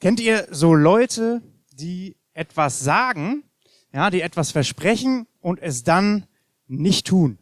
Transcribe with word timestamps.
Kennt 0.00 0.18
ihr 0.18 0.48
so 0.50 0.74
Leute, 0.74 1.42
die 1.74 2.16
etwas 2.32 2.80
sagen, 2.80 3.44
ja, 3.92 4.08
die 4.08 4.22
etwas 4.22 4.50
versprechen 4.50 5.26
und 5.42 5.60
es 5.60 5.84
dann 5.84 6.24
nicht 6.68 7.06
tun? 7.06 7.36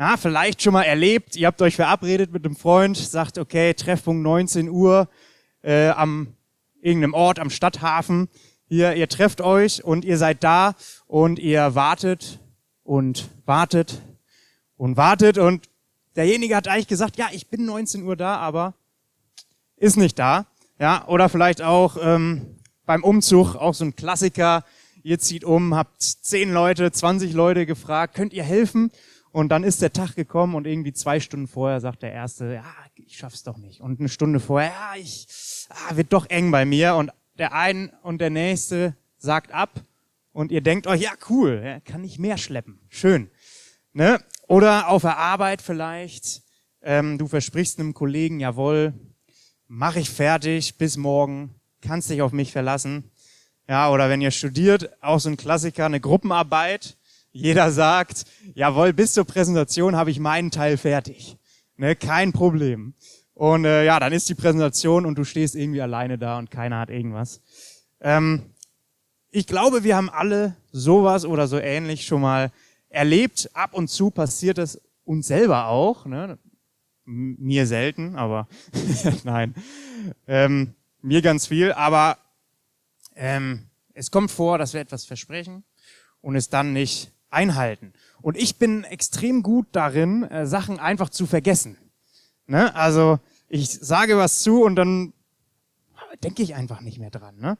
Ja, 0.00 0.16
vielleicht 0.16 0.62
schon 0.62 0.72
mal 0.72 0.82
erlebt, 0.82 1.36
ihr 1.36 1.46
habt 1.46 1.62
euch 1.62 1.76
verabredet 1.76 2.32
mit 2.32 2.44
einem 2.44 2.56
Freund, 2.56 2.96
sagt, 2.96 3.38
okay, 3.38 3.72
Treffpunkt 3.74 4.20
19 4.20 4.68
Uhr 4.68 5.08
äh, 5.62 5.90
am 5.90 6.34
irgendeinem 6.80 7.14
Ort 7.14 7.38
am 7.38 7.50
Stadthafen. 7.50 8.28
Hier, 8.66 8.96
ihr 8.96 9.08
trefft 9.08 9.40
euch 9.40 9.84
und 9.84 10.04
ihr 10.04 10.18
seid 10.18 10.42
da 10.42 10.74
und 11.06 11.38
ihr 11.38 11.76
wartet 11.76 12.40
und 12.82 13.28
wartet 13.46 14.02
und 14.76 14.96
wartet 14.96 15.38
und 15.38 15.68
derjenige 16.16 16.56
hat 16.56 16.66
eigentlich 16.66 16.88
gesagt, 16.88 17.16
ja, 17.16 17.28
ich 17.30 17.46
bin 17.46 17.64
19 17.64 18.02
Uhr 18.02 18.16
da, 18.16 18.38
aber 18.38 18.74
ist 19.76 19.96
nicht 19.96 20.18
da. 20.18 20.48
Ja, 20.80 21.08
oder 21.08 21.28
vielleicht 21.28 21.60
auch 21.60 21.96
ähm, 22.00 22.56
beim 22.86 23.02
Umzug, 23.02 23.56
auch 23.56 23.74
so 23.74 23.84
ein 23.84 23.96
Klassiker. 23.96 24.64
Ihr 25.02 25.18
zieht 25.18 25.42
um, 25.42 25.74
habt 25.74 26.00
10 26.00 26.52
Leute, 26.52 26.92
20 26.92 27.32
Leute 27.32 27.66
gefragt, 27.66 28.14
könnt 28.14 28.32
ihr 28.32 28.44
helfen? 28.44 28.92
Und 29.32 29.48
dann 29.50 29.64
ist 29.64 29.82
der 29.82 29.92
Tag 29.92 30.14
gekommen 30.14 30.54
und 30.54 30.66
irgendwie 30.66 30.92
zwei 30.92 31.18
Stunden 31.18 31.48
vorher 31.48 31.80
sagt 31.80 32.02
der 32.02 32.12
Erste, 32.12 32.54
ja, 32.54 32.64
ich 32.94 33.16
schaff's 33.16 33.42
doch 33.42 33.56
nicht. 33.56 33.80
Und 33.80 33.98
eine 33.98 34.08
Stunde 34.08 34.38
vorher, 34.38 34.70
ja, 34.70 35.00
ich, 35.00 35.26
ah, 35.68 35.96
wird 35.96 36.12
doch 36.12 36.30
eng 36.30 36.50
bei 36.52 36.64
mir. 36.64 36.94
Und 36.94 37.10
der 37.38 37.52
ein 37.52 37.92
und 38.02 38.20
der 38.20 38.30
Nächste 38.30 38.96
sagt 39.18 39.52
ab. 39.52 39.82
Und 40.32 40.52
ihr 40.52 40.60
denkt 40.60 40.86
euch, 40.86 41.00
ja, 41.00 41.10
cool, 41.28 41.80
kann 41.84 42.04
ich 42.04 42.20
mehr 42.20 42.38
schleppen. 42.38 42.78
Schön. 42.88 43.30
Ne? 43.92 44.20
Oder 44.46 44.88
auf 44.88 45.02
der 45.02 45.18
Arbeit 45.18 45.60
vielleicht, 45.60 46.42
ähm, 46.82 47.18
du 47.18 47.26
versprichst 47.26 47.80
einem 47.80 47.94
Kollegen, 47.94 48.38
jawohl, 48.38 48.94
mach 49.68 49.96
ich 49.96 50.10
fertig 50.10 50.76
bis 50.78 50.96
morgen, 50.96 51.54
kannst 51.82 52.10
dich 52.10 52.22
auf 52.22 52.32
mich 52.32 52.52
verlassen. 52.52 53.04
Ja, 53.68 53.90
oder 53.90 54.08
wenn 54.08 54.22
ihr 54.22 54.30
studiert, 54.30 54.90
auch 55.02 55.20
so 55.20 55.28
ein 55.28 55.36
Klassiker, 55.36 55.84
eine 55.84 56.00
Gruppenarbeit, 56.00 56.96
jeder 57.30 57.70
sagt, 57.70 58.24
jawohl, 58.54 58.94
bis 58.94 59.12
zur 59.12 59.24
Präsentation 59.24 59.94
habe 59.94 60.10
ich 60.10 60.18
meinen 60.18 60.50
Teil 60.50 60.78
fertig. 60.78 61.36
Ne, 61.76 61.94
kein 61.94 62.32
Problem. 62.32 62.94
Und 63.34 63.66
äh, 63.66 63.84
ja, 63.84 64.00
dann 64.00 64.12
ist 64.12 64.28
die 64.28 64.34
Präsentation 64.34 65.06
und 65.06 65.16
du 65.16 65.24
stehst 65.24 65.54
irgendwie 65.54 65.82
alleine 65.82 66.18
da 66.18 66.38
und 66.38 66.50
keiner 66.50 66.80
hat 66.80 66.90
irgendwas. 66.90 67.40
Ähm, 68.00 68.42
ich 69.30 69.46
glaube, 69.46 69.84
wir 69.84 69.96
haben 69.96 70.10
alle 70.10 70.56
sowas 70.72 71.24
oder 71.24 71.46
so 71.46 71.58
ähnlich 71.58 72.06
schon 72.06 72.22
mal 72.22 72.50
erlebt. 72.88 73.50
Ab 73.52 73.74
und 73.74 73.88
zu 73.88 74.10
passiert 74.10 74.58
es 74.58 74.80
uns 75.04 75.28
selber 75.28 75.66
auch. 75.66 76.06
Ne? 76.06 76.38
Mir 77.10 77.66
selten, 77.66 78.16
aber 78.16 78.48
nein. 79.24 79.54
Ähm, 80.26 80.74
mir 81.00 81.22
ganz 81.22 81.46
viel. 81.46 81.72
Aber 81.72 82.18
ähm, 83.16 83.70
es 83.94 84.10
kommt 84.10 84.30
vor, 84.30 84.58
dass 84.58 84.74
wir 84.74 84.82
etwas 84.82 85.06
versprechen 85.06 85.64
und 86.20 86.36
es 86.36 86.50
dann 86.50 86.74
nicht 86.74 87.10
einhalten. 87.30 87.94
Und 88.20 88.36
ich 88.36 88.58
bin 88.58 88.84
extrem 88.84 89.42
gut 89.42 89.68
darin, 89.72 90.24
äh, 90.24 90.46
Sachen 90.46 90.78
einfach 90.78 91.08
zu 91.08 91.26
vergessen. 91.26 91.78
Ne? 92.46 92.74
Also 92.74 93.20
ich 93.48 93.70
sage 93.70 94.18
was 94.18 94.42
zu 94.42 94.62
und 94.62 94.76
dann 94.76 95.14
denke 96.22 96.42
ich 96.42 96.54
einfach 96.54 96.82
nicht 96.82 96.98
mehr 96.98 97.10
dran. 97.10 97.38
Ne? 97.38 97.56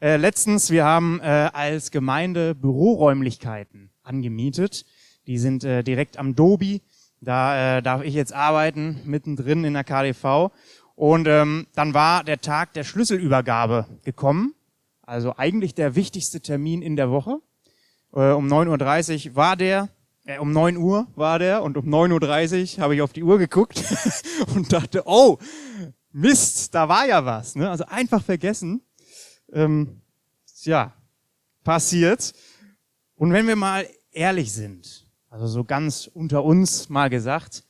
Äh, 0.00 0.18
letztens, 0.18 0.70
wir 0.70 0.84
haben 0.84 1.18
äh, 1.20 1.50
als 1.52 1.90
Gemeinde 1.90 2.54
Büroräumlichkeiten 2.54 3.90
angemietet. 4.04 4.86
Die 5.26 5.38
sind 5.38 5.64
äh, 5.64 5.82
direkt 5.82 6.16
am 6.16 6.36
Dobi. 6.36 6.82
Da 7.24 7.78
äh, 7.78 7.82
darf 7.82 8.02
ich 8.02 8.14
jetzt 8.14 8.32
arbeiten, 8.32 9.00
mittendrin 9.04 9.64
in 9.64 9.74
der 9.74 9.84
KDV. 9.84 10.50
Und 10.94 11.26
ähm, 11.26 11.66
dann 11.74 11.94
war 11.94 12.22
der 12.22 12.40
Tag 12.40 12.72
der 12.74 12.84
Schlüsselübergabe 12.84 13.86
gekommen. 14.04 14.54
Also 15.02 15.34
eigentlich 15.36 15.74
der 15.74 15.96
wichtigste 15.96 16.40
Termin 16.40 16.82
in 16.82 16.96
der 16.96 17.10
Woche. 17.10 17.40
Äh, 18.12 18.30
um 18.30 18.46
9.30 18.46 19.30
Uhr 19.30 19.36
war 19.36 19.56
der, 19.56 19.88
äh, 20.24 20.38
um 20.38 20.52
9 20.52 20.76
Uhr 20.76 21.06
war 21.16 21.38
der 21.38 21.62
und 21.62 21.76
um 21.76 21.86
9.30 21.86 22.76
Uhr 22.76 22.82
habe 22.82 22.94
ich 22.94 23.02
auf 23.02 23.12
die 23.12 23.24
Uhr 23.24 23.38
geguckt 23.38 23.82
und 24.54 24.72
dachte, 24.72 25.02
oh, 25.06 25.38
Mist, 26.12 26.74
da 26.74 26.88
war 26.88 27.06
ja 27.06 27.24
was. 27.24 27.56
Ne? 27.56 27.68
Also 27.68 27.84
einfach 27.86 28.22
vergessen. 28.22 28.82
Ähm, 29.52 30.00
ja, 30.62 30.94
passiert. 31.64 32.32
Und 33.16 33.32
wenn 33.32 33.48
wir 33.48 33.56
mal 33.56 33.86
ehrlich 34.12 34.52
sind, 34.52 35.03
also 35.34 35.48
so 35.48 35.64
ganz 35.64 36.08
unter 36.14 36.44
uns 36.44 36.88
mal 36.88 37.10
gesagt, 37.10 37.64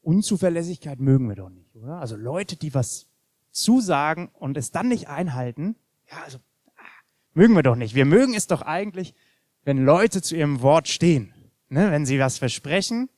Unzuverlässigkeit 0.00 0.98
mögen 0.98 1.28
wir 1.28 1.36
doch 1.36 1.50
nicht, 1.50 1.76
oder? 1.76 1.96
Also 1.96 2.16
Leute, 2.16 2.56
die 2.56 2.72
was 2.72 3.06
zusagen 3.50 4.30
und 4.32 4.56
es 4.56 4.70
dann 4.70 4.88
nicht 4.88 5.06
einhalten, 5.06 5.76
ja, 6.10 6.22
also 6.24 6.38
ah, 6.76 7.02
mögen 7.34 7.54
wir 7.54 7.62
doch 7.62 7.76
nicht. 7.76 7.94
Wir 7.94 8.06
mögen 8.06 8.32
es 8.32 8.46
doch 8.46 8.62
eigentlich, 8.62 9.14
wenn 9.62 9.84
Leute 9.84 10.22
zu 10.22 10.34
ihrem 10.34 10.62
Wort 10.62 10.88
stehen, 10.88 11.34
ne? 11.68 11.90
wenn 11.90 12.06
sie 12.06 12.18
was 12.18 12.38
versprechen 12.38 13.10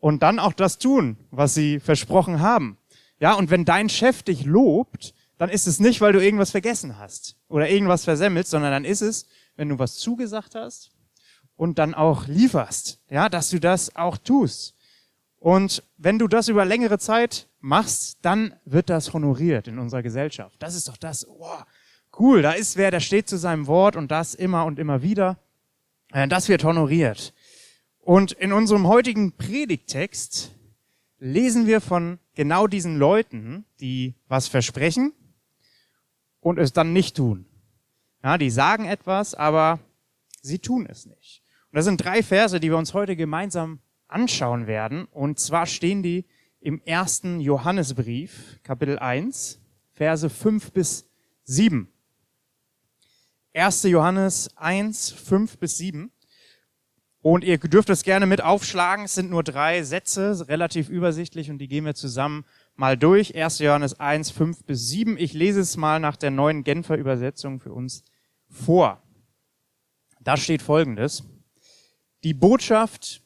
und 0.00 0.24
dann 0.24 0.40
auch 0.40 0.52
das 0.52 0.78
tun, 0.78 1.16
was 1.30 1.54
sie 1.54 1.78
versprochen 1.78 2.40
haben. 2.40 2.76
Ja, 3.20 3.34
und 3.34 3.50
wenn 3.50 3.64
dein 3.64 3.88
Chef 3.88 4.24
dich 4.24 4.46
lobt, 4.46 5.14
dann 5.38 5.48
ist 5.48 5.68
es 5.68 5.78
nicht, 5.78 6.00
weil 6.00 6.12
du 6.12 6.20
irgendwas 6.20 6.50
vergessen 6.50 6.98
hast 6.98 7.36
oder 7.46 7.70
irgendwas 7.70 8.02
versemmelst, 8.02 8.50
sondern 8.50 8.72
dann 8.72 8.84
ist 8.84 9.00
es, 9.00 9.26
wenn 9.54 9.68
du 9.68 9.78
was 9.78 9.94
zugesagt 9.94 10.56
hast 10.56 10.93
und 11.64 11.78
dann 11.78 11.94
auch 11.94 12.26
lieferst, 12.26 13.00
ja, 13.08 13.30
dass 13.30 13.48
du 13.48 13.58
das 13.58 13.96
auch 13.96 14.18
tust. 14.18 14.74
Und 15.38 15.82
wenn 15.96 16.18
du 16.18 16.28
das 16.28 16.48
über 16.48 16.66
längere 16.66 16.98
Zeit 16.98 17.48
machst, 17.58 18.18
dann 18.20 18.54
wird 18.66 18.90
das 18.90 19.14
honoriert 19.14 19.66
in 19.66 19.78
unserer 19.78 20.02
Gesellschaft. 20.02 20.62
Das 20.62 20.74
ist 20.74 20.88
doch 20.88 20.98
das, 20.98 21.26
wow, 21.26 21.64
cool, 22.18 22.42
da 22.42 22.52
ist 22.52 22.76
wer, 22.76 22.90
der 22.90 23.00
steht 23.00 23.30
zu 23.30 23.38
seinem 23.38 23.66
Wort 23.66 23.96
und 23.96 24.10
das 24.10 24.34
immer 24.34 24.66
und 24.66 24.78
immer 24.78 25.00
wieder. 25.00 25.38
Äh, 26.12 26.28
das 26.28 26.50
wird 26.50 26.64
honoriert. 26.64 27.32
Und 27.98 28.32
in 28.32 28.52
unserem 28.52 28.86
heutigen 28.86 29.32
Predigtext 29.32 30.50
lesen 31.18 31.66
wir 31.66 31.80
von 31.80 32.18
genau 32.34 32.66
diesen 32.66 32.98
Leuten, 32.98 33.64
die 33.80 34.12
was 34.28 34.48
versprechen 34.48 35.14
und 36.40 36.58
es 36.58 36.74
dann 36.74 36.92
nicht 36.92 37.16
tun. 37.16 37.46
Ja, 38.22 38.36
die 38.36 38.50
sagen 38.50 38.84
etwas, 38.84 39.34
aber 39.34 39.78
sie 40.42 40.58
tun 40.58 40.84
es 40.86 41.06
nicht. 41.06 41.43
Und 41.74 41.78
das 41.78 41.86
sind 41.86 42.04
drei 42.04 42.22
Verse, 42.22 42.60
die 42.60 42.70
wir 42.70 42.76
uns 42.76 42.94
heute 42.94 43.16
gemeinsam 43.16 43.80
anschauen 44.06 44.68
werden. 44.68 45.06
Und 45.06 45.40
zwar 45.40 45.66
stehen 45.66 46.04
die 46.04 46.24
im 46.60 46.80
ersten 46.84 47.40
Johannesbrief, 47.40 48.60
Kapitel 48.62 48.96
1, 48.96 49.60
Verse 49.90 50.30
5 50.30 50.70
bis 50.70 51.10
7. 51.42 51.88
1. 53.54 53.82
Johannes 53.82 54.56
1, 54.56 55.10
5 55.10 55.58
bis 55.58 55.76
7. 55.78 56.12
Und 57.22 57.42
ihr 57.42 57.58
dürft 57.58 57.90
es 57.90 58.04
gerne 58.04 58.26
mit 58.26 58.40
aufschlagen. 58.40 59.06
Es 59.06 59.16
sind 59.16 59.30
nur 59.30 59.42
drei 59.42 59.82
Sätze, 59.82 60.46
relativ 60.46 60.88
übersichtlich 60.88 61.50
und 61.50 61.58
die 61.58 61.66
gehen 61.66 61.84
wir 61.84 61.96
zusammen 61.96 62.44
mal 62.76 62.96
durch. 62.96 63.34
1. 63.34 63.58
Johannes 63.58 63.98
1, 63.98 64.30
5 64.30 64.62
bis 64.62 64.90
7. 64.90 65.18
Ich 65.18 65.32
lese 65.32 65.58
es 65.58 65.76
mal 65.76 65.98
nach 65.98 66.14
der 66.14 66.30
neuen 66.30 66.62
Genfer 66.62 66.96
Übersetzung 66.96 67.58
für 67.58 67.72
uns 67.72 68.04
vor. 68.48 69.02
Da 70.20 70.36
steht 70.36 70.62
Folgendes. 70.62 71.24
Die 72.24 72.32
Botschaft, 72.32 73.22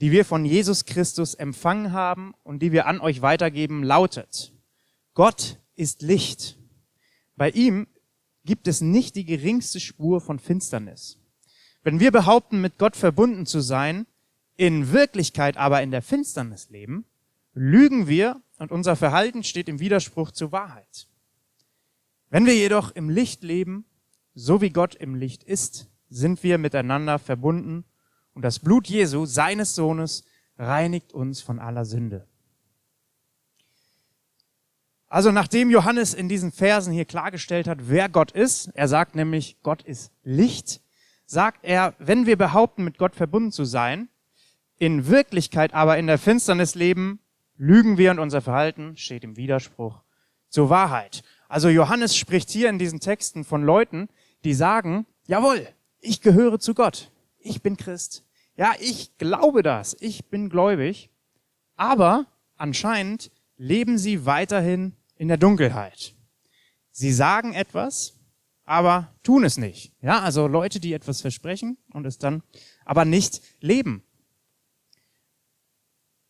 die 0.00 0.12
wir 0.12 0.24
von 0.24 0.44
Jesus 0.44 0.84
Christus 0.84 1.34
empfangen 1.34 1.92
haben 1.92 2.32
und 2.44 2.62
die 2.62 2.70
wir 2.70 2.86
an 2.86 3.00
euch 3.00 3.22
weitergeben, 3.22 3.82
lautet, 3.82 4.52
Gott 5.14 5.58
ist 5.74 6.02
Licht. 6.02 6.58
Bei 7.34 7.50
ihm 7.50 7.88
gibt 8.44 8.68
es 8.68 8.80
nicht 8.80 9.16
die 9.16 9.24
geringste 9.24 9.80
Spur 9.80 10.20
von 10.20 10.38
Finsternis. 10.38 11.18
Wenn 11.82 11.98
wir 11.98 12.12
behaupten, 12.12 12.60
mit 12.60 12.78
Gott 12.78 12.94
verbunden 12.94 13.46
zu 13.46 13.60
sein, 13.60 14.06
in 14.56 14.92
Wirklichkeit 14.92 15.56
aber 15.56 15.82
in 15.82 15.90
der 15.90 16.02
Finsternis 16.02 16.70
leben, 16.70 17.04
lügen 17.52 18.06
wir 18.06 18.40
und 18.58 18.70
unser 18.70 18.94
Verhalten 18.94 19.42
steht 19.42 19.68
im 19.68 19.80
Widerspruch 19.80 20.30
zur 20.30 20.52
Wahrheit. 20.52 21.08
Wenn 22.30 22.46
wir 22.46 22.54
jedoch 22.54 22.92
im 22.92 23.10
Licht 23.10 23.42
leben, 23.42 23.86
so 24.34 24.60
wie 24.60 24.70
Gott 24.70 24.94
im 24.94 25.16
Licht 25.16 25.42
ist, 25.42 25.88
sind 26.08 26.42
wir 26.42 26.58
miteinander 26.58 27.18
verbunden 27.18 27.84
und 28.34 28.42
das 28.42 28.58
Blut 28.58 28.88
Jesu, 28.88 29.26
seines 29.26 29.74
Sohnes, 29.74 30.24
reinigt 30.58 31.12
uns 31.12 31.40
von 31.40 31.58
aller 31.58 31.84
Sünde. 31.84 32.26
Also 35.08 35.32
nachdem 35.32 35.70
Johannes 35.70 36.12
in 36.12 36.28
diesen 36.28 36.52
Versen 36.52 36.92
hier 36.92 37.06
klargestellt 37.06 37.66
hat, 37.66 37.88
wer 37.88 38.08
Gott 38.08 38.32
ist, 38.32 38.68
er 38.74 38.88
sagt 38.88 39.14
nämlich, 39.14 39.56
Gott 39.62 39.82
ist 39.82 40.12
Licht, 40.22 40.82
sagt 41.24 41.60
er, 41.64 41.94
wenn 41.98 42.26
wir 42.26 42.36
behaupten, 42.36 42.84
mit 42.84 42.98
Gott 42.98 43.14
verbunden 43.14 43.50
zu 43.50 43.64
sein, 43.64 44.08
in 44.78 45.08
Wirklichkeit 45.08 45.72
aber 45.72 45.98
in 45.98 46.06
der 46.06 46.18
Finsternis 46.18 46.74
leben, 46.74 47.20
lügen 47.56 47.98
wir 47.98 48.10
und 48.10 48.18
unser 48.18 48.42
Verhalten 48.42 48.96
steht 48.96 49.24
im 49.24 49.36
Widerspruch 49.36 50.02
zur 50.48 50.70
Wahrheit. 50.70 51.22
Also 51.48 51.68
Johannes 51.68 52.14
spricht 52.14 52.50
hier 52.50 52.68
in 52.68 52.78
diesen 52.78 53.00
Texten 53.00 53.44
von 53.44 53.62
Leuten, 53.62 54.08
die 54.44 54.54
sagen, 54.54 55.06
jawohl, 55.26 55.66
ich 56.00 56.20
gehöre 56.20 56.58
zu 56.58 56.74
Gott, 56.74 57.10
ich 57.38 57.62
bin 57.62 57.76
Christ, 57.76 58.24
ja, 58.56 58.72
ich 58.80 59.16
glaube 59.18 59.62
das, 59.62 59.96
ich 60.00 60.26
bin 60.26 60.48
gläubig, 60.48 61.10
aber 61.76 62.26
anscheinend 62.56 63.30
leben 63.56 63.98
sie 63.98 64.26
weiterhin 64.26 64.94
in 65.16 65.28
der 65.28 65.36
Dunkelheit. 65.36 66.14
sie 66.90 67.12
sagen 67.12 67.54
etwas, 67.54 68.14
aber 68.64 69.14
tun 69.22 69.44
es 69.44 69.56
nicht. 69.56 69.92
Ja, 70.02 70.20
also 70.20 70.46
Leute, 70.46 70.80
die 70.80 70.92
etwas 70.92 71.20
versprechen 71.20 71.78
und 71.92 72.04
es 72.06 72.18
dann 72.18 72.42
aber 72.84 73.04
nicht 73.04 73.40
leben. 73.60 74.02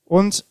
Und 0.05 0.45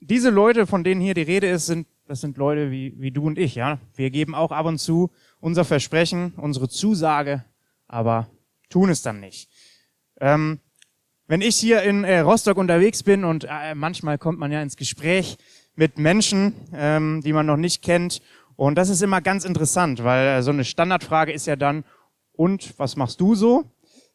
diese 0.00 0.30
Leute, 0.30 0.66
von 0.66 0.84
denen 0.84 1.00
hier 1.00 1.14
die 1.14 1.22
Rede 1.22 1.48
ist, 1.48 1.66
sind, 1.66 1.86
das 2.06 2.20
sind 2.20 2.36
Leute 2.36 2.70
wie, 2.70 3.00
wie 3.00 3.12
du 3.12 3.24
und 3.24 3.38
ich, 3.38 3.54
ja. 3.54 3.78
Wir 3.94 4.10
geben 4.10 4.34
auch 4.34 4.52
ab 4.52 4.66
und 4.66 4.78
zu 4.78 5.10
unser 5.40 5.64
Versprechen, 5.64 6.34
unsere 6.36 6.68
Zusage, 6.68 7.44
aber 7.92 8.28
tun 8.68 8.90
es 8.90 9.02
dann 9.02 9.20
nicht. 9.20 9.48
Ähm, 10.20 10.60
wenn 11.26 11.40
ich 11.40 11.56
hier 11.56 11.82
in 11.82 12.04
äh, 12.04 12.20
Rostock 12.20 12.56
unterwegs 12.56 13.02
bin 13.02 13.24
und 13.24 13.44
äh, 13.44 13.74
manchmal 13.74 14.18
kommt 14.18 14.38
man 14.38 14.50
ja 14.50 14.60
ins 14.62 14.76
Gespräch 14.76 15.38
mit 15.74 15.98
Menschen, 15.98 16.54
ähm, 16.74 17.22
die 17.24 17.32
man 17.32 17.46
noch 17.46 17.56
nicht 17.56 17.82
kennt 17.82 18.20
und 18.56 18.76
das 18.76 18.88
ist 18.88 19.02
immer 19.02 19.20
ganz 19.20 19.44
interessant, 19.44 20.04
weil 20.04 20.38
äh, 20.38 20.42
so 20.42 20.50
eine 20.50 20.64
Standardfrage 20.64 21.32
ist 21.32 21.46
ja 21.46 21.56
dann, 21.56 21.84
und 22.32 22.78
was 22.78 22.96
machst 22.96 23.20
du 23.20 23.34
so? 23.34 23.64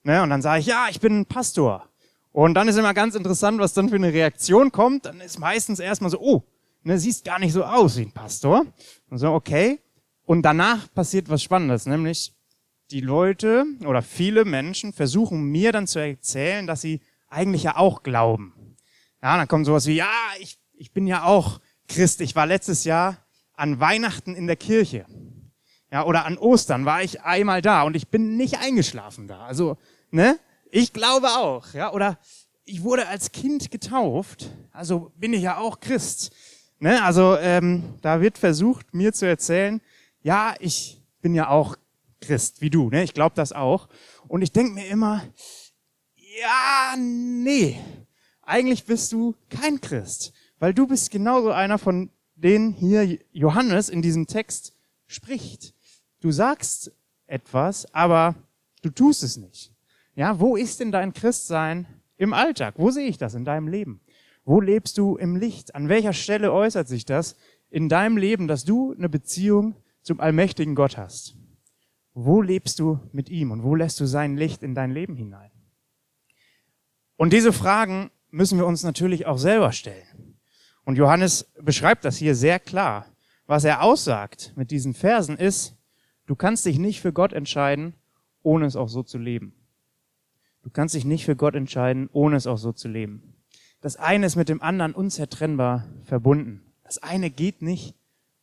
Ne? 0.04 0.22
Und 0.24 0.30
dann 0.30 0.42
sage 0.42 0.62
ich, 0.62 0.66
ja, 0.68 0.88
ich 0.90 1.00
bin 1.00 1.26
Pastor. 1.26 1.88
Und 2.32 2.54
dann 2.54 2.68
ist 2.68 2.78
immer 2.78 2.94
ganz 2.94 3.16
interessant, 3.16 3.60
was 3.60 3.74
dann 3.74 3.90
für 3.90 3.96
eine 3.96 4.14
Reaktion 4.14 4.72
kommt. 4.72 5.06
Dann 5.06 5.22
ist 5.22 5.40
meistens 5.40 5.80
erstmal 5.80 6.12
so, 6.12 6.20
oh, 6.20 6.44
ne, 6.84 7.00
siehst 7.00 7.26
gar 7.26 7.40
nicht 7.40 7.54
so 7.54 7.64
aus 7.64 7.98
wie 7.98 8.04
ein 8.04 8.12
Pastor. 8.12 8.66
Und 9.10 9.18
so, 9.18 9.34
okay. 9.34 9.80
Und 10.24 10.44
danach 10.44 10.94
passiert 10.94 11.30
was 11.30 11.42
Spannendes, 11.42 11.86
nämlich 11.86 12.34
die 12.92 13.02
Leute 13.02 13.66
oder 13.86 14.02
viele 14.02 14.46
Menschen 14.46 14.94
versuchen 14.94 15.44
mir 15.44 15.72
dann 15.72 15.88
zu 15.88 16.00
erzählen, 16.00 16.68
dass 16.68 16.82
sie 16.82 17.02
eigentlich 17.30 17.64
ja 17.64 17.78
auch 17.78 18.04
glauben. 18.04 18.76
Ja, 19.22 19.38
dann 19.38 19.48
kommt 19.48 19.66
sowas 19.66 19.88
wie, 19.88 19.96
ja, 19.96 20.12
ich, 20.40 20.58
ich 20.74 20.92
bin 20.92 21.08
ja 21.08 21.24
auch 21.24 21.60
Christ. 21.88 22.22
Ich 22.22 22.36
war 22.36 22.46
letztes 22.46 22.84
Jahr 22.84 23.18
an 23.54 23.80
Weihnachten 23.80 24.36
in 24.36 24.48
der 24.48 24.56
Kirche. 24.56 25.06
Ja, 25.92 26.06
oder 26.06 26.26
an 26.26 26.38
Ostern 26.38 26.86
war 26.86 27.02
ich 27.02 27.22
einmal 27.22 27.62
da 27.62 27.84
und 27.84 27.96
ich 27.96 28.10
bin 28.10 28.36
nicht 28.38 28.60
eingeschlafen 28.60 29.28
da. 29.28 29.46
Also, 29.46 29.78
ne? 30.12 30.38
Ich 30.70 30.94
glaube 30.94 31.28
auch, 31.28 31.74
ja, 31.74 31.94
oder 31.94 32.20
ich 32.66 32.84
wurde 32.84 33.08
als 33.08 33.32
Kind 33.32 33.72
getauft, 33.72 34.50
also 34.72 35.12
bin 35.16 35.32
ich 35.32 35.42
ja 35.42 35.58
auch 35.58 35.80
Christ. 35.80 36.32
Ne? 36.80 37.02
Also 37.04 37.38
ähm, 37.38 37.96
da 38.02 38.22
wird 38.22 38.38
versucht, 38.38 38.94
mir 38.94 39.14
zu 39.14 39.26
erzählen, 39.26 39.82
ja, 40.22 40.56
ich 40.60 41.02
bin 41.22 41.34
ja 41.34 41.50
auch 41.50 41.78
Christ, 42.22 42.62
wie 42.62 42.70
du, 42.70 42.90
ne? 42.90 43.04
Ich 43.04 43.14
glaube 43.14 43.36
das 43.36 43.52
auch. 43.52 43.88
Und 44.28 44.42
ich 44.42 44.52
denk 44.52 44.74
mir 44.74 44.88
immer, 44.88 45.24
ja, 46.16 46.96
nee, 46.98 47.78
eigentlich 48.42 48.86
bist 48.86 49.12
du 49.12 49.36
kein 49.50 49.82
Christ, 49.82 50.34
weil 50.60 50.74
du 50.74 50.88
bist 50.88 51.12
genauso 51.12 51.52
einer 51.52 51.78
von 51.78 52.12
den 52.36 52.72
hier 52.72 53.20
Johannes 53.32 53.90
in 53.90 54.02
diesem 54.02 54.28
Text 54.28 54.74
spricht. 55.08 55.74
Du 56.22 56.32
sagst 56.32 56.92
etwas, 57.26 57.94
aber 57.94 58.36
du 58.82 58.90
tust 58.90 59.24
es 59.24 59.38
nicht. 59.38 59.74
Ja, 60.16 60.40
wo 60.40 60.56
ist 60.56 60.80
denn 60.80 60.92
dein 60.92 61.14
Christsein 61.14 61.88
im 62.18 62.34
Alltag? 62.34 62.76
Wo 62.78 62.90
sehe 62.92 63.08
ich 63.08 63.18
das 63.18 63.34
in 63.34 63.46
deinem 63.46 63.68
Leben? 63.68 64.02
Wo 64.46 64.62
lebst 64.62 64.98
du 64.98 65.18
im 65.18 65.36
Licht? 65.36 65.76
An 65.76 65.90
welcher 65.90 66.14
Stelle 66.14 66.54
äußert 66.54 66.88
sich 66.88 67.06
das 67.06 67.36
in 67.70 67.90
deinem 67.90 68.18
Leben, 68.18 68.48
dass 68.48 68.64
du 68.64 68.94
eine 68.94 69.10
Beziehung 69.10 69.76
zum 70.02 70.20
allmächtigen 70.20 70.74
Gott 70.74 70.98
hast? 70.98 71.36
Wo 72.20 72.42
lebst 72.42 72.80
du 72.80 73.00
mit 73.12 73.30
ihm 73.30 73.52
und 73.52 73.62
wo 73.62 73.76
lässt 73.76 74.00
du 74.00 74.08
sein 74.08 74.38
Licht 74.38 74.64
in 74.64 74.74
dein 74.74 74.90
Leben 74.90 75.16
hinein? 75.16 75.52
Und 77.16 77.32
diese 77.32 77.54
Fragen 77.54 78.10
müssen 78.32 78.58
wir 78.58 78.66
uns 78.66 78.82
natürlich 78.82 79.28
auch 79.28 79.38
selber 79.38 79.72
stellen. 79.72 80.40
Und 80.84 80.96
Johannes 80.96 81.52
beschreibt 81.62 82.06
das 82.06 82.18
hier 82.18 82.34
sehr 82.34 82.60
klar. 82.60 83.06
Was 83.46 83.66
er 83.66 83.84
aussagt 83.84 84.52
mit 84.56 84.72
diesen 84.72 84.96
Versen 84.96 85.38
ist, 85.38 85.78
du 86.26 86.36
kannst 86.36 86.66
dich 86.66 86.80
nicht 86.80 87.02
für 87.02 87.14
Gott 87.14 87.34
entscheiden, 87.34 87.94
ohne 88.42 88.66
es 88.66 88.76
auch 88.76 88.90
so 88.90 89.04
zu 89.04 89.20
leben. 89.20 89.54
Du 90.64 90.72
kannst 90.72 90.96
dich 90.96 91.06
nicht 91.06 91.24
für 91.24 91.36
Gott 91.36 91.54
entscheiden, 91.54 92.10
ohne 92.12 92.38
es 92.38 92.48
auch 92.48 92.58
so 92.58 92.72
zu 92.72 92.88
leben. 92.88 93.36
Das 93.80 93.96
eine 93.96 94.26
ist 94.26 94.36
mit 94.36 94.50
dem 94.50 94.64
anderen 94.64 94.96
unzertrennbar 94.96 95.86
verbunden. 96.04 96.64
Das 96.84 96.98
eine 96.98 97.30
geht 97.30 97.62
nicht 97.62 97.94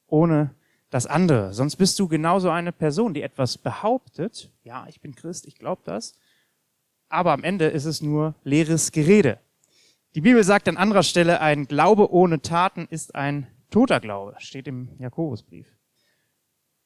ohne 0.07 0.55
das 0.95 1.07
andere. 1.07 1.53
Sonst 1.53 1.75
bist 1.75 1.99
du 1.99 2.07
genauso 2.07 2.51
eine 2.51 2.71
Person, 2.71 3.15
die 3.15 3.23
etwas 3.23 3.59
behauptet. 3.59 4.53
Ja, 4.63 4.87
ich 4.89 5.01
bin 5.01 5.17
Christ, 5.17 5.45
ich 5.45 5.57
glaube 5.57 5.83
das. 5.85 6.15
Aber 7.09 7.33
am 7.33 7.43
Ende 7.43 7.67
ist 7.67 7.85
es 7.85 8.01
nur 8.01 8.37
leeres 8.45 8.93
Gerede. 8.93 9.41
Die 10.15 10.21
Bibel 10.21 10.45
sagt 10.45 10.69
an 10.69 10.77
anderer 10.77 11.03
Stelle, 11.03 11.41
ein 11.41 11.67
Glaube 11.67 12.13
ohne 12.13 12.43
Taten 12.43 12.87
ist 12.89 13.17
ein 13.17 13.49
toter 13.71 13.99
Glaube. 13.99 14.37
Steht 14.39 14.69
im 14.69 14.89
Jakobusbrief. 15.01 15.67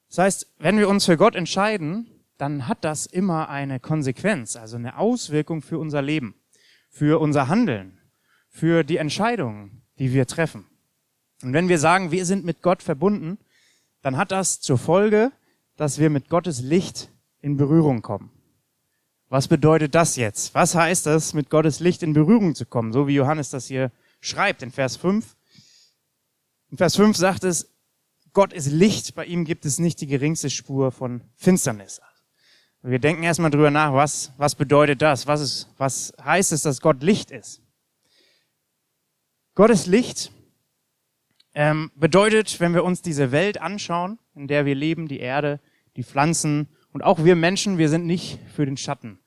Das 0.09 0.17
heißt, 0.17 0.55
wenn 0.59 0.79
wir 0.79 0.89
uns 0.89 1.05
für 1.05 1.19
Gott 1.19 1.37
entscheiden, 1.37 2.07
dann 2.39 2.67
hat 2.67 2.85
das 2.87 3.05
immer 3.05 3.51
eine 3.51 3.79
Konsequenz, 3.79 4.57
also 4.57 4.77
eine 4.77 4.97
Auswirkung 4.97 5.61
für 5.61 5.79
unser 5.79 6.01
Leben, 6.01 6.35
für 6.89 7.21
unser 7.21 7.49
Handeln, 7.49 7.99
für 8.49 8.85
die 8.85 8.97
Entscheidungen, 8.97 9.83
die 9.99 10.15
wir 10.15 10.27
treffen. 10.27 10.65
Und 11.43 11.53
wenn 11.53 11.69
wir 11.69 11.79
sagen, 11.79 12.11
wir 12.11 12.25
sind 12.25 12.47
mit 12.47 12.63
Gott 12.63 12.83
verbunden, 12.83 13.37
dann 14.09 14.17
hat 14.17 14.33
das 14.33 14.59
zur 14.59 14.79
Folge, 14.79 15.33
dass 15.77 15.99
wir 15.99 16.09
mit 16.09 16.31
Gottes 16.31 16.63
Licht 16.63 17.11
in 17.43 17.59
Berührung 17.59 18.01
kommen. 18.01 18.31
Was 19.29 19.49
bedeutet 19.49 19.95
das 19.95 20.17
jetzt? 20.17 20.55
Was 20.55 20.75
heißt 20.75 21.05
das, 21.05 21.35
mit 21.35 21.51
Gottes 21.51 21.79
Licht 21.79 22.03
in 22.03 22.15
Berührung 22.15 22.55
zu 22.55 22.65
kommen? 22.65 22.95
So 22.95 23.07
wie 23.07 23.17
Johannes 23.17 23.51
das 23.51 23.67
hier 23.67 23.93
schreibt 24.23 24.63
in 24.63 24.71
Vers 24.71 24.97
5. 24.97 25.37
In 26.71 26.79
Vers 26.79 26.97
5 26.97 27.19
sagt 27.19 27.45
es, 27.45 27.69
Gott 28.33 28.55
ist 28.55 28.71
Licht, 28.71 29.15
bei 29.15 29.27
ihm 29.27 29.45
gibt 29.45 29.67
es 29.67 29.79
nicht 29.79 30.01
die 30.01 30.07
geringste 30.07 30.49
Spur 30.49 30.91
von 30.91 31.21
Finsternis. 31.37 32.01
Wir 32.81 33.01
denken 33.01 33.25
erstmal 33.25 33.51
drüber 33.51 33.71
nach, 33.71 33.93
was, 33.93 34.33
was 34.39 34.55
bedeutet 34.55 35.03
das? 35.03 35.27
Was, 35.27 35.43
ist, 35.43 35.69
was 35.77 36.15
heißt 36.25 36.53
es, 36.53 36.63
dass 36.63 36.81
Gott 36.81 37.03
Licht 37.03 37.31
ist? 37.31 37.61
Gottes 39.55 39.85
Licht 39.85 40.33
ähm, 41.59 41.91
bedeutet, 41.97 42.61
wenn 42.61 42.73
wir 42.73 42.85
uns 42.85 43.03
diese 43.03 43.33
Welt 43.33 43.61
anschauen, 43.61 44.21
in 44.37 44.47
der 44.47 44.65
wir 44.65 44.77
leben, 44.77 45.09
die 45.09 45.19
Erde, 45.19 45.59
die 45.97 46.05
Pflanzen 46.05 46.69
und 46.93 47.03
auch 47.03 47.25
wir 47.25 47.35
Menschen, 47.35 47.79
wir 47.79 47.89
sind 47.89 48.07
nicht 48.07 48.39
für 48.55 48.65
den 48.65 48.77
Schatten 48.77 49.19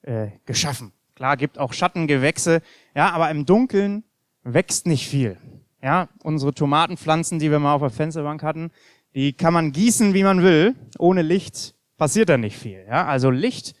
äh, 0.00 0.28
geschaffen. 0.46 0.92
Klar, 1.14 1.36
gibt 1.36 1.58
auch 1.58 1.74
Schattengewächse, 1.74 2.62
ja, 2.94 3.10
aber 3.10 3.30
im 3.30 3.44
Dunkeln 3.44 4.04
wächst 4.42 4.86
nicht 4.86 5.06
viel. 5.06 5.36
Ja, 5.82 6.08
unsere 6.22 6.54
Tomatenpflanzen, 6.54 7.38
die 7.40 7.50
wir 7.50 7.58
mal 7.58 7.74
auf 7.74 7.82
der 7.82 7.90
Fensterbank 7.90 8.42
hatten, 8.42 8.70
die 9.14 9.34
kann 9.34 9.52
man 9.52 9.72
gießen, 9.72 10.14
wie 10.14 10.24
man 10.24 10.42
will. 10.42 10.74
Ohne 10.98 11.20
Licht 11.20 11.74
passiert 11.98 12.30
da 12.30 12.38
nicht 12.38 12.56
viel. 12.56 12.86
Ja, 12.88 13.04
also 13.04 13.28
Licht 13.28 13.74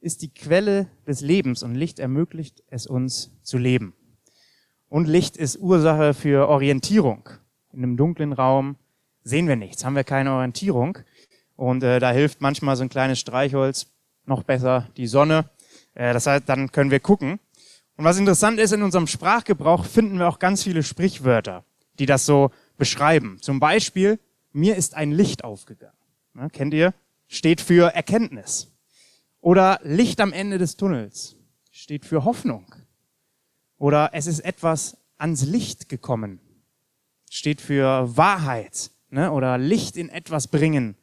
ist 0.00 0.22
die 0.22 0.34
Quelle 0.34 0.88
des 1.06 1.20
Lebens 1.20 1.62
und 1.62 1.76
Licht 1.76 2.00
ermöglicht 2.00 2.64
es 2.70 2.88
uns 2.88 3.30
zu 3.44 3.56
leben. 3.56 3.94
Und 4.88 5.08
Licht 5.08 5.36
ist 5.36 5.58
Ursache 5.58 6.14
für 6.14 6.48
Orientierung. 6.48 7.28
In 7.72 7.82
einem 7.82 7.96
dunklen 7.96 8.32
Raum 8.32 8.76
sehen 9.22 9.48
wir 9.48 9.56
nichts, 9.56 9.84
haben 9.84 9.96
wir 9.96 10.04
keine 10.04 10.32
Orientierung. 10.32 10.98
Und 11.56 11.82
äh, 11.82 11.98
da 11.98 12.12
hilft 12.12 12.40
manchmal 12.40 12.76
so 12.76 12.82
ein 12.82 12.88
kleines 12.88 13.18
Streichholz, 13.18 13.86
noch 14.24 14.42
besser 14.42 14.88
die 14.96 15.06
Sonne. 15.06 15.50
Äh, 15.94 16.12
das 16.12 16.26
heißt, 16.26 16.48
dann 16.48 16.70
können 16.70 16.90
wir 16.90 17.00
gucken. 17.00 17.40
Und 17.96 18.04
was 18.04 18.18
interessant 18.18 18.60
ist, 18.60 18.72
in 18.72 18.82
unserem 18.82 19.06
Sprachgebrauch 19.06 19.84
finden 19.84 20.18
wir 20.18 20.28
auch 20.28 20.38
ganz 20.38 20.62
viele 20.62 20.82
Sprichwörter, 20.82 21.64
die 21.98 22.06
das 22.06 22.26
so 22.26 22.50
beschreiben. 22.76 23.38
Zum 23.40 23.58
Beispiel, 23.58 24.20
mir 24.52 24.76
ist 24.76 24.94
ein 24.94 25.12
Licht 25.12 25.44
aufgegangen. 25.44 25.96
Ne, 26.34 26.50
kennt 26.50 26.74
ihr? 26.74 26.94
Steht 27.26 27.60
für 27.60 27.94
Erkenntnis. 27.94 28.72
Oder 29.40 29.80
Licht 29.82 30.20
am 30.20 30.32
Ende 30.32 30.58
des 30.58 30.76
Tunnels. 30.76 31.36
Steht 31.70 32.04
für 32.04 32.24
Hoffnung. 32.24 32.66
Oder 33.78 34.10
es 34.12 34.26
ist 34.26 34.40
etwas 34.40 34.96
ans 35.18 35.44
Licht 35.44 35.88
gekommen. 35.88 36.40
Steht 37.30 37.60
für 37.60 38.16
Wahrheit. 38.16 38.90
Ne? 39.10 39.30
Oder 39.32 39.58
Licht 39.58 39.96
in 39.96 40.08
etwas 40.08 40.48
bringen 40.48 40.96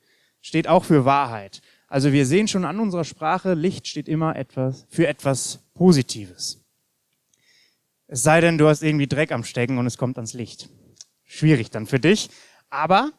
steht 0.44 0.68
auch 0.68 0.84
für 0.84 1.06
Wahrheit. 1.06 1.62
Also 1.88 2.12
wir 2.12 2.28
sehen 2.28 2.48
schon 2.48 2.66
an 2.66 2.80
unserer 2.80 3.06
Sprache, 3.06 3.56
Licht 3.56 3.88
steht 3.88 4.08
immer 4.08 4.36
etwas 4.36 4.86
für 4.90 5.08
etwas 5.08 5.60
Positives. 5.74 6.60
Es 8.08 8.22
sei 8.22 8.42
denn, 8.42 8.60
du 8.60 8.68
hast 8.68 8.84
irgendwie 8.84 9.08
Dreck 9.08 9.32
am 9.32 9.44
Stecken 9.44 9.80
und 9.80 9.88
es 9.88 9.98
kommt 9.98 10.18
ans 10.18 10.34
Licht. 10.34 10.70
Schwierig 11.24 11.72
dann 11.72 11.88
für 11.88 12.00
dich. 12.00 12.30
Aber 12.70 13.12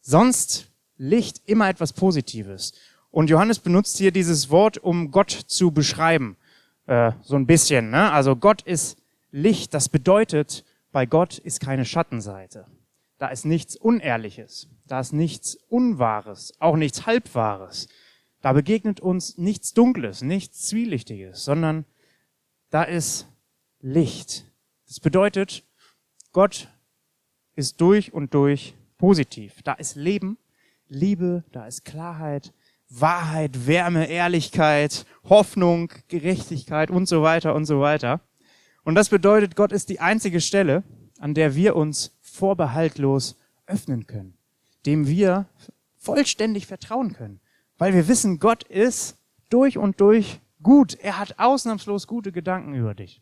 sonst 0.00 0.70
Licht 0.96 1.42
immer 1.46 1.68
etwas 1.68 1.92
Positives. 1.92 2.72
Und 3.10 3.30
Johannes 3.30 3.58
benutzt 3.58 3.98
hier 3.98 4.10
dieses 4.10 4.50
Wort, 4.50 4.78
um 4.78 5.10
Gott 5.10 5.30
zu 5.30 5.70
beschreiben. 5.70 6.36
Äh, 6.86 7.12
so 7.22 7.36
ein 7.36 7.46
bisschen. 7.46 7.90
Ne? 7.90 8.10
Also 8.10 8.36
Gott 8.36 8.62
ist 8.62 8.96
Licht. 9.30 9.74
Das 9.74 9.88
bedeutet, 9.88 10.64
bei 10.92 11.06
Gott 11.06 11.38
ist 11.38 11.60
keine 11.60 11.84
Schattenseite. 11.84 12.66
Da 13.18 13.28
ist 13.28 13.44
nichts 13.44 13.76
Unehrliches. 13.76 14.68
Da 14.86 15.00
ist 15.00 15.12
nichts 15.12 15.56
Unwahres, 15.68 16.52
auch 16.58 16.76
nichts 16.76 17.06
Halbwahres. 17.06 17.88
Da 18.40 18.52
begegnet 18.52 19.00
uns 19.00 19.36
nichts 19.36 19.74
Dunkles, 19.74 20.22
nichts 20.22 20.62
Zwielichtiges, 20.62 21.44
sondern 21.44 21.84
da 22.70 22.82
ist 22.82 23.26
Licht. 23.80 24.46
Das 24.86 25.00
bedeutet, 25.00 25.64
Gott 26.32 26.68
ist 27.54 27.80
durch 27.80 28.12
und 28.12 28.34
durch 28.34 28.74
positiv. 28.96 29.62
Da 29.62 29.74
ist 29.74 29.96
Leben, 29.96 30.38
Liebe, 30.88 31.44
da 31.52 31.66
ist 31.66 31.84
Klarheit, 31.84 32.52
Wahrheit, 32.88 33.66
Wärme, 33.66 34.08
Ehrlichkeit, 34.08 35.06
Hoffnung, 35.24 35.92
Gerechtigkeit 36.08 36.90
und 36.90 37.06
so 37.06 37.22
weiter 37.22 37.54
und 37.54 37.66
so 37.66 37.80
weiter. 37.80 38.20
Und 38.84 38.94
das 38.94 39.08
bedeutet, 39.08 39.56
Gott 39.56 39.72
ist 39.72 39.88
die 39.88 40.00
einzige 40.00 40.40
Stelle, 40.40 40.82
an 41.18 41.34
der 41.34 41.54
wir 41.54 41.76
uns 41.76 42.16
vorbehaltlos 42.20 43.36
öffnen 43.66 44.06
können, 44.06 44.36
dem 44.86 45.06
wir 45.06 45.46
vollständig 45.96 46.66
vertrauen 46.66 47.12
können, 47.12 47.40
weil 47.78 47.94
wir 47.94 48.08
wissen, 48.08 48.38
Gott 48.38 48.64
ist 48.64 49.16
durch 49.50 49.78
und 49.78 50.00
durch 50.00 50.40
gut. 50.62 50.94
Er 50.94 51.18
hat 51.18 51.38
ausnahmslos 51.38 52.06
gute 52.06 52.32
Gedanken 52.32 52.74
über 52.74 52.94
dich. 52.94 53.20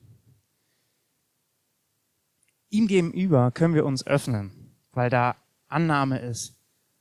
Ihm 2.70 2.86
gegenüber 2.86 3.50
können 3.50 3.74
wir 3.74 3.86
uns 3.86 4.06
öffnen, 4.06 4.74
weil 4.92 5.10
da 5.10 5.36
Annahme 5.68 6.18
ist, 6.18 6.54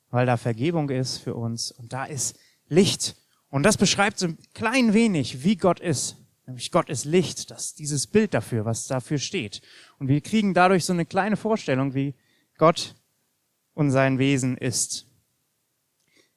weil 0.10 0.26
da 0.26 0.38
Vergebung 0.38 0.90
ist 0.90 1.18
für 1.18 1.36
uns 1.36 1.72
und 1.72 1.94
da 1.94 2.06
ist 2.06 2.38
Licht. 2.68 3.16
Und 3.50 3.64
das 3.64 3.78
beschreibt 3.78 4.20
so 4.20 4.28
ein 4.28 4.38
klein 4.54 4.94
wenig, 4.94 5.44
wie 5.44 5.56
Gott 5.56 5.80
ist. 5.80 6.16
Nämlich 6.48 6.72
Gott 6.72 6.90
ist 6.90 7.04
Licht, 7.04 7.52
das 7.52 7.76
dieses 7.76 8.08
Bild 8.08 8.34
dafür, 8.34 8.64
was 8.64 8.88
dafür 8.88 9.18
steht. 9.18 9.62
Und 10.00 10.08
wir 10.08 10.22
kriegen 10.22 10.54
dadurch 10.54 10.86
so 10.86 10.94
eine 10.94 11.06
kleine 11.06 11.36
Vorstellung, 11.36 11.94
wie 11.94 12.16
Gott 12.58 12.96
und 13.74 13.92
sein 13.92 14.18
Wesen 14.18 14.58
ist. 14.58 15.08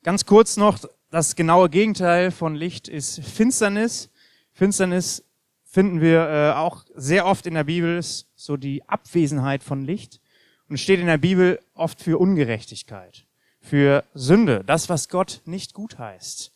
Ganz 0.03 0.27
kurz 0.27 0.57
noch, 0.57 0.81
das 1.11 1.37
genaue 1.37 1.71
Gegenteil 1.71 2.33
von 2.33 2.57
Licht 2.57 2.89
ist 2.89 3.21
Finsternis. 3.21 4.11
Finsternis 4.53 5.25
finden 5.65 6.01
wir 6.01 6.29
äh, 6.29 6.53
auch 6.59 6.85
sehr 6.97 7.25
oft 7.25 7.47
in 7.47 7.55
der 7.55 7.65
Bibel, 7.65 7.97
ist 7.97 8.27
so 8.35 8.57
die 8.57 8.87
Abwesenheit 8.89 9.63
von 9.63 9.85
Licht. 9.85 10.21
Und 10.69 10.79
steht 10.79 11.01
in 11.01 11.07
der 11.07 11.19
Bibel 11.19 11.61
oft 11.75 12.01
für 12.01 12.19
Ungerechtigkeit, 12.19 13.27
für 13.61 14.05
Sünde, 14.15 14.63
das, 14.65 14.89
was 14.89 15.09
Gott 15.09 15.43
nicht 15.45 15.75
gut 15.75 15.99
heißt. 15.99 16.53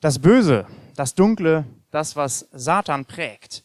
Das 0.00 0.18
Böse, 0.18 0.66
das 0.96 1.14
Dunkle, 1.14 1.66
das, 1.92 2.16
was 2.16 2.48
Satan 2.52 3.04
prägt. 3.04 3.64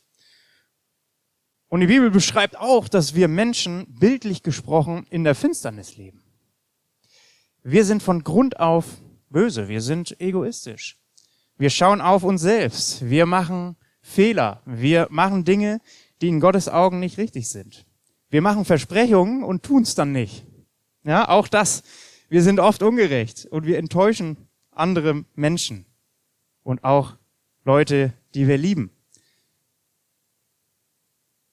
Und 1.70 1.82
die 1.82 1.88
Bibel 1.88 2.12
beschreibt 2.12 2.58
auch, 2.58 2.88
dass 2.88 3.16
wir 3.16 3.28
Menschen 3.28 3.88
bildlich 4.00 4.44
gesprochen 4.44 5.06
in 5.10 5.24
der 5.24 5.36
Finsternis 5.36 5.98
leben. 5.98 6.24
Wir 7.64 7.84
sind 7.84 8.04
von 8.04 8.24
Grund 8.24 8.60
auf 8.60 8.86
böse, 9.30 9.68
wir 9.68 9.82
sind 9.82 10.22
egoistisch. 10.22 10.98
Wir 11.58 11.70
schauen 11.70 12.02
auf 12.02 12.24
uns 12.24 12.42
selbst, 12.42 13.10
wir 13.10 13.26
machen 13.26 13.76
Fehler. 14.08 14.62
Wir 14.66 15.08
machen 15.10 15.44
Dinge, 15.44 15.82
die 16.22 16.30
in 16.30 16.40
Gottes 16.40 16.70
Augen 16.70 17.00
nicht 17.00 17.18
richtig 17.18 17.50
sind. 17.50 17.86
Wir 18.30 18.42
machen 18.42 18.64
Versprechungen 18.64 19.44
und 19.44 19.64
tun 19.64 19.84
es 19.84 19.96
dann 19.96 20.14
nicht. 20.14 20.46
Ja, 21.04 21.28
auch 21.28 21.48
das. 21.48 21.84
Wir 22.30 22.42
sind 22.42 22.60
oft 22.60 22.82
ungerecht 22.84 23.46
und 23.46 23.66
wir 23.66 23.78
enttäuschen 23.78 24.38
andere 24.72 25.26
Menschen 25.36 25.86
und 26.64 26.84
auch 26.84 27.16
Leute, 27.68 28.14
die 28.34 28.48
wir 28.48 28.58
lieben. 28.58 28.90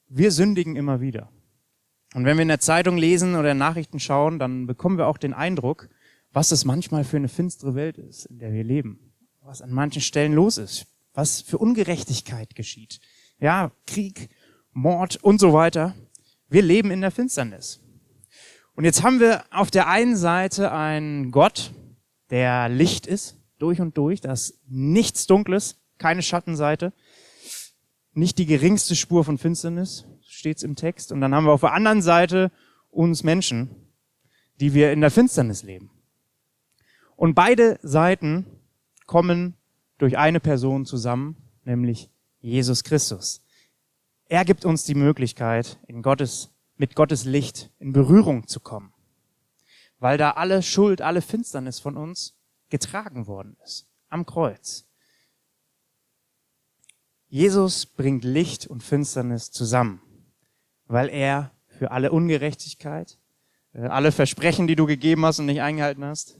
Wir 0.07 0.31
sündigen 0.31 0.75
immer 0.75 0.99
wieder. 0.99 1.29
Und 2.15 2.25
wenn 2.25 2.37
wir 2.37 2.41
in 2.41 2.47
der 2.47 2.59
Zeitung 2.59 2.97
lesen 2.97 3.35
oder 3.35 3.51
in 3.51 3.59
Nachrichten 3.59 3.99
schauen, 3.99 4.39
dann 4.39 4.65
bekommen 4.65 4.97
wir 4.97 5.05
auch 5.05 5.19
den 5.19 5.35
Eindruck, 5.35 5.89
was 6.31 6.51
es 6.51 6.65
manchmal 6.65 7.03
für 7.03 7.17
eine 7.17 7.27
finstere 7.27 7.75
Welt 7.75 7.99
ist, 7.99 8.25
in 8.25 8.39
der 8.39 8.51
wir 8.51 8.63
leben. 8.63 9.13
Was 9.41 9.61
an 9.61 9.71
manchen 9.71 10.01
Stellen 10.01 10.33
los 10.33 10.57
ist 10.57 10.87
was 11.15 11.41
für 11.41 11.57
Ungerechtigkeit 11.57 12.55
geschieht. 12.55 12.99
Ja, 13.39 13.71
Krieg, 13.87 14.29
Mord 14.71 15.17
und 15.23 15.39
so 15.39 15.53
weiter. 15.53 15.95
Wir 16.49 16.61
leben 16.61 16.91
in 16.91 17.01
der 17.01 17.11
Finsternis. 17.11 17.81
Und 18.75 18.83
jetzt 18.83 19.03
haben 19.03 19.19
wir 19.19 19.45
auf 19.51 19.71
der 19.71 19.87
einen 19.87 20.17
Seite 20.17 20.71
einen 20.71 21.31
Gott, 21.31 21.71
der 22.29 22.69
Licht 22.69 23.07
ist, 23.07 23.37
durch 23.57 23.79
und 23.79 23.97
durch, 23.97 24.19
das 24.19 24.59
nichts 24.67 25.27
Dunkles, 25.27 25.77
keine 25.97 26.21
Schattenseite, 26.21 26.93
nicht 28.13 28.37
die 28.37 28.45
geringste 28.45 28.95
Spur 28.95 29.23
von 29.23 29.37
Finsternis, 29.37 30.05
steht's 30.21 30.63
im 30.63 30.75
Text. 30.75 31.11
Und 31.11 31.21
dann 31.21 31.35
haben 31.35 31.45
wir 31.45 31.51
auf 31.51 31.61
der 31.61 31.73
anderen 31.73 32.01
Seite 32.01 32.51
uns 32.89 33.23
Menschen, 33.23 33.69
die 34.59 34.73
wir 34.73 34.91
in 34.91 35.01
der 35.01 35.11
Finsternis 35.11 35.63
leben. 35.63 35.91
Und 37.15 37.33
beide 37.33 37.79
Seiten 37.81 38.45
kommen 39.05 39.55
durch 39.97 40.17
eine 40.17 40.39
Person 40.39 40.85
zusammen, 40.85 41.37
nämlich 41.63 42.09
Jesus 42.39 42.83
Christus. 42.83 43.41
Er 44.27 44.45
gibt 44.45 44.65
uns 44.65 44.83
die 44.83 44.95
Möglichkeit, 44.95 45.79
in 45.87 46.01
Gottes, 46.01 46.51
mit 46.77 46.95
Gottes 46.95 47.25
Licht 47.25 47.69
in 47.79 47.93
Berührung 47.93 48.47
zu 48.47 48.59
kommen, 48.59 48.93
weil 49.99 50.17
da 50.17 50.31
alle 50.31 50.61
Schuld, 50.61 51.01
alle 51.01 51.21
Finsternis 51.21 51.79
von 51.79 51.95
uns 51.95 52.35
getragen 52.69 53.27
worden 53.27 53.55
ist 53.63 53.87
am 54.09 54.25
Kreuz. 54.25 54.87
Jesus 57.35 57.85
bringt 57.85 58.23
Licht 58.23 58.65
und 58.65 58.81
Finsternis 58.81 59.51
zusammen, 59.51 60.01
weil 60.85 61.09
er 61.09 61.51
für 61.67 61.91
alle 61.91 62.13
Ungerechtigkeit, 62.13 63.19
äh, 63.73 63.81
alle 63.87 64.13
Versprechen, 64.13 64.67
die 64.67 64.77
du 64.77 64.85
gegeben 64.85 65.25
hast 65.25 65.39
und 65.39 65.47
nicht 65.47 65.61
eingehalten 65.61 66.05
hast, 66.05 66.37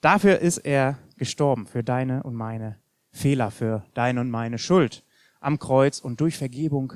dafür 0.00 0.38
ist 0.38 0.58
er 0.58 0.96
gestorben 1.16 1.66
für 1.66 1.82
deine 1.82 2.22
und 2.22 2.36
meine 2.36 2.78
Fehler, 3.10 3.50
für 3.50 3.84
deine 3.94 4.20
und 4.20 4.30
meine 4.30 4.58
Schuld 4.58 5.04
am 5.40 5.58
Kreuz 5.58 5.98
und 5.98 6.20
durch 6.20 6.38
Vergebung 6.38 6.92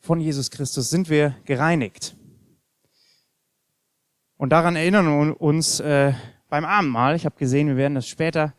von 0.00 0.20
Jesus 0.20 0.50
Christus 0.50 0.88
sind 0.88 1.10
wir 1.10 1.36
gereinigt. 1.44 2.16
Und 4.38 4.52
daran 4.52 4.74
erinnern 4.74 5.04
wir 5.04 5.38
uns 5.38 5.80
äh, 5.80 6.14
beim 6.48 6.64
Abendmahl. 6.64 7.14
Ich 7.14 7.26
habe 7.26 7.36
gesehen, 7.36 7.68
wir 7.68 7.76
werden 7.76 7.96
das 7.96 8.08
später 8.08 8.54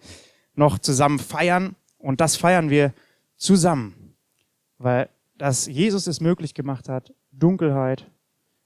noch 0.53 0.77
zusammen 0.77 1.17
feiern 1.17 1.75
und 1.97 2.21
das 2.21 2.35
feiern 2.35 2.69
wir 2.69 2.93
zusammen, 3.37 4.15
weil 4.77 5.09
dass 5.37 5.65
Jesus 5.65 6.07
es 6.07 6.21
möglich 6.21 6.53
gemacht 6.53 6.89
hat, 6.89 7.13
Dunkelheit, 7.31 8.09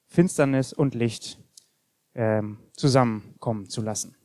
Finsternis 0.06 0.74
und 0.74 0.96
Licht 0.96 1.40
ähm, 2.16 2.60
zusammenkommen 2.74 3.70
zu 3.70 3.82
lassen. 3.82 4.16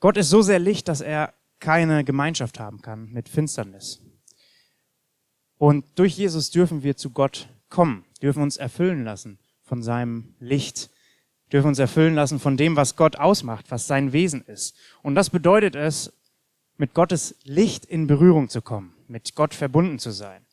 Gott 0.00 0.16
ist 0.16 0.30
so 0.30 0.42
sehr 0.42 0.58
Licht, 0.58 0.88
dass 0.88 1.00
er 1.00 1.34
keine 1.58 2.04
Gemeinschaft 2.04 2.60
haben 2.60 2.82
kann 2.82 3.10
mit 3.12 3.28
Finsternis. 3.28 4.00
Und 5.58 5.86
durch 5.98 6.16
Jesus 6.16 6.50
dürfen 6.50 6.82
wir 6.82 6.96
zu 6.96 7.10
Gott 7.10 7.48
kommen, 7.70 8.04
dürfen 8.20 8.42
uns 8.42 8.58
erfüllen 8.58 9.04
lassen 9.04 9.38
von 9.62 9.82
seinem 9.82 10.34
Licht, 10.38 10.90
dürfen 11.50 11.68
uns 11.68 11.78
erfüllen 11.78 12.14
lassen 12.14 12.38
von 12.38 12.58
dem, 12.58 12.76
was 12.76 12.96
Gott 12.96 13.16
ausmacht, 13.16 13.70
was 13.70 13.86
sein 13.86 14.12
Wesen 14.12 14.42
ist. 14.42 14.76
Und 15.02 15.14
das 15.14 15.30
bedeutet 15.30 15.74
es, 15.74 16.12
mit 16.78 16.94
Gottes 16.94 17.36
Licht 17.44 17.84
in 17.84 18.06
Berührung 18.06 18.48
zu 18.48 18.62
kommen, 18.62 18.94
mit 19.08 19.34
Gott 19.34 19.54
verbunden 19.54 19.98
zu 19.98 20.10
sein. 20.10 20.44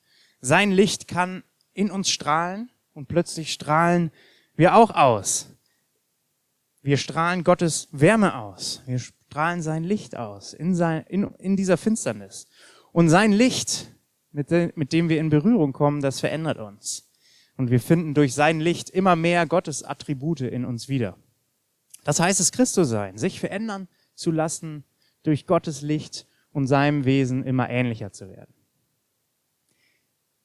Sein 0.42 0.72
Licht 0.72 1.08
kann 1.08 1.44
in 1.74 1.92
uns 1.92 2.10
strahlen 2.10 2.70
und 2.94 3.08
plötzlich 3.08 3.52
strahlen 3.52 4.12
wir 4.56 4.76
auch 4.76 4.92
aus. 4.92 5.50
Wir 6.82 6.98
strahlen 6.98 7.44
Gottes 7.44 7.88
Wärme 7.92 8.38
aus. 8.38 8.82
Wir 8.86 9.00
strahlen 9.00 9.62
sein 9.62 9.84
Licht 9.84 10.18
aus 10.18 10.54
in, 10.54 10.76
sein, 10.76 11.06
in, 11.08 11.24
in 11.40 11.56
dieser 11.56 11.78
Finsternis. 11.78 12.48
Und 12.92 13.10
sein 13.10 13.32
Licht, 13.32 13.92
mit, 14.32 14.52
de, 14.52 14.72
mit 14.76 14.94
dem 14.94 15.10
wir 15.10 15.20
in 15.20 15.30
Berührung 15.30 15.74
kommen, 15.74 16.02
das 16.02 16.20
verändert 16.20 16.60
uns. 16.60 17.10
Und 17.56 17.72
wir 17.72 17.80
finden 17.80 18.14
durch 18.14 18.34
sein 18.34 18.60
Licht 18.60 18.90
immer 18.90 19.16
mehr 19.16 19.46
Gottes 19.46 19.84
Attribute 19.84 20.42
in 20.42 20.66
uns 20.66 20.90
wieder. 20.90 21.18
Das 22.04 22.20
heißt 22.20 22.40
es 22.40 22.52
Christus 22.52 22.90
sein, 22.90 23.18
sich 23.18 23.40
verändern 23.40 23.88
zu 24.16 24.32
lassen 24.32 24.84
durch 25.24 25.48
Gottes 25.48 25.82
Licht 25.82 26.28
und 26.52 26.68
seinem 26.68 27.06
Wesen 27.06 27.44
immer 27.44 27.70
ähnlicher 27.70 28.12
zu 28.12 28.30
werden. 28.30 28.54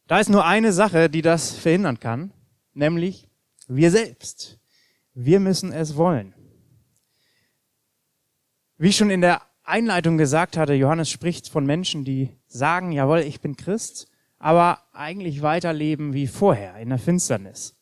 Da 0.07 0.19
ist 0.21 0.31
nur 0.31 0.47
eine 0.47 0.73
Sache, 0.73 1.11
die 1.11 1.23
das 1.23 1.55
verhindern 1.55 2.01
kann, 2.01 2.33
nämlich 2.73 3.29
wir 3.67 3.91
selbst. 3.91 4.59
Wir 5.13 5.39
müssen 5.39 5.73
es 5.73 5.97
wollen. 5.97 6.35
Wie 8.79 8.89
ich 8.89 8.97
schon 8.97 9.11
in 9.11 9.21
der 9.21 9.43
Einleitung 9.65 10.17
gesagt 10.17 10.57
hatte, 10.57 10.73
Johannes 10.73 11.11
spricht 11.11 11.49
von 11.49 11.67
Menschen, 11.67 12.05
die 12.05 12.31
sagen, 12.47 12.93
jawohl, 12.93 13.19
ich 13.19 13.41
bin 13.41 13.57
Christ, 13.57 14.09
aber 14.39 14.79
eigentlich 14.93 15.43
weiterleben 15.43 16.15
wie 16.15 16.27
vorher 16.27 16.77
in 16.77 16.89
der 16.89 16.99
Finsternis. 16.99 17.77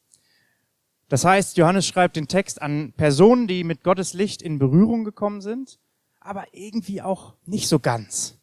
Das 1.09 1.25
heißt, 1.25 1.57
Johannes 1.57 1.87
schreibt 1.87 2.17
den 2.17 2.26
Text 2.26 2.61
an 2.61 2.93
Personen, 2.97 3.47
die 3.47 3.62
mit 3.62 3.85
Gottes 3.85 4.15
Licht 4.15 4.43
in 4.43 4.59
Berührung 4.59 5.05
gekommen 5.05 5.41
sind, 5.41 5.79
aber 6.26 6.47
irgendwie 6.52 7.02
auch 7.02 7.35
nicht 7.45 7.68
so 7.68 7.78
ganz. 7.78 8.38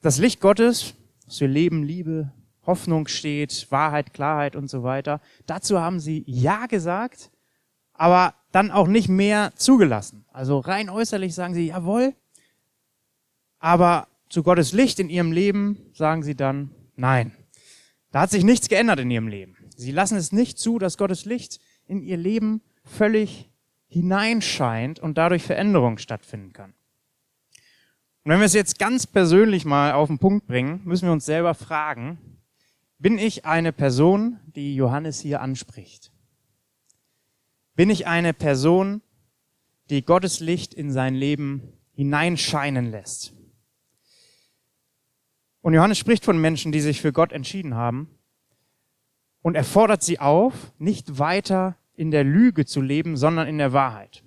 Das 0.00 0.18
Licht 0.18 0.40
Gottes, 0.40 0.94
das 1.24 1.38
für 1.38 1.46
Leben, 1.46 1.82
Liebe, 1.82 2.32
Hoffnung 2.66 3.08
steht, 3.08 3.66
Wahrheit, 3.70 4.14
Klarheit 4.14 4.56
und 4.56 4.68
so 4.68 4.82
weiter, 4.82 5.20
dazu 5.46 5.80
haben 5.80 6.00
sie 6.00 6.24
Ja 6.26 6.66
gesagt, 6.66 7.30
aber 7.92 8.34
dann 8.52 8.70
auch 8.70 8.86
nicht 8.88 9.08
mehr 9.08 9.52
zugelassen. 9.56 10.24
Also 10.32 10.58
rein 10.58 10.90
äußerlich 10.90 11.34
sagen 11.34 11.54
sie, 11.54 11.68
jawohl, 11.68 12.14
aber 13.58 14.08
zu 14.28 14.42
Gottes 14.42 14.72
Licht 14.72 14.98
in 14.98 15.08
ihrem 15.08 15.30
Leben 15.30 15.90
sagen 15.94 16.22
sie 16.22 16.34
dann, 16.34 16.74
nein. 16.96 17.32
Da 18.10 18.22
hat 18.22 18.30
sich 18.30 18.44
nichts 18.44 18.68
geändert 18.68 19.00
in 19.00 19.10
ihrem 19.10 19.28
Leben. 19.28 19.56
Sie 19.76 19.92
lassen 19.92 20.16
es 20.16 20.32
nicht 20.32 20.58
zu, 20.58 20.78
dass 20.78 20.98
Gottes 20.98 21.24
Licht 21.24 21.60
in 21.86 22.02
ihr 22.02 22.16
Leben 22.16 22.60
völlig 22.84 23.51
hineinscheint 23.92 25.00
und 25.00 25.18
dadurch 25.18 25.42
Veränderung 25.42 25.98
stattfinden 25.98 26.54
kann. 26.54 26.72
Und 28.24 28.30
wenn 28.30 28.38
wir 28.38 28.46
es 28.46 28.54
jetzt 28.54 28.78
ganz 28.78 29.06
persönlich 29.06 29.66
mal 29.66 29.92
auf 29.92 30.08
den 30.08 30.18
Punkt 30.18 30.46
bringen, 30.46 30.80
müssen 30.84 31.06
wir 31.06 31.12
uns 31.12 31.26
selber 31.26 31.52
fragen, 31.54 32.18
bin 32.98 33.18
ich 33.18 33.44
eine 33.44 33.70
Person, 33.70 34.40
die 34.46 34.74
Johannes 34.74 35.20
hier 35.20 35.42
anspricht? 35.42 36.10
Bin 37.74 37.90
ich 37.90 38.06
eine 38.06 38.32
Person, 38.32 39.02
die 39.90 40.02
Gottes 40.02 40.40
Licht 40.40 40.72
in 40.72 40.90
sein 40.90 41.14
Leben 41.14 41.74
hineinscheinen 41.92 42.90
lässt? 42.90 43.34
Und 45.60 45.74
Johannes 45.74 45.98
spricht 45.98 46.24
von 46.24 46.40
Menschen, 46.40 46.72
die 46.72 46.80
sich 46.80 47.02
für 47.02 47.12
Gott 47.12 47.32
entschieden 47.32 47.74
haben. 47.74 48.08
Und 49.42 49.54
er 49.54 49.64
fordert 49.64 50.02
sie 50.02 50.18
auf, 50.18 50.72
nicht 50.78 51.18
weiter 51.18 51.76
in 51.94 52.10
der 52.10 52.24
Lüge 52.24 52.64
zu 52.64 52.80
leben, 52.80 53.16
sondern 53.16 53.48
in 53.48 53.58
der 53.58 53.72
Wahrheit. 53.72 54.22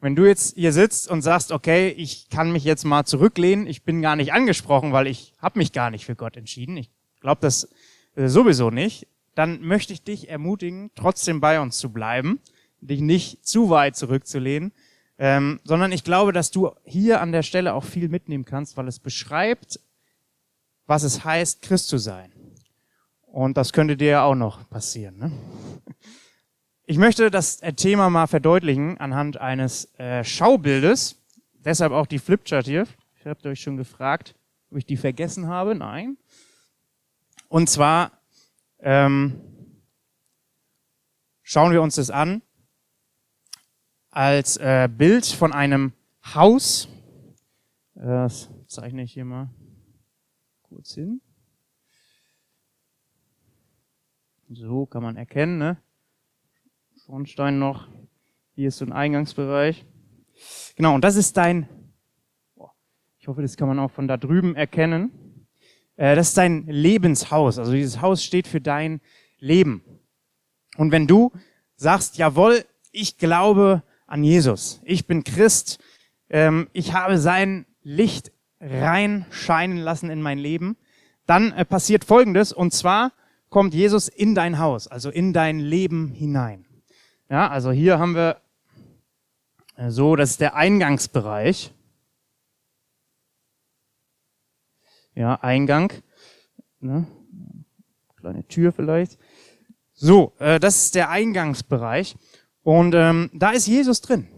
Wenn 0.00 0.14
du 0.14 0.26
jetzt 0.26 0.54
hier 0.56 0.72
sitzt 0.72 1.10
und 1.10 1.22
sagst, 1.22 1.52
okay, 1.52 1.88
ich 1.88 2.28
kann 2.28 2.52
mich 2.52 2.64
jetzt 2.64 2.84
mal 2.84 3.04
zurücklehnen, 3.04 3.66
ich 3.66 3.82
bin 3.82 4.02
gar 4.02 4.14
nicht 4.14 4.32
angesprochen, 4.32 4.92
weil 4.92 5.06
ich 5.06 5.32
habe 5.38 5.58
mich 5.58 5.72
gar 5.72 5.90
nicht 5.90 6.04
für 6.04 6.16
Gott 6.16 6.36
entschieden, 6.36 6.76
ich 6.76 6.90
glaube 7.20 7.40
das 7.40 7.68
äh, 8.14 8.28
sowieso 8.28 8.70
nicht, 8.70 9.08
dann 9.34 9.62
möchte 9.62 9.92
ich 9.92 10.02
dich 10.02 10.28
ermutigen, 10.28 10.90
trotzdem 10.94 11.40
bei 11.40 11.60
uns 11.60 11.78
zu 11.78 11.92
bleiben, 11.92 12.40
dich 12.80 13.00
nicht 13.00 13.46
zu 13.46 13.70
weit 13.70 13.96
zurückzulehnen, 13.96 14.72
ähm, 15.18 15.60
sondern 15.64 15.92
ich 15.92 16.04
glaube, 16.04 16.32
dass 16.32 16.50
du 16.50 16.70
hier 16.84 17.20
an 17.20 17.32
der 17.32 17.42
Stelle 17.42 17.74
auch 17.74 17.84
viel 17.84 18.08
mitnehmen 18.08 18.44
kannst, 18.44 18.76
weil 18.76 18.88
es 18.88 18.98
beschreibt, 18.98 19.80
was 20.86 21.02
es 21.02 21.24
heißt, 21.24 21.62
Christ 21.62 21.88
zu 21.88 21.98
sein. 21.98 22.32
Und 23.22 23.56
das 23.56 23.72
könnte 23.72 23.96
dir 23.96 24.08
ja 24.08 24.24
auch 24.24 24.34
noch 24.34 24.68
passieren. 24.68 25.18
Ne? 25.18 25.32
Ich 26.88 26.98
möchte 26.98 27.32
das 27.32 27.60
äh, 27.62 27.72
Thema 27.72 28.10
mal 28.10 28.28
verdeutlichen 28.28 28.96
anhand 28.98 29.38
eines 29.38 29.92
äh, 29.98 30.22
Schaubildes. 30.22 31.20
Deshalb 31.54 31.90
auch 31.90 32.06
die 32.06 32.20
Flipchart 32.20 32.66
hier. 32.66 32.86
Ich 33.18 33.26
habe 33.26 33.48
euch 33.48 33.60
schon 33.60 33.76
gefragt, 33.76 34.36
ob 34.70 34.78
ich 34.78 34.86
die 34.86 34.96
vergessen 34.96 35.48
habe. 35.48 35.74
Nein. 35.74 36.16
Und 37.48 37.68
zwar 37.68 38.12
ähm, 38.78 39.42
schauen 41.42 41.72
wir 41.72 41.82
uns 41.82 41.96
das 41.96 42.08
an 42.08 42.40
als 44.10 44.56
äh, 44.56 44.88
Bild 44.88 45.26
von 45.26 45.52
einem 45.52 45.92
Haus. 46.36 46.86
Das 47.94 48.48
zeichne 48.68 49.02
ich 49.02 49.12
hier 49.12 49.24
mal 49.24 49.50
kurz 50.62 50.94
hin. 50.94 51.20
So 54.50 54.86
kann 54.86 55.02
man 55.02 55.16
erkennen, 55.16 55.58
ne? 55.58 55.82
Schornstein 57.06 57.60
noch. 57.60 57.86
Hier 58.56 58.66
ist 58.66 58.78
so 58.78 58.84
ein 58.84 58.92
Eingangsbereich. 58.92 59.86
Genau, 60.74 60.96
und 60.96 61.04
das 61.04 61.14
ist 61.14 61.36
dein, 61.36 61.68
ich 63.20 63.28
hoffe, 63.28 63.42
das 63.42 63.56
kann 63.56 63.68
man 63.68 63.78
auch 63.78 63.92
von 63.92 64.08
da 64.08 64.16
drüben 64.16 64.56
erkennen. 64.56 65.46
Äh, 65.94 66.16
das 66.16 66.28
ist 66.28 66.36
dein 66.36 66.66
Lebenshaus. 66.66 67.60
Also 67.60 67.72
dieses 67.72 68.00
Haus 68.00 68.24
steht 68.24 68.48
für 68.48 68.60
dein 68.60 69.00
Leben. 69.38 69.84
Und 70.78 70.90
wenn 70.90 71.06
du 71.06 71.30
sagst, 71.76 72.18
jawohl, 72.18 72.64
ich 72.90 73.18
glaube 73.18 73.84
an 74.08 74.24
Jesus, 74.24 74.80
ich 74.82 75.06
bin 75.06 75.22
Christ, 75.22 75.78
ähm, 76.28 76.68
ich 76.72 76.92
habe 76.92 77.18
sein 77.18 77.66
Licht 77.84 78.32
reinscheinen 78.60 79.78
lassen 79.78 80.10
in 80.10 80.22
mein 80.22 80.38
Leben, 80.38 80.76
dann 81.24 81.52
äh, 81.52 81.64
passiert 81.64 82.04
Folgendes, 82.04 82.52
und 82.52 82.72
zwar 82.72 83.12
kommt 83.48 83.74
Jesus 83.74 84.08
in 84.08 84.34
dein 84.34 84.58
Haus, 84.58 84.88
also 84.88 85.08
in 85.08 85.32
dein 85.32 85.60
Leben 85.60 86.08
hinein. 86.10 86.65
Ja, 87.28 87.48
also 87.48 87.72
hier 87.72 87.98
haben 87.98 88.14
wir 88.14 88.40
äh, 89.76 89.90
so, 89.90 90.16
das 90.16 90.30
ist 90.30 90.40
der 90.40 90.54
Eingangsbereich. 90.54 91.72
Ja, 95.14 95.34
Eingang. 95.36 95.92
Ne? 96.80 97.06
Kleine 98.16 98.46
Tür 98.46 98.72
vielleicht. 98.72 99.18
So, 99.92 100.34
äh, 100.38 100.60
das 100.60 100.84
ist 100.84 100.94
der 100.94 101.10
Eingangsbereich. 101.10 102.16
Und 102.62 102.94
ähm, 102.94 103.30
da 103.32 103.50
ist 103.50 103.66
Jesus 103.66 104.00
drin. 104.00 104.28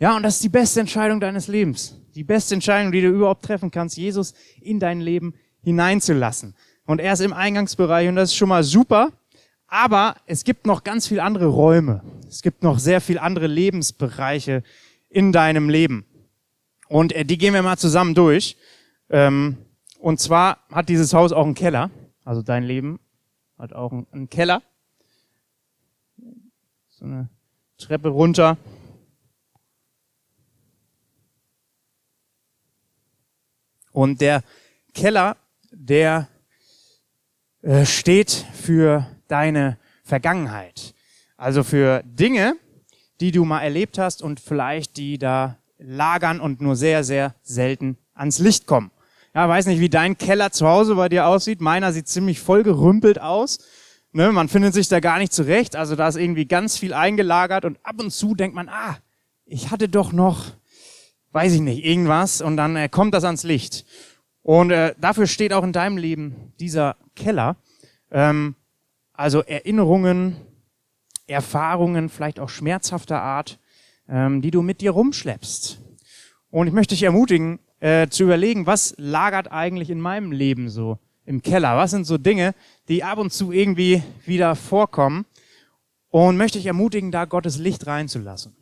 Ja, 0.00 0.16
und 0.16 0.22
das 0.22 0.36
ist 0.36 0.44
die 0.44 0.48
beste 0.48 0.80
Entscheidung 0.80 1.20
deines 1.20 1.48
Lebens. 1.48 2.00
Die 2.14 2.24
beste 2.24 2.54
Entscheidung, 2.54 2.92
die 2.92 3.00
du 3.00 3.08
überhaupt 3.08 3.44
treffen 3.44 3.70
kannst, 3.70 3.96
Jesus 3.96 4.34
in 4.60 4.80
dein 4.80 5.00
Leben 5.00 5.34
hineinzulassen. 5.62 6.54
Und 6.84 7.00
er 7.00 7.12
ist 7.12 7.20
im 7.20 7.32
Eingangsbereich 7.32 8.08
und 8.08 8.16
das 8.16 8.30
ist 8.30 8.36
schon 8.36 8.48
mal 8.48 8.64
super. 8.64 9.12
Aber 9.68 10.16
es 10.24 10.44
gibt 10.44 10.66
noch 10.66 10.82
ganz 10.82 11.06
viel 11.06 11.20
andere 11.20 11.46
Räume. 11.46 12.02
Es 12.26 12.40
gibt 12.40 12.62
noch 12.62 12.78
sehr 12.78 13.02
viel 13.02 13.18
andere 13.18 13.46
Lebensbereiche 13.46 14.62
in 15.10 15.30
deinem 15.30 15.68
Leben. 15.68 16.06
Und 16.88 17.12
äh, 17.12 17.24
die 17.24 17.36
gehen 17.36 17.52
wir 17.52 17.62
mal 17.62 17.76
zusammen 17.76 18.14
durch. 18.14 18.56
Ähm, 19.10 19.58
und 19.98 20.20
zwar 20.20 20.64
hat 20.72 20.88
dieses 20.88 21.12
Haus 21.12 21.32
auch 21.32 21.44
einen 21.44 21.54
Keller. 21.54 21.90
Also 22.24 22.40
dein 22.40 22.64
Leben 22.64 22.98
hat 23.58 23.74
auch 23.74 23.92
einen 23.92 24.30
Keller. 24.30 24.62
So 26.88 27.04
eine 27.04 27.28
Treppe 27.76 28.08
runter. 28.08 28.56
Und 33.92 34.20
der 34.22 34.42
Keller, 34.94 35.36
der 35.70 36.28
äh, 37.62 37.84
steht 37.84 38.30
für 38.30 39.06
deine 39.28 39.78
Vergangenheit. 40.04 40.94
Also 41.36 41.62
für 41.62 42.02
Dinge, 42.04 42.56
die 43.20 43.30
du 43.30 43.44
mal 43.44 43.60
erlebt 43.60 43.98
hast 43.98 44.22
und 44.22 44.40
vielleicht 44.40 44.96
die 44.96 45.18
da 45.18 45.58
lagern 45.78 46.40
und 46.40 46.60
nur 46.60 46.76
sehr, 46.76 47.04
sehr 47.04 47.34
selten 47.42 47.96
ans 48.14 48.38
Licht 48.38 48.66
kommen. 48.66 48.90
Ja, 49.34 49.48
weiß 49.48 49.66
nicht, 49.66 49.80
wie 49.80 49.88
dein 49.88 50.18
Keller 50.18 50.50
zu 50.50 50.66
Hause 50.66 50.96
bei 50.96 51.08
dir 51.08 51.26
aussieht. 51.26 51.60
Meiner 51.60 51.92
sieht 51.92 52.08
ziemlich 52.08 52.40
vollgerümpelt 52.40 53.20
aus. 53.20 53.58
Ne, 54.12 54.32
man 54.32 54.48
findet 54.48 54.74
sich 54.74 54.88
da 54.88 55.00
gar 55.00 55.18
nicht 55.18 55.32
zurecht. 55.32 55.76
Also 55.76 55.94
da 55.94 56.08
ist 56.08 56.16
irgendwie 56.16 56.46
ganz 56.46 56.78
viel 56.78 56.92
eingelagert 56.94 57.64
und 57.64 57.78
ab 57.84 57.96
und 58.00 58.10
zu 58.10 58.34
denkt 58.34 58.56
man, 58.56 58.68
ah, 58.68 58.96
ich 59.44 59.70
hatte 59.70 59.88
doch 59.88 60.12
noch, 60.12 60.46
weiß 61.32 61.52
ich 61.52 61.60
nicht, 61.60 61.84
irgendwas 61.84 62.40
und 62.40 62.56
dann 62.56 62.74
äh, 62.76 62.88
kommt 62.88 63.14
das 63.14 63.24
ans 63.24 63.44
Licht. 63.44 63.84
Und 64.42 64.70
äh, 64.70 64.94
dafür 64.98 65.26
steht 65.26 65.52
auch 65.52 65.62
in 65.62 65.72
deinem 65.72 65.98
Leben 65.98 66.52
dieser 66.58 66.96
Keller. 67.14 67.56
Ähm, 68.10 68.56
also 69.18 69.42
Erinnerungen, 69.42 70.36
Erfahrungen, 71.26 72.08
vielleicht 72.08 72.38
auch 72.38 72.48
schmerzhafter 72.48 73.20
Art, 73.20 73.58
ähm, 74.08 74.40
die 74.40 74.52
du 74.52 74.62
mit 74.62 74.80
dir 74.80 74.92
rumschleppst. 74.92 75.80
Und 76.50 76.68
ich 76.68 76.72
möchte 76.72 76.94
dich 76.94 77.02
ermutigen, 77.02 77.58
äh, 77.80 78.08
zu 78.08 78.22
überlegen, 78.22 78.66
was 78.66 78.94
lagert 78.96 79.50
eigentlich 79.50 79.90
in 79.90 80.00
meinem 80.00 80.30
Leben 80.30 80.70
so 80.70 80.98
im 81.26 81.42
Keller? 81.42 81.76
Was 81.76 81.90
sind 81.90 82.04
so 82.04 82.16
Dinge, 82.16 82.54
die 82.88 83.02
ab 83.02 83.18
und 83.18 83.32
zu 83.32 83.50
irgendwie 83.50 84.02
wieder 84.24 84.54
vorkommen? 84.54 85.26
Und 86.10 86.36
möchte 86.36 86.58
ich 86.58 86.66
ermutigen, 86.66 87.10
da 87.10 87.24
Gottes 87.24 87.58
Licht 87.58 87.86
reinzulassen. 87.88 88.56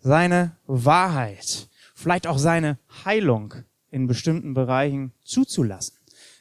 Seine 0.00 0.56
Wahrheit, 0.66 1.68
vielleicht 1.94 2.26
auch 2.26 2.36
seine 2.36 2.78
Heilung 3.04 3.54
in 3.90 4.08
bestimmten 4.08 4.54
Bereichen 4.54 5.12
zuzulassen. 5.22 5.99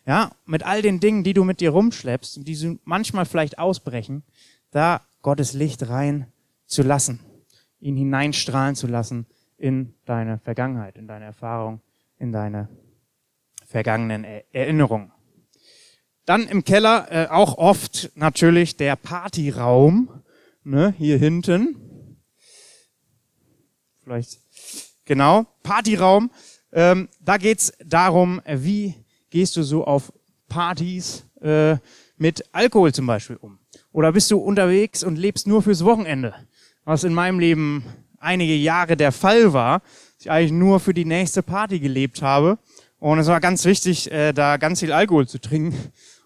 Ja, 0.10 0.32
mit 0.48 0.64
all 0.64 0.82
den 0.82 1.00
Dingen, 1.00 1.24
die 1.24 1.36
du 1.36 1.44
mit 1.44 1.62
dir 1.62 1.70
rumschleppst, 1.70 2.40
die 2.48 2.80
manchmal 2.84 3.28
vielleicht 3.28 3.60
ausbrechen, 3.60 4.24
da 4.72 5.02
Gottes 5.22 5.54
Licht 5.54 5.88
rein 5.88 6.26
zu 6.66 6.82
lassen, 6.82 7.20
ihn 7.80 7.96
hineinstrahlen 7.96 8.74
zu 8.74 8.88
lassen 8.88 9.28
in 9.60 9.94
deine 10.06 10.40
Vergangenheit, 10.40 10.98
in 10.98 11.08
deine 11.08 11.26
Erfahrung, 11.26 11.80
in 12.18 12.32
deine 12.32 12.70
vergangenen 13.68 14.24
Erinnerungen. 14.52 15.12
Dann 16.26 16.48
im 16.48 16.64
Keller 16.64 17.08
äh, 17.12 17.28
auch 17.28 17.60
oft 17.60 18.10
natürlich 18.16 18.78
der 18.78 18.96
Partyraum, 18.96 20.24
ne, 20.64 20.92
hier 20.98 21.20
hinten. 21.20 22.18
Vielleicht 24.02 24.40
genau 25.06 25.46
Partyraum. 25.62 26.32
Ähm, 26.72 27.10
da 27.20 27.38
geht's 27.38 27.74
darum, 27.86 28.42
wie 28.48 28.99
gehst 29.30 29.58
du 29.58 29.64
so 29.64 29.86
auf 29.86 30.12
Partys 30.48 31.26
äh, 31.42 31.78
mit 32.18 32.44
Alkohol 32.52 32.94
zum 32.94 33.08
Beispiel 33.08 33.38
um? 33.38 33.60
Oder 33.92 34.12
bist 34.12 34.32
du 34.32 34.38
unterwegs 34.38 35.04
und 35.04 35.18
lebst 35.18 35.48
nur 35.48 35.62
fürs 35.62 35.86
Wochenende? 35.86 36.34
Was 36.86 37.04
in 37.04 37.14
meinem 37.14 37.40
Leben 37.40 37.84
einige 38.20 38.56
Jahre 38.56 38.98
der 38.98 39.12
Fall 39.12 39.54
war, 39.54 39.82
ich 40.20 40.30
eigentlich 40.30 40.52
nur 40.52 40.80
für 40.80 40.94
die 40.94 41.06
nächste 41.06 41.44
Party 41.44 41.80
gelebt 41.80 42.22
habe. 42.22 42.58
Und 43.00 43.20
es 43.20 43.28
war 43.28 43.40
ganz 43.40 43.64
wichtig, 43.66 44.12
äh, 44.12 44.34
da 44.34 44.58
ganz 44.58 44.82
viel 44.82 44.92
Alkohol 44.92 45.28
zu 45.28 45.40
trinken. 45.40 45.78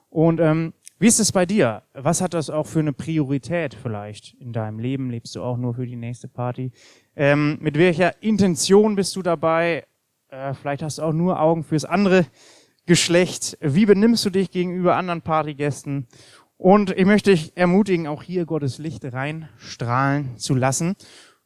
Und 0.09 0.39
ähm, 0.39 0.73
wie 0.99 1.07
ist 1.07 1.19
es 1.19 1.31
bei 1.31 1.45
dir? 1.45 1.83
Was 1.93 2.21
hat 2.21 2.33
das 2.33 2.49
auch 2.49 2.65
für 2.65 2.79
eine 2.79 2.93
Priorität 2.93 3.75
vielleicht 3.75 4.33
in 4.39 4.53
deinem 4.53 4.79
Leben? 4.79 5.09
Lebst 5.11 5.35
du 5.35 5.43
auch 5.43 5.57
nur 5.57 5.75
für 5.75 5.85
die 5.85 5.95
nächste 5.95 6.27
Party? 6.27 6.71
Ähm, 7.15 7.57
mit 7.61 7.77
welcher 7.77 8.21
Intention 8.23 8.95
bist 8.95 9.15
du 9.15 9.21
dabei? 9.21 9.85
Äh, 10.29 10.53
vielleicht 10.55 10.81
hast 10.81 10.97
du 10.97 11.03
auch 11.03 11.13
nur 11.13 11.39
Augen 11.39 11.63
fürs 11.63 11.85
andere 11.85 12.25
Geschlecht. 12.85 13.57
Wie 13.61 13.85
benimmst 13.85 14.25
du 14.25 14.29
dich 14.29 14.51
gegenüber 14.51 14.95
anderen 14.95 15.21
Partygästen? 15.21 16.07
Und 16.57 16.91
ich 16.91 17.05
möchte 17.05 17.31
dich 17.31 17.55
ermutigen, 17.55 18.07
auch 18.07 18.23
hier 18.23 18.45
Gottes 18.45 18.77
Licht 18.77 19.03
reinstrahlen 19.05 20.37
zu 20.37 20.55
lassen 20.55 20.95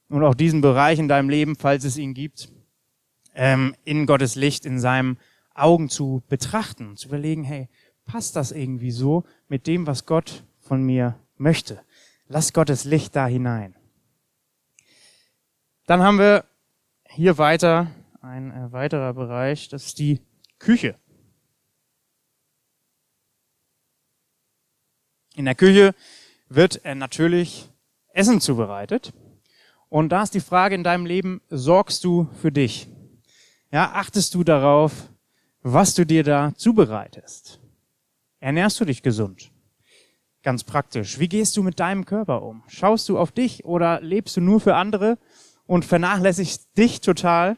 und 0.10 0.23
auch 0.23 0.36
diesen 0.36 0.62
Bereich 0.62 1.00
in 1.00 1.08
deinem 1.08 1.30
Leben, 1.30 1.56
falls 1.56 1.84
es 1.84 1.97
ihn 1.97 2.13
gibt, 2.13 2.50
ähm, 3.34 3.76
in 3.84 4.06
Gottes 4.06 4.36
Licht, 4.36 4.65
in 4.65 4.80
seinem 4.80 5.17
Augen 5.54 5.89
zu 5.89 6.23
betrachten, 6.28 6.95
zu 6.97 7.08
überlegen, 7.08 7.43
hey, 7.43 7.69
passt 8.06 8.36
das 8.36 8.52
irgendwie 8.52 8.91
so 8.91 9.23
mit 9.47 9.67
dem, 9.67 9.88
was 9.88 10.06
Gott 10.06 10.43
von 10.60 10.84
mir 10.84 11.19
möchte? 11.38 11.82
Lass 12.28 12.54
Gottes 12.54 12.84
Licht 12.84 13.15
da 13.15 13.28
hinein. 13.28 13.76
Dann 15.86 16.02
haben 16.02 16.19
wir 16.19 16.45
hier 17.10 17.38
weiter 17.38 17.88
ein 18.21 18.52
äh, 18.52 18.71
weiterer 18.71 19.13
Bereich, 19.13 19.69
das 19.69 19.88
ist 19.88 20.00
die 20.00 20.21
Küche. 20.60 20.95
In 25.38 25.45
der 25.45 25.54
Küche 25.54 25.93
wird 26.50 26.84
äh, 26.84 26.95
natürlich 26.95 27.69
Essen 28.12 28.41
zubereitet. 28.41 29.13
Und 29.88 30.10
da 30.10 30.23
ist 30.23 30.34
die 30.34 30.39
Frage 30.39 30.73
in 30.73 30.84
deinem 30.84 31.06
Leben, 31.06 31.41
sorgst 31.47 32.04
du 32.04 32.28
für 32.41 32.52
dich? 32.52 32.88
Ja, 33.71 33.91
achtest 33.93 34.34
du 34.34 34.43
darauf, 34.43 34.93
was 35.62 35.93
du 35.93 36.08
dir 36.08 36.23
da 36.23 36.54
zubereitest? 36.56 37.60
Ernährst 38.39 38.80
du 38.80 38.86
dich 38.86 39.04
gesund? 39.04 39.52
Ganz 40.41 40.63
praktisch. 40.63 41.19
Wie 41.19 41.30
gehst 41.30 41.56
du 41.56 41.62
mit 41.62 41.80
deinem 41.80 42.06
Körper 42.06 42.41
um? 42.41 42.63
Schaust 42.67 43.08
du 43.08 43.19
auf 43.19 43.32
dich 43.32 43.63
oder 43.63 44.02
lebst 44.02 44.38
du 44.38 44.41
nur 44.41 44.60
für 44.60 44.73
andere 44.73 45.19
und 45.67 45.86
vernachlässigst 45.86 46.76
dich 46.76 47.00
total? 47.02 47.58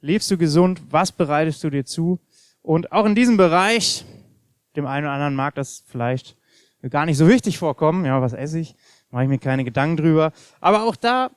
Lebst 0.00 0.28
du 0.28 0.36
gesund? 0.36 0.82
Was 0.90 1.12
bereitest 1.12 1.62
du 1.62 1.70
dir 1.70 1.84
zu? 1.84 2.18
Und 2.62 2.90
auch 2.90 3.06
in 3.06 3.14
diesem 3.14 3.36
Bereich, 3.36 4.04
dem 4.74 4.86
einen 4.86 5.06
oder 5.06 5.14
anderen 5.14 5.36
mag 5.36 5.54
das 5.54 5.84
vielleicht 5.86 6.36
gar 6.90 7.06
nicht 7.06 7.16
so 7.16 7.28
wichtig 7.28 7.58
vorkommen. 7.58 8.04
Ja, 8.04 8.20
was 8.20 8.32
esse 8.32 8.58
ich? 8.58 8.74
Mache 9.10 9.24
ich 9.24 9.28
mir 9.28 9.38
keine 9.38 9.64
Gedanken 9.64 9.96
drüber. 9.96 10.32
Aber 10.60 10.84
auch 10.84 10.96
da 10.96 11.30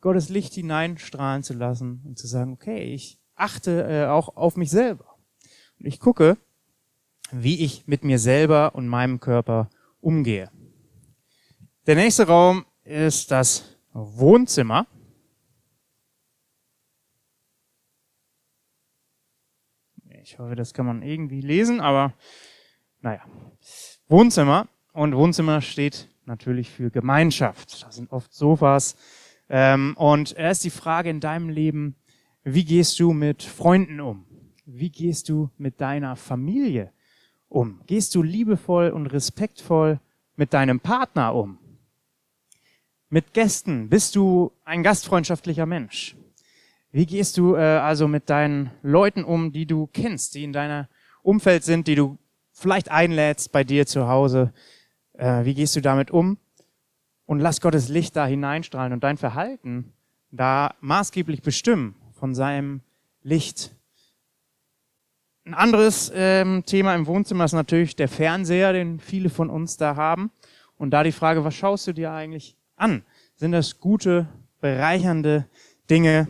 Gottes 0.00 0.28
Licht 0.28 0.54
hineinstrahlen 0.54 1.42
zu 1.42 1.52
lassen 1.52 2.02
und 2.06 2.18
zu 2.18 2.26
sagen, 2.26 2.52
okay, 2.52 2.82
ich 2.94 3.18
achte 3.34 3.82
äh, 3.88 4.06
auch 4.06 4.36
auf 4.36 4.56
mich 4.56 4.70
selber. 4.70 5.16
Und 5.78 5.86
ich 5.86 6.00
gucke, 6.00 6.38
wie 7.32 7.62
ich 7.64 7.86
mit 7.86 8.04
mir 8.04 8.18
selber 8.18 8.74
und 8.74 8.88
meinem 8.88 9.20
Körper 9.20 9.70
umgehe. 10.00 10.50
Der 11.86 11.94
nächste 11.94 12.26
Raum 12.26 12.64
ist 12.84 13.30
das 13.30 13.76
Wohnzimmer. 13.92 14.86
Ich 20.22 20.38
hoffe, 20.38 20.54
das 20.54 20.74
kann 20.74 20.86
man 20.86 21.02
irgendwie 21.02 21.40
lesen, 21.40 21.80
aber 21.80 22.14
naja. 23.00 23.24
Wohnzimmer. 24.10 24.66
Und 24.92 25.14
Wohnzimmer 25.14 25.60
steht 25.60 26.08
natürlich 26.26 26.68
für 26.68 26.90
Gemeinschaft. 26.90 27.84
Da 27.84 27.92
sind 27.92 28.10
oft 28.10 28.34
Sofas. 28.34 28.96
Ähm, 29.48 29.94
und 29.96 30.32
er 30.32 30.50
ist 30.50 30.64
die 30.64 30.70
Frage 30.70 31.10
in 31.10 31.20
deinem 31.20 31.48
Leben, 31.48 31.94
wie 32.42 32.64
gehst 32.64 32.98
du 32.98 33.12
mit 33.12 33.44
Freunden 33.44 34.00
um? 34.00 34.26
Wie 34.66 34.90
gehst 34.90 35.28
du 35.28 35.50
mit 35.58 35.80
deiner 35.80 36.16
Familie 36.16 36.92
um? 37.48 37.82
Gehst 37.86 38.14
du 38.16 38.22
liebevoll 38.22 38.90
und 38.90 39.06
respektvoll 39.06 40.00
mit 40.34 40.52
deinem 40.54 40.80
Partner 40.80 41.34
um? 41.34 41.58
Mit 43.10 43.32
Gästen 43.32 43.88
bist 43.88 44.16
du 44.16 44.50
ein 44.64 44.82
gastfreundschaftlicher 44.82 45.66
Mensch? 45.66 46.16
Wie 46.90 47.06
gehst 47.06 47.36
du 47.36 47.54
äh, 47.54 47.60
also 47.60 48.08
mit 48.08 48.28
deinen 48.28 48.70
Leuten 48.82 49.22
um, 49.22 49.52
die 49.52 49.66
du 49.66 49.86
kennst, 49.86 50.34
die 50.34 50.42
in 50.42 50.52
deiner 50.52 50.88
Umfeld 51.22 51.62
sind, 51.62 51.86
die 51.86 51.94
du 51.94 52.18
vielleicht 52.60 52.90
einlädst 52.90 53.52
bei 53.52 53.64
dir 53.64 53.86
zu 53.86 54.06
Hause? 54.06 54.52
Äh, 55.14 55.44
wie 55.44 55.54
gehst 55.54 55.74
du 55.76 55.80
damit 55.80 56.10
um? 56.10 56.38
Und 57.26 57.40
lass 57.40 57.60
Gottes 57.60 57.88
Licht 57.88 58.16
da 58.16 58.26
hineinstrahlen 58.26 58.92
und 58.92 59.02
dein 59.02 59.16
Verhalten 59.16 59.92
da 60.30 60.74
maßgeblich 60.80 61.42
bestimmen 61.42 61.94
von 62.12 62.34
seinem 62.34 62.82
Licht. 63.22 63.74
Ein 65.44 65.54
anderes 65.54 66.12
ähm, 66.14 66.64
Thema 66.66 66.94
im 66.94 67.06
Wohnzimmer 67.06 67.44
ist 67.44 67.52
natürlich 67.52 67.96
der 67.96 68.08
Fernseher, 68.08 68.72
den 68.72 69.00
viele 69.00 69.30
von 69.30 69.48
uns 69.48 69.76
da 69.76 69.96
haben. 69.96 70.30
Und 70.76 70.90
da 70.90 71.02
die 71.02 71.12
Frage, 71.12 71.44
was 71.44 71.54
schaust 71.54 71.86
du 71.86 71.92
dir 71.92 72.12
eigentlich 72.12 72.56
an? 72.76 73.02
Sind 73.36 73.52
das 73.52 73.80
gute, 73.80 74.28
bereichernde 74.60 75.46
Dinge 75.88 76.28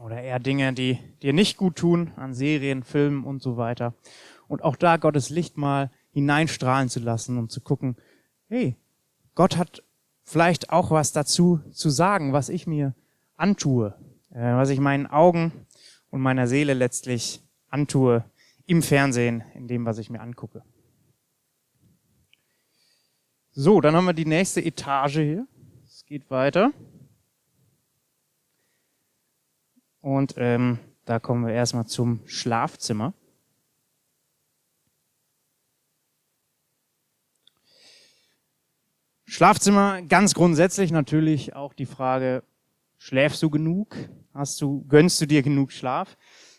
oder 0.00 0.20
eher 0.20 0.38
Dinge, 0.38 0.72
die 0.74 0.98
dir 1.22 1.32
nicht 1.32 1.56
gut 1.56 1.76
tun 1.76 2.12
an 2.16 2.34
Serien, 2.34 2.82
Filmen 2.82 3.24
und 3.24 3.42
so 3.42 3.56
weiter? 3.56 3.94
Und 4.54 4.62
auch 4.62 4.76
da 4.76 4.98
Gottes 4.98 5.30
Licht 5.30 5.56
mal 5.56 5.90
hineinstrahlen 6.12 6.88
zu 6.88 7.00
lassen 7.00 7.38
und 7.38 7.50
zu 7.50 7.60
gucken, 7.60 7.96
hey, 8.46 8.76
Gott 9.34 9.56
hat 9.56 9.82
vielleicht 10.22 10.70
auch 10.70 10.92
was 10.92 11.10
dazu 11.10 11.58
zu 11.72 11.90
sagen, 11.90 12.32
was 12.32 12.48
ich 12.48 12.68
mir 12.68 12.94
antue, 13.34 13.96
äh, 14.30 14.54
was 14.54 14.70
ich 14.70 14.78
meinen 14.78 15.08
Augen 15.08 15.66
und 16.10 16.20
meiner 16.20 16.46
Seele 16.46 16.72
letztlich 16.72 17.42
antue 17.68 18.24
im 18.64 18.80
Fernsehen, 18.80 19.42
in 19.54 19.66
dem, 19.66 19.86
was 19.86 19.98
ich 19.98 20.08
mir 20.08 20.20
angucke. 20.20 20.62
So, 23.50 23.80
dann 23.80 23.96
haben 23.96 24.04
wir 24.04 24.12
die 24.12 24.24
nächste 24.24 24.64
Etage 24.64 25.16
hier. 25.16 25.48
Es 25.84 26.06
geht 26.06 26.30
weiter. 26.30 26.70
Und 30.00 30.34
ähm, 30.36 30.78
da 31.06 31.18
kommen 31.18 31.44
wir 31.44 31.54
erstmal 31.54 31.86
zum 31.86 32.20
Schlafzimmer. 32.26 33.14
Schlafzimmer, 39.26 40.02
ganz 40.02 40.34
grundsätzlich 40.34 40.92
natürlich 40.92 41.54
auch 41.56 41.72
die 41.72 41.86
Frage, 41.86 42.42
Schläfst 43.06 43.42
du 43.42 43.50
genug? 43.50 43.94
Hast 44.32 44.62
du, 44.62 44.82
gönnst 44.88 45.20
du 45.20 45.26
dir 45.26 45.42
genug 45.42 45.72
Schlaf? 45.72 46.16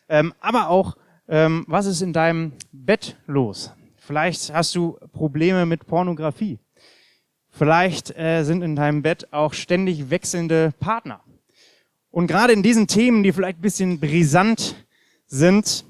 Ähm, 0.08 0.32
aber 0.40 0.70
auch, 0.70 0.96
ähm, 1.28 1.66
was 1.68 1.88
ist 1.88 2.04
in 2.04 2.14
deinem 2.14 2.54
Bett 2.72 3.18
los? 3.26 3.74
Vielleicht 3.96 4.54
hast 4.54 4.76
du 4.76 5.00
Probleme 5.12 5.66
mit 5.66 5.88
Pornografie. 5.88 6.60
Vielleicht 7.50 8.16
äh, 8.16 8.44
sind 8.44 8.62
in 8.62 8.76
deinem 8.76 9.02
Bett 9.02 9.34
auch 9.34 9.54
ständig 9.54 10.12
wechselnde 10.12 10.72
Partner. 10.80 11.22
Und 12.12 12.28
gerade 12.28 12.54
in 12.54 12.62
diesen 12.62 12.86
Themen, 12.86 13.24
die 13.24 13.32
vielleicht 13.32 13.58
ein 13.58 13.64
bisschen 13.64 14.00
brisant 14.00 14.76
sind, 15.26 15.84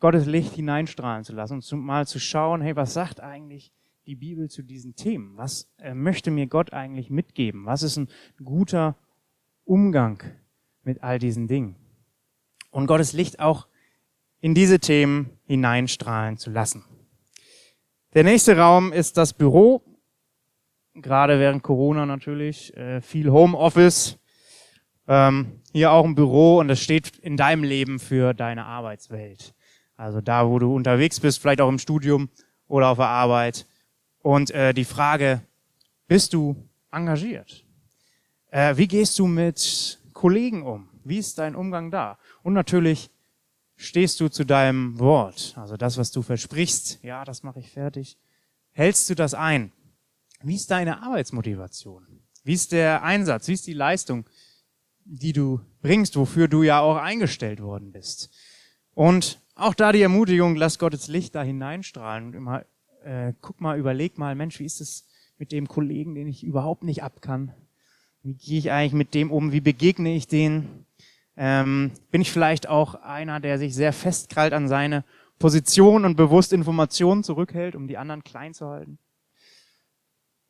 Gottes 0.00 0.26
Licht 0.26 0.52
hineinstrahlen 0.52 1.24
zu 1.24 1.32
lassen 1.32 1.54
und 1.54 1.80
mal 1.80 2.06
zu 2.06 2.20
schauen, 2.20 2.60
hey, 2.60 2.76
was 2.76 2.92
sagt 2.92 3.20
eigentlich 3.20 3.72
die 4.06 4.16
Bibel 4.16 4.48
zu 4.50 4.62
diesen 4.62 4.94
Themen? 4.96 5.36
Was 5.36 5.70
äh, 5.78 5.94
möchte 5.94 6.30
mir 6.30 6.46
Gott 6.46 6.72
eigentlich 6.72 7.10
mitgeben? 7.10 7.66
Was 7.66 7.82
ist 7.82 7.96
ein 7.96 8.08
guter 8.42 8.96
Umgang 9.64 10.22
mit 10.82 11.02
all 11.02 11.18
diesen 11.18 11.48
Dingen. 11.48 11.76
Und 12.70 12.86
Gottes 12.86 13.12
Licht 13.12 13.40
auch 13.40 13.66
in 14.40 14.54
diese 14.54 14.78
Themen 14.78 15.30
hineinstrahlen 15.46 16.36
zu 16.36 16.50
lassen. 16.50 16.84
Der 18.12 18.24
nächste 18.24 18.56
Raum 18.56 18.92
ist 18.92 19.16
das 19.16 19.32
Büro. 19.32 19.82
Gerade 20.94 21.40
während 21.40 21.62
Corona 21.62 22.06
natürlich 22.06 22.76
äh, 22.76 23.00
viel 23.00 23.30
Homeoffice. 23.30 24.18
Ähm, 25.08 25.60
hier 25.72 25.92
auch 25.92 26.04
ein 26.04 26.14
Büro 26.14 26.58
und 26.58 26.68
das 26.68 26.80
steht 26.80 27.18
in 27.18 27.36
deinem 27.36 27.64
Leben 27.64 27.98
für 27.98 28.32
deine 28.32 28.64
Arbeitswelt. 28.64 29.54
Also 29.96 30.20
da, 30.20 30.48
wo 30.48 30.58
du 30.58 30.74
unterwegs 30.74 31.20
bist, 31.20 31.40
vielleicht 31.40 31.60
auch 31.60 31.68
im 31.68 31.78
Studium 31.78 32.28
oder 32.68 32.88
auf 32.88 32.98
der 32.98 33.08
Arbeit. 33.08 33.66
Und 34.24 34.52
äh, 34.52 34.72
die 34.72 34.86
Frage, 34.86 35.42
bist 36.06 36.32
du 36.32 36.56
engagiert? 36.90 37.62
Äh, 38.50 38.74
wie 38.78 38.88
gehst 38.88 39.18
du 39.18 39.26
mit 39.26 40.00
Kollegen 40.14 40.62
um? 40.62 40.88
Wie 41.04 41.18
ist 41.18 41.36
dein 41.36 41.54
Umgang 41.54 41.90
da? 41.90 42.16
Und 42.42 42.54
natürlich 42.54 43.10
stehst 43.76 44.18
du 44.20 44.30
zu 44.30 44.44
deinem 44.44 44.98
Wort, 44.98 45.52
also 45.58 45.76
das, 45.76 45.98
was 45.98 46.10
du 46.10 46.22
versprichst. 46.22 47.00
Ja, 47.02 47.26
das 47.26 47.42
mache 47.42 47.60
ich 47.60 47.70
fertig. 47.70 48.16
Hältst 48.70 49.10
du 49.10 49.14
das 49.14 49.34
ein? 49.34 49.72
Wie 50.42 50.54
ist 50.54 50.70
deine 50.70 51.02
Arbeitsmotivation? 51.02 52.06
Wie 52.44 52.54
ist 52.54 52.72
der 52.72 53.02
Einsatz? 53.02 53.46
Wie 53.48 53.52
ist 53.52 53.66
die 53.66 53.74
Leistung, 53.74 54.24
die 55.04 55.34
du 55.34 55.60
bringst, 55.82 56.16
wofür 56.16 56.48
du 56.48 56.62
ja 56.62 56.80
auch 56.80 56.96
eingestellt 56.96 57.60
worden 57.60 57.92
bist? 57.92 58.30
Und 58.94 59.38
auch 59.54 59.74
da 59.74 59.92
die 59.92 60.00
Ermutigung, 60.00 60.56
lass 60.56 60.78
Gottes 60.78 61.08
Licht 61.08 61.34
da 61.34 61.42
hineinstrahlen 61.42 62.28
und 62.28 62.34
immer, 62.34 62.64
äh, 63.04 63.34
guck 63.40 63.60
mal, 63.60 63.78
überleg 63.78 64.18
mal, 64.18 64.34
Mensch, 64.34 64.58
wie 64.58 64.64
ist 64.64 64.80
es 64.80 65.06
mit 65.38 65.52
dem 65.52 65.68
Kollegen, 65.68 66.14
den 66.14 66.26
ich 66.26 66.44
überhaupt 66.44 66.84
nicht 66.84 67.02
abkann? 67.02 67.52
Wie 68.22 68.34
gehe 68.34 68.58
ich 68.58 68.70
eigentlich 68.70 68.94
mit 68.94 69.14
dem 69.14 69.30
um? 69.30 69.52
Wie 69.52 69.60
begegne 69.60 70.14
ich 70.14 70.26
den? 70.26 70.86
Ähm, 71.36 71.92
bin 72.10 72.22
ich 72.22 72.32
vielleicht 72.32 72.68
auch 72.68 72.94
einer, 72.94 73.40
der 73.40 73.58
sich 73.58 73.74
sehr 73.74 73.92
festkrallt 73.92 74.52
an 74.52 74.68
seine 74.68 75.04
Position 75.38 76.04
und 76.04 76.16
bewusst 76.16 76.52
Informationen 76.52 77.24
zurückhält, 77.24 77.74
um 77.74 77.88
die 77.88 77.98
anderen 77.98 78.24
klein 78.24 78.54
zu 78.54 78.68
halten? 78.68 78.98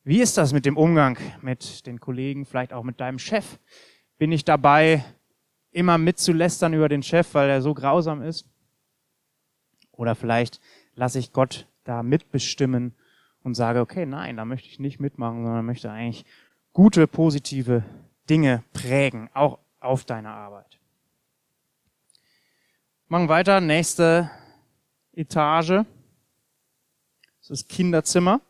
Wie 0.03 0.21
ist 0.21 0.37
das 0.37 0.53
mit 0.53 0.65
dem 0.65 0.77
Umgang 0.77 1.17
mit 1.41 1.85
den 1.87 1.99
Kollegen, 1.99 2.45
vielleicht 2.45 2.71
auch 2.71 2.83
mit 2.83 3.01
deinem 3.01 3.17
Chef? 3.17 3.57
Bin 4.17 4.31
ich 4.31 4.45
dabei, 4.45 5.03
immer 5.71 5.97
mitzulästern 5.97 6.73
über 6.73 6.87
den 6.87 7.03
Chef, 7.03 7.33
weil 7.33 7.49
er 7.49 7.61
so 7.61 7.73
grausam 7.73 8.21
ist? 8.21 8.47
Oder 9.91 10.15
vielleicht 10.15 10.61
lasse 10.93 11.19
ich 11.19 11.33
Gott 11.33 11.67
da 11.85 12.03
mitbestimmen 12.03 12.93
und 13.43 13.55
sage, 13.55 13.79
okay, 13.79 14.05
nein, 14.05 14.37
da 14.37 14.43
möchte 14.43 14.67
ich 14.67 14.79
nicht 14.79 14.99
mitmachen, 14.99 15.43
sondern 15.43 15.65
möchte 15.65 15.89
eigentlich 15.89 16.25
gute, 16.73 17.07
positive 17.07 17.83
Dinge 18.29 18.63
prägen, 18.73 19.29
auch 19.33 19.59
auf 19.79 20.03
deiner 20.03 20.31
Arbeit. 20.31 20.79
Machen 23.07 23.29
weiter, 23.29 23.61
nächste 23.61 24.29
Etage. 25.13 25.85
Das 27.39 27.49
ist 27.51 27.69
Kinderzimmer. 27.69 28.41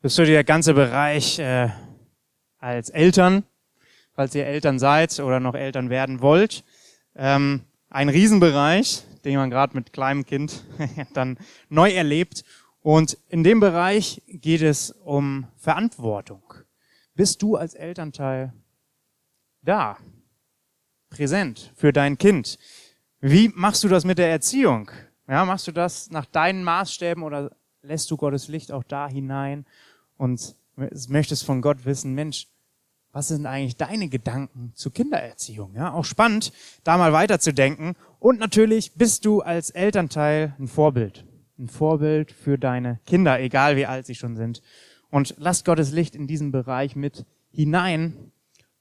Das 0.00 0.12
ist 0.12 0.16
so 0.16 0.24
der 0.24 0.44
ganze 0.44 0.72
Bereich 0.74 1.40
äh, 1.40 1.70
als 2.58 2.90
Eltern, 2.90 3.42
falls 4.12 4.36
ihr 4.36 4.46
Eltern 4.46 4.78
seid 4.78 5.18
oder 5.18 5.40
noch 5.40 5.56
Eltern 5.56 5.90
werden 5.90 6.20
wollt. 6.22 6.62
Ähm, 7.16 7.64
ein 7.96 8.10
Riesenbereich, 8.10 9.04
den 9.24 9.36
man 9.36 9.48
gerade 9.48 9.74
mit 9.74 9.94
kleinem 9.94 10.26
Kind 10.26 10.62
dann 11.14 11.38
neu 11.70 11.90
erlebt. 11.90 12.44
Und 12.82 13.16
in 13.30 13.42
dem 13.42 13.58
Bereich 13.58 14.20
geht 14.26 14.60
es 14.60 14.90
um 14.90 15.46
Verantwortung. 15.56 16.42
Bist 17.14 17.40
du 17.40 17.56
als 17.56 17.72
Elternteil 17.72 18.52
da, 19.62 19.96
präsent 21.08 21.72
für 21.74 21.90
dein 21.90 22.18
Kind? 22.18 22.58
Wie 23.20 23.48
machst 23.54 23.82
du 23.82 23.88
das 23.88 24.04
mit 24.04 24.18
der 24.18 24.28
Erziehung? 24.28 24.90
Ja, 25.26 25.46
machst 25.46 25.66
du 25.66 25.72
das 25.72 26.10
nach 26.10 26.26
deinen 26.26 26.64
Maßstäben 26.64 27.22
oder 27.22 27.56
lässt 27.80 28.10
du 28.10 28.18
Gottes 28.18 28.48
Licht 28.48 28.72
auch 28.72 28.84
da 28.84 29.08
hinein 29.08 29.64
und 30.18 30.54
möchtest 31.08 31.44
von 31.44 31.62
Gott 31.62 31.86
wissen, 31.86 32.12
Mensch, 32.12 32.46
was 33.16 33.28
sind 33.28 33.46
eigentlich 33.46 33.78
deine 33.78 34.10
Gedanken 34.10 34.72
zur 34.74 34.92
Kindererziehung? 34.92 35.74
Ja, 35.74 35.94
auch 35.94 36.04
spannend, 36.04 36.52
da 36.84 36.98
mal 36.98 37.14
weiterzudenken. 37.14 37.94
Und 38.18 38.38
natürlich 38.38 38.92
bist 38.92 39.24
du 39.24 39.40
als 39.40 39.70
Elternteil 39.70 40.54
ein 40.58 40.68
Vorbild. 40.68 41.24
Ein 41.58 41.68
Vorbild 41.68 42.30
für 42.30 42.58
deine 42.58 43.00
Kinder, 43.06 43.40
egal 43.40 43.76
wie 43.76 43.86
alt 43.86 44.04
sie 44.04 44.14
schon 44.14 44.36
sind. 44.36 44.60
Und 45.08 45.34
lass 45.38 45.64
Gottes 45.64 45.92
Licht 45.92 46.14
in 46.14 46.26
diesen 46.26 46.52
Bereich 46.52 46.94
mit 46.94 47.24
hinein 47.50 48.32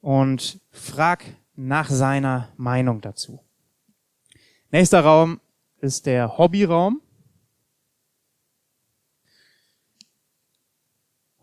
und 0.02 0.60
frag 0.70 1.24
nach 1.56 1.90
seiner 1.90 2.50
Meinung 2.58 3.00
dazu. 3.00 3.40
Nächster 4.70 5.00
Raum 5.00 5.40
ist 5.80 6.08
der 6.08 6.38
Hobbyraum. 6.38 7.00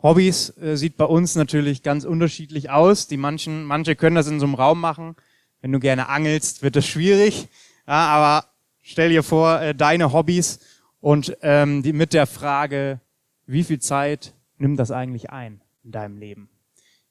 Hobbys 0.03 0.55
äh, 0.57 0.75
sieht 0.75 0.97
bei 0.97 1.05
uns 1.05 1.35
natürlich 1.35 1.81
ganz 1.81 2.03
unterschiedlich 2.03 2.69
aus. 2.69 3.07
Die 3.07 3.15
manchen, 3.15 3.63
manche 3.63 3.95
können 3.95 4.17
das 4.17 4.27
in 4.27 4.39
so 4.39 4.45
einem 4.45 4.55
Raum 4.55 4.81
machen. 4.81 5.15
Wenn 5.61 5.71
du 5.71 5.79
gerne 5.79 6.09
angelst, 6.09 6.61
wird 6.61 6.75
das 6.75 6.85
schwierig. 6.85 7.47
Ja, 7.87 8.07
aber 8.07 8.47
stell 8.81 9.09
dir 9.09 9.23
vor, 9.23 9.61
äh, 9.61 9.73
deine 9.73 10.11
Hobbys 10.11 10.59
und 10.99 11.37
ähm, 11.41 11.83
die, 11.83 11.93
mit 11.93 12.13
der 12.13 12.27
Frage, 12.27 12.99
wie 13.45 13.63
viel 13.63 13.79
Zeit 13.79 14.33
nimmt 14.57 14.77
das 14.77 14.91
eigentlich 14.91 15.29
ein 15.29 15.61
in 15.85 15.91
deinem 15.91 16.17
Leben? 16.17 16.49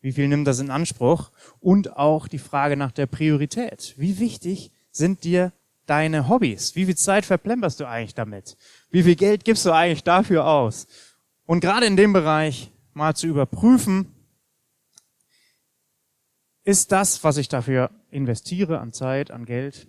Wie 0.03 0.13
viel 0.13 0.29
nimmt 0.29 0.47
das 0.47 0.59
in 0.59 0.71
Anspruch? 0.71 1.31
Und 1.61 1.97
auch 1.97 2.29
die 2.29 2.39
Frage 2.39 2.77
nach 2.77 2.93
der 2.93 3.07
Priorität. 3.07 3.95
Wie 3.97 4.19
wichtig 4.19 4.71
sind 4.91 5.25
dir 5.25 5.53
deine 5.87 6.29
Hobbys? 6.29 6.75
Wie 6.75 6.85
viel 6.85 6.97
Zeit 6.97 7.25
verplemperst 7.25 7.81
du 7.81 7.87
eigentlich 7.87 8.15
damit? 8.15 8.57
Wie 8.91 9.03
viel 9.03 9.17
Geld 9.17 9.45
gibst 9.45 9.65
du 9.65 9.73
eigentlich 9.73 10.05
dafür 10.05 10.47
aus? 10.47 10.87
Und 11.47 11.61
gerade 11.61 11.87
in 11.87 11.97
dem 11.97 12.13
Bereich 12.13 12.72
mal 12.95 13.15
zu 13.15 13.27
überprüfen, 13.27 14.15
ist 16.65 16.93
das, 16.93 17.25
was 17.25 17.37
ich 17.37 17.49
dafür 17.49 17.91
investiere 18.11 18.79
an 18.79 18.93
Zeit, 18.93 19.31
an 19.31 19.45
Geld, 19.45 19.89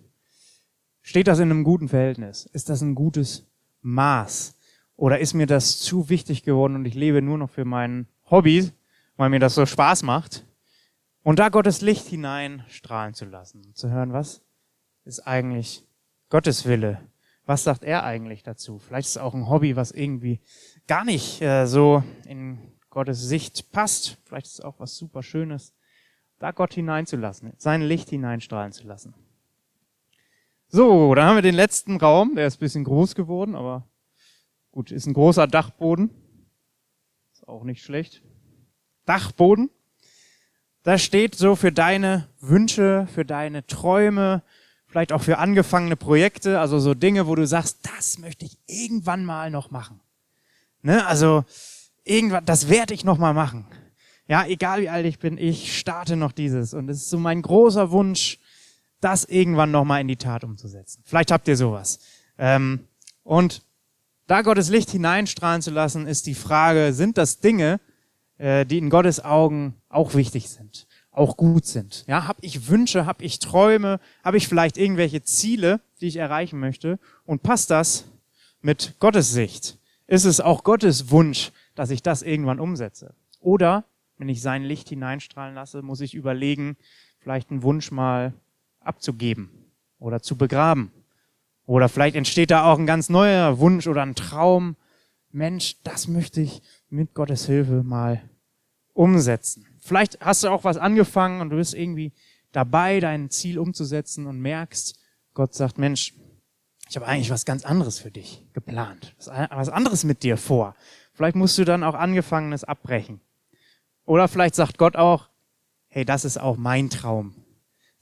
steht 1.02 1.28
das 1.28 1.38
in 1.38 1.50
einem 1.50 1.64
guten 1.64 1.88
Verhältnis? 1.88 2.46
Ist 2.52 2.68
das 2.68 2.80
ein 2.80 2.94
gutes 2.94 3.46
Maß? 3.82 4.56
Oder 4.96 5.20
ist 5.20 5.34
mir 5.34 5.46
das 5.46 5.80
zu 5.80 6.08
wichtig 6.08 6.42
geworden 6.42 6.74
und 6.74 6.84
ich 6.84 6.94
lebe 6.94 7.22
nur 7.22 7.38
noch 7.38 7.50
für 7.50 7.64
mein 7.64 8.08
Hobby, 8.30 8.70
weil 9.16 9.30
mir 9.30 9.40
das 9.40 9.54
so 9.54 9.66
Spaß 9.66 10.02
macht? 10.02 10.44
Und 11.22 11.38
da 11.38 11.48
Gottes 11.48 11.80
Licht 11.80 12.06
hinein 12.06 12.64
strahlen 12.68 13.14
zu 13.14 13.24
lassen, 13.24 13.74
zu 13.74 13.90
hören, 13.90 14.12
was 14.12 14.42
ist 15.04 15.20
eigentlich 15.20 15.86
Gottes 16.28 16.66
Wille? 16.66 17.00
Was 17.46 17.64
sagt 17.64 17.84
er 17.84 18.04
eigentlich 18.04 18.42
dazu? 18.42 18.78
Vielleicht 18.78 19.06
ist 19.06 19.16
es 19.16 19.22
auch 19.22 19.34
ein 19.34 19.48
Hobby, 19.48 19.76
was 19.76 19.90
irgendwie 19.90 20.40
gar 20.86 21.04
nicht 21.04 21.42
äh, 21.42 21.66
so 21.66 22.02
in 22.26 22.58
Gottes 22.94 23.20
Sicht 23.20 23.72
passt. 23.72 24.16
Vielleicht 24.24 24.46
ist 24.46 24.54
es 24.54 24.60
auch 24.60 24.78
was 24.78 24.96
super 24.96 25.22
Schönes, 25.22 25.74
da 26.38 26.52
Gott 26.52 26.72
hineinzulassen, 26.74 27.52
sein 27.58 27.82
Licht 27.82 28.08
hineinstrahlen 28.08 28.72
zu 28.72 28.86
lassen. 28.86 29.14
So, 30.68 31.14
dann 31.14 31.26
haben 31.26 31.36
wir 31.36 31.42
den 31.42 31.54
letzten 31.54 31.98
Raum, 31.98 32.34
der 32.34 32.46
ist 32.46 32.56
ein 32.56 32.60
bisschen 32.60 32.84
groß 32.84 33.14
geworden, 33.14 33.54
aber 33.54 33.86
gut, 34.72 34.90
ist 34.90 35.06
ein 35.06 35.12
großer 35.12 35.46
Dachboden. 35.46 36.10
Ist 37.32 37.46
auch 37.46 37.64
nicht 37.64 37.82
schlecht. 37.82 38.22
Dachboden. 39.04 39.70
Da 40.82 40.98
steht 40.98 41.34
so 41.34 41.56
für 41.56 41.72
deine 41.72 42.28
Wünsche, 42.40 43.06
für 43.12 43.24
deine 43.24 43.66
Träume, 43.66 44.42
vielleicht 44.86 45.12
auch 45.12 45.22
für 45.22 45.38
angefangene 45.38 45.96
Projekte, 45.96 46.60
also 46.60 46.78
so 46.78 46.94
Dinge, 46.94 47.26
wo 47.26 47.34
du 47.34 47.46
sagst, 47.46 47.80
das 47.82 48.18
möchte 48.18 48.44
ich 48.44 48.58
irgendwann 48.66 49.24
mal 49.24 49.50
noch 49.50 49.70
machen. 49.70 50.00
Ne? 50.82 51.06
Also 51.06 51.44
irgendwann, 52.04 52.44
das 52.44 52.68
werde 52.68 52.94
ich 52.94 53.04
noch 53.04 53.18
mal 53.18 53.34
machen. 53.34 53.66
Ja, 54.26 54.46
egal 54.46 54.80
wie 54.80 54.88
alt 54.88 55.04
ich 55.06 55.18
bin, 55.18 55.36
ich 55.36 55.78
starte 55.78 56.16
noch 56.16 56.32
dieses. 56.32 56.72
Und 56.72 56.88
es 56.88 56.98
ist 57.02 57.10
so 57.10 57.18
mein 57.18 57.42
großer 57.42 57.90
Wunsch, 57.90 58.38
das 59.00 59.24
irgendwann 59.24 59.70
noch 59.70 59.84
mal 59.84 60.00
in 60.00 60.08
die 60.08 60.16
Tat 60.16 60.44
umzusetzen. 60.44 61.02
Vielleicht 61.04 61.30
habt 61.30 61.46
ihr 61.46 61.56
sowas. 61.56 61.98
Ähm, 62.38 62.88
und 63.22 63.62
da 64.26 64.40
Gottes 64.40 64.70
Licht 64.70 64.90
hineinstrahlen 64.90 65.60
zu 65.60 65.70
lassen, 65.70 66.06
ist 66.06 66.26
die 66.26 66.34
Frage, 66.34 66.94
sind 66.94 67.18
das 67.18 67.40
Dinge, 67.40 67.80
äh, 68.38 68.64
die 68.64 68.78
in 68.78 68.88
Gottes 68.88 69.22
Augen 69.22 69.74
auch 69.90 70.14
wichtig 70.14 70.48
sind, 70.48 70.86
auch 71.10 71.36
gut 71.36 71.66
sind? 71.66 72.04
Ja, 72.06 72.26
habe 72.26 72.38
ich 72.40 72.68
Wünsche, 72.68 73.04
habe 73.04 73.22
ich 73.22 73.38
Träume, 73.38 74.00
habe 74.22 74.38
ich 74.38 74.48
vielleicht 74.48 74.78
irgendwelche 74.78 75.22
Ziele, 75.22 75.80
die 76.00 76.06
ich 76.06 76.16
erreichen 76.16 76.58
möchte? 76.58 76.98
Und 77.26 77.42
passt 77.42 77.70
das 77.70 78.04
mit 78.62 78.94
Gottes 79.00 79.32
Sicht? 79.32 79.78
Ist 80.06 80.24
es 80.24 80.40
auch 80.40 80.64
Gottes 80.64 81.10
Wunsch, 81.10 81.52
dass 81.74 81.90
ich 81.90 82.02
das 82.02 82.22
irgendwann 82.22 82.60
umsetze. 82.60 83.14
Oder 83.40 83.84
wenn 84.16 84.28
ich 84.28 84.42
sein 84.42 84.62
Licht 84.62 84.88
hineinstrahlen 84.88 85.54
lasse, 85.54 85.82
muss 85.82 86.00
ich 86.00 86.14
überlegen, 86.14 86.76
vielleicht 87.18 87.50
einen 87.50 87.62
Wunsch 87.62 87.90
mal 87.90 88.32
abzugeben 88.80 89.50
oder 89.98 90.22
zu 90.22 90.36
begraben. 90.36 90.92
Oder 91.66 91.88
vielleicht 91.88 92.16
entsteht 92.16 92.50
da 92.50 92.64
auch 92.64 92.78
ein 92.78 92.86
ganz 92.86 93.08
neuer 93.08 93.58
Wunsch 93.58 93.86
oder 93.86 94.02
ein 94.02 94.14
Traum. 94.14 94.76
Mensch, 95.32 95.76
das 95.82 96.08
möchte 96.08 96.40
ich 96.40 96.62
mit 96.90 97.14
Gottes 97.14 97.46
Hilfe 97.46 97.82
mal 97.82 98.22
umsetzen. 98.92 99.66
Vielleicht 99.80 100.20
hast 100.20 100.44
du 100.44 100.48
auch 100.48 100.64
was 100.64 100.76
angefangen 100.76 101.40
und 101.40 101.50
du 101.50 101.56
bist 101.56 101.74
irgendwie 101.74 102.12
dabei, 102.52 103.00
dein 103.00 103.30
Ziel 103.30 103.58
umzusetzen 103.58 104.26
und 104.26 104.40
merkst, 104.40 104.98
Gott 105.32 105.54
sagt, 105.54 105.78
Mensch, 105.78 106.14
ich 106.88 106.96
habe 106.96 107.06
eigentlich 107.06 107.30
was 107.30 107.44
ganz 107.44 107.64
anderes 107.64 107.98
für 107.98 108.10
dich 108.10 108.46
geplant, 108.52 109.14
was 109.18 109.68
anderes 109.68 110.04
mit 110.04 110.22
dir 110.22 110.36
vor. 110.36 110.76
Vielleicht 111.14 111.36
musst 111.36 111.56
du 111.58 111.64
dann 111.64 111.84
auch 111.84 111.94
Angefangenes 111.94 112.64
abbrechen. 112.64 113.20
Oder 114.04 114.28
vielleicht 114.28 114.54
sagt 114.54 114.78
Gott 114.78 114.96
auch, 114.96 115.28
hey, 115.88 116.04
das 116.04 116.24
ist 116.24 116.38
auch 116.38 116.56
mein 116.56 116.90
Traum. 116.90 117.34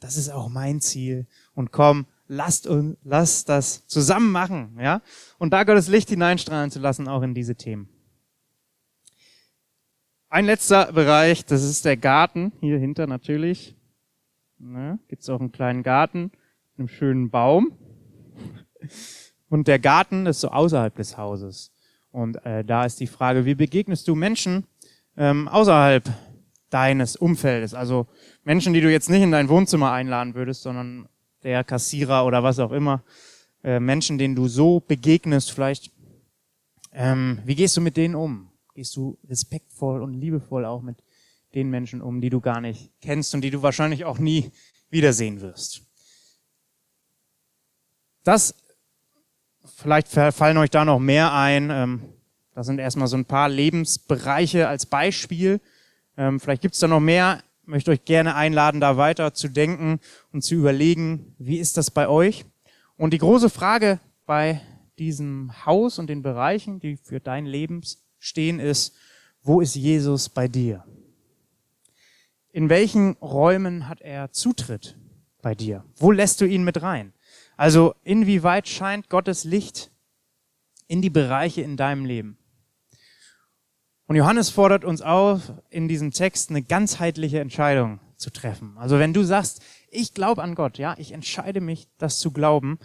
Das 0.01 0.17
ist 0.17 0.31
auch 0.31 0.49
mein 0.49 0.81
Ziel. 0.81 1.27
Und 1.55 1.71
komm, 1.71 2.07
lasst 2.27 2.67
uns, 2.67 2.97
lasst 3.05 3.49
das 3.49 3.87
zusammen 3.87 4.33
machen, 4.33 4.79
ja? 4.81 5.03
Und 5.39 5.53
da 5.53 5.65
Gottes 5.65 5.89
Licht 5.89 6.09
hineinstrahlen 6.09 6.71
zu 6.71 6.81
lassen, 6.81 7.07
auch 7.07 7.23
in 7.23 7.35
diese 7.35 7.55
Themen. 7.55 7.89
Ein 10.29 10.47
letzter 10.47 10.93
Bereich, 10.93 11.45
das 11.45 11.63
ist 11.63 11.85
der 11.85 11.99
Garten, 11.99 12.53
hier 12.61 12.79
hinter 12.79 13.07
natürlich. 13.07 13.77
Ne, 14.59 14.99
Gibt 15.09 15.23
es 15.23 15.29
auch 15.29 15.41
einen 15.41 15.53
kleinen 15.53 15.83
Garten, 15.83 16.33
einem 16.79 16.89
schönen 16.89 17.31
Baum. 17.31 17.77
Und 19.51 19.69
der 19.69 19.79
Garten 19.79 20.25
ist 20.25 20.41
so 20.41 20.49
außerhalb 20.49 20.95
des 20.95 21.19
Hauses. 21.19 21.72
Und 22.13 22.45
äh, 22.45 22.65
da 22.65 22.85
ist 22.85 23.01
die 23.01 23.07
Frage, 23.07 23.45
wie 23.47 23.55
begegnest 23.55 24.07
du 24.07 24.15
Menschen 24.15 24.67
ähm, 25.17 25.49
außerhalb 25.49 26.09
deines 26.71 27.17
Umfeldes? 27.17 27.75
Also 27.75 28.07
Menschen, 28.45 28.75
die 28.75 28.83
du 28.83 28.91
jetzt 28.91 29.11
nicht 29.11 29.23
in 29.23 29.33
dein 29.33 29.49
Wohnzimmer 29.49 29.93
einladen 29.93 30.35
würdest, 30.35 30.63
sondern 30.63 31.09
der 31.43 31.65
Kassierer 31.65 32.25
oder 32.27 32.43
was 32.43 32.59
auch 32.59 32.73
immer. 32.73 33.03
Äh, 33.65 33.81
Menschen, 33.81 34.19
denen 34.19 34.35
du 34.35 34.47
so 34.47 34.81
begegnest, 34.81 35.53
vielleicht. 35.53 35.91
Ähm, 36.93 37.41
wie 37.45 37.55
gehst 37.55 37.77
du 37.77 37.81
mit 37.81 37.97
denen 37.97 38.15
um? 38.15 38.51
Gehst 38.75 38.95
du 38.97 39.19
respektvoll 39.29 40.03
und 40.03 40.13
liebevoll 40.15 40.67
auch 40.67 40.83
mit 40.83 41.03
den 41.55 41.71
Menschen 41.71 42.03
um, 42.03 42.21
die 42.21 42.31
du 42.31 42.41
gar 42.41 42.61
nicht 42.61 42.93
kennst 43.01 43.35
und 43.35 43.41
die 43.41 43.51
du 43.51 43.63
wahrscheinlich 43.63 44.05
auch 44.05 44.19
nie 44.19 44.51
wiedersehen 44.91 45.41
wirst? 45.41 45.83
Das 48.25 48.55
Vielleicht 49.83 50.07
fallen 50.07 50.59
euch 50.59 50.71
da 50.71 50.85
noch 50.85 51.01
mehr 51.01 51.33
ein. 51.33 51.71
Ähm, 51.71 52.03
das 52.55 52.67
sind 52.67 52.79
erstmal 52.79 53.09
so 53.09 53.17
ein 53.17 53.25
paar 53.25 53.49
Lebensbereiche 53.49 54.69
als 54.69 54.87
Beispiel. 54.87 55.61
Ähm, 56.17 56.39
vielleicht 56.39 56.63
gibt 56.63 56.75
es 56.75 56.81
da 56.81 56.87
noch 56.87 57.01
mehr. 57.01 57.43
Ich 57.63 57.69
möchte 57.69 57.91
euch 57.91 58.05
gerne 58.05 58.37
einladen, 58.37 58.81
da 58.81 58.97
weiter 58.97 59.35
zu 59.35 59.49
denken 59.49 59.99
und 60.31 60.45
zu 60.45 60.55
überlegen, 60.55 61.35
wie 61.39 61.59
ist 61.59 61.77
das 61.79 61.91
bei 61.91 62.07
euch? 62.07 62.45
Und 62.97 63.13
die 63.13 63.19
große 63.19 63.51
Frage 63.51 63.99
bei 64.25 64.61
diesem 65.01 65.51
Haus 65.67 65.99
und 65.99 66.07
den 66.07 66.23
Bereichen, 66.23 66.79
die 66.79 66.97
für 66.97 67.19
dein 67.19 67.45
Leben 67.45 67.83
stehen, 68.21 68.61
ist, 68.61 68.95
wo 69.43 69.61
ist 69.61 69.75
Jesus 69.75 70.29
bei 70.29 70.47
dir? 70.47 70.85
In 72.53 72.69
welchen 72.69 73.15
Räumen 73.15 73.89
hat 73.89 74.01
er 74.01 74.31
Zutritt 74.31 74.97
bei 75.41 75.57
dir? 75.57 75.85
Wo 75.97 76.13
lässt 76.13 76.41
du 76.41 76.45
ihn 76.45 76.63
mit 76.63 76.83
rein? 76.83 77.13
Also 77.63 77.95
inwieweit 78.03 78.67
scheint 78.67 79.09
Gottes 79.09 79.45
Licht 79.45 79.93
in 80.89 81.01
die 81.01 81.11
Bereiche 81.11 81.63
in 81.63 81.77
deinem 81.77 82.05
Leben? 82.05 82.37
Und 84.09 84.17
Johannes 84.17 84.51
fordert 84.51 84.85
uns 84.85 85.01
auf, 85.01 85.53
in 85.71 85.87
diesem 85.87 86.11
Text 86.11 86.51
eine 86.51 86.65
ganzheitliche 86.65 87.39
Entscheidung 87.39 88.01
zu 88.17 88.31
treffen. 88.31 88.77
Also 88.79 88.99
wenn 88.99 89.15
du 89.15 89.23
sagst, 89.23 89.63
ich 89.91 90.13
glaube 90.13 90.43
an 90.43 90.57
Gott, 90.57 90.77
ja, 90.77 90.97
ich 90.99 91.13
entscheide 91.13 91.61
mich, 91.61 91.87
das 91.99 92.19
zu 92.19 92.33
glauben, 92.33 92.81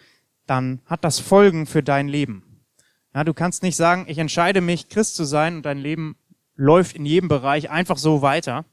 dann 0.45 0.79
hat 0.85 1.03
das 1.03 1.17
Folgen 1.17 1.65
für 1.65 1.81
dein 1.81 2.07
Leben. 2.07 2.63
Ja, 3.15 3.23
du 3.23 3.33
kannst 3.33 3.63
nicht 3.63 3.77
sagen, 3.77 4.05
ich 4.07 4.19
entscheide 4.19 4.61
mich, 4.61 4.89
Christ 4.89 5.15
zu 5.15 5.23
sein 5.23 5.55
und 5.55 5.63
dein 5.63 5.79
Leben 5.79 6.17
läuft 6.53 6.95
in 6.95 7.07
jedem 7.07 7.29
Bereich 7.29 7.71
einfach 7.71 7.97
so 7.97 8.21
weiter, 8.21 8.63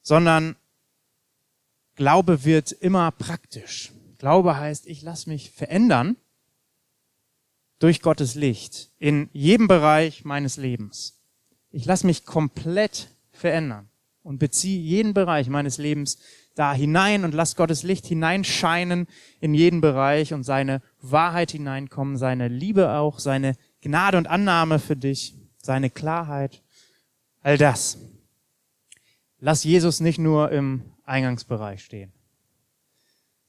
sondern 0.00 0.54
Glaube 1.96 2.44
wird 2.44 2.70
immer 2.70 3.10
praktisch. 3.10 3.93
Glaube 4.18 4.56
heißt, 4.56 4.86
ich 4.86 5.02
lasse 5.02 5.28
mich 5.28 5.50
verändern 5.50 6.16
durch 7.78 8.00
Gottes 8.00 8.34
Licht 8.34 8.90
in 8.98 9.28
jedem 9.32 9.68
Bereich 9.68 10.24
meines 10.24 10.56
Lebens. 10.56 11.20
Ich 11.70 11.84
lasse 11.84 12.06
mich 12.06 12.24
komplett 12.24 13.08
verändern 13.32 13.88
und 14.22 14.38
beziehe 14.38 14.80
jeden 14.80 15.12
Bereich 15.12 15.48
meines 15.48 15.78
Lebens 15.78 16.18
da 16.54 16.72
hinein 16.72 17.24
und 17.24 17.34
lass 17.34 17.56
Gottes 17.56 17.82
Licht 17.82 18.06
hineinscheinen 18.06 19.06
in 19.40 19.54
jeden 19.54 19.80
Bereich 19.80 20.32
und 20.32 20.44
seine 20.44 20.82
Wahrheit 21.00 21.50
hineinkommen, 21.50 22.16
seine 22.16 22.48
Liebe 22.48 22.92
auch, 22.92 23.18
seine 23.18 23.56
Gnade 23.82 24.16
und 24.16 24.28
Annahme 24.28 24.78
für 24.78 24.96
dich, 24.96 25.34
seine 25.58 25.90
Klarheit, 25.90 26.62
all 27.42 27.58
das. 27.58 27.98
Lass 29.40 29.62
Jesus 29.62 30.00
nicht 30.00 30.18
nur 30.18 30.50
im 30.52 30.94
Eingangsbereich 31.04 31.84
stehen, 31.84 32.13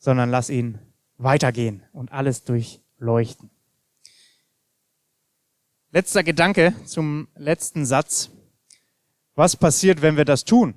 sondern 0.06 0.30
lass 0.30 0.52
ihn 0.52 0.78
weitergehen 1.18 1.82
und 1.92 2.12
alles 2.12 2.44
durchleuchten. 2.44 3.50
Letzter 5.90 6.22
Gedanke 6.22 6.76
zum 6.86 7.28
letzten 7.36 7.88
Satz. 7.88 8.30
Was 9.34 9.56
passiert, 9.56 10.04
wenn 10.04 10.16
wir 10.16 10.24
das 10.24 10.46
tun? 10.46 10.76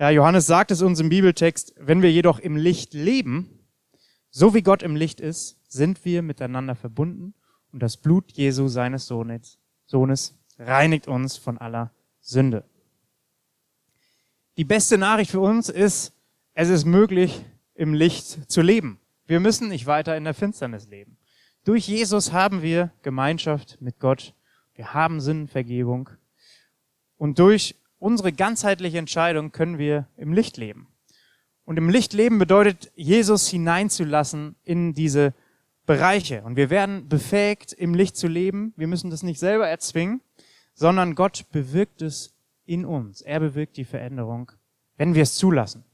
Ja, 0.00 0.10
Johannes 0.10 0.46
sagt 0.46 0.72
es 0.72 0.82
uns 0.82 0.98
im 0.98 1.08
Bibeltext, 1.08 1.72
wenn 1.78 2.02
wir 2.02 2.10
jedoch 2.10 2.40
im 2.40 2.56
Licht 2.56 2.94
leben, 2.94 3.60
so 4.28 4.54
wie 4.54 4.62
Gott 4.62 4.82
im 4.82 4.96
Licht 4.96 5.20
ist, 5.20 5.56
sind 5.68 6.04
wir 6.04 6.22
miteinander 6.22 6.74
verbunden 6.74 7.32
und 7.70 7.80
das 7.80 7.96
Blut 7.96 8.32
Jesu 8.32 8.66
seines 8.66 9.06
Sohnes, 9.06 9.60
Sohnes 9.86 10.36
reinigt 10.58 11.06
uns 11.06 11.36
von 11.36 11.58
aller 11.58 11.92
Sünde. 12.20 12.64
Die 14.56 14.64
beste 14.64 14.98
Nachricht 14.98 15.30
für 15.30 15.40
uns 15.40 15.68
ist, 15.68 16.12
es 16.54 16.70
ist 16.70 16.86
möglich, 16.86 17.44
im 17.74 17.94
Licht 17.94 18.50
zu 18.50 18.62
leben. 18.62 19.00
Wir 19.26 19.40
müssen 19.40 19.68
nicht 19.68 19.86
weiter 19.86 20.16
in 20.16 20.24
der 20.24 20.34
Finsternis 20.34 20.88
leben. 20.88 21.16
Durch 21.64 21.88
Jesus 21.88 22.32
haben 22.32 22.62
wir 22.62 22.92
Gemeinschaft 23.02 23.80
mit 23.80 23.98
Gott. 23.98 24.34
Wir 24.74 24.92
haben 24.92 25.20
Sinnvergebung. 25.20 26.10
Und 27.16 27.38
durch 27.38 27.76
unsere 27.98 28.32
ganzheitliche 28.32 28.98
Entscheidung 28.98 29.50
können 29.50 29.78
wir 29.78 30.08
im 30.16 30.32
Licht 30.32 30.56
leben. 30.56 30.88
Und 31.64 31.78
im 31.78 31.88
Licht 31.88 32.12
leben 32.12 32.38
bedeutet, 32.38 32.92
Jesus 32.94 33.48
hineinzulassen 33.48 34.56
in 34.62 34.92
diese 34.92 35.32
Bereiche. 35.86 36.42
Und 36.42 36.56
wir 36.56 36.68
werden 36.68 37.08
befähigt, 37.08 37.72
im 37.72 37.94
Licht 37.94 38.16
zu 38.16 38.28
leben. 38.28 38.74
Wir 38.76 38.86
müssen 38.86 39.10
das 39.10 39.22
nicht 39.22 39.38
selber 39.38 39.66
erzwingen, 39.66 40.20
sondern 40.74 41.14
Gott 41.14 41.46
bewirkt 41.50 42.02
es 42.02 42.34
in 42.66 42.84
uns. 42.84 43.22
Er 43.22 43.40
bewirkt 43.40 43.78
die 43.78 43.84
Veränderung, 43.84 44.52
wenn 44.96 45.14
wir 45.14 45.22
es 45.22 45.36
zulassen. 45.36 45.84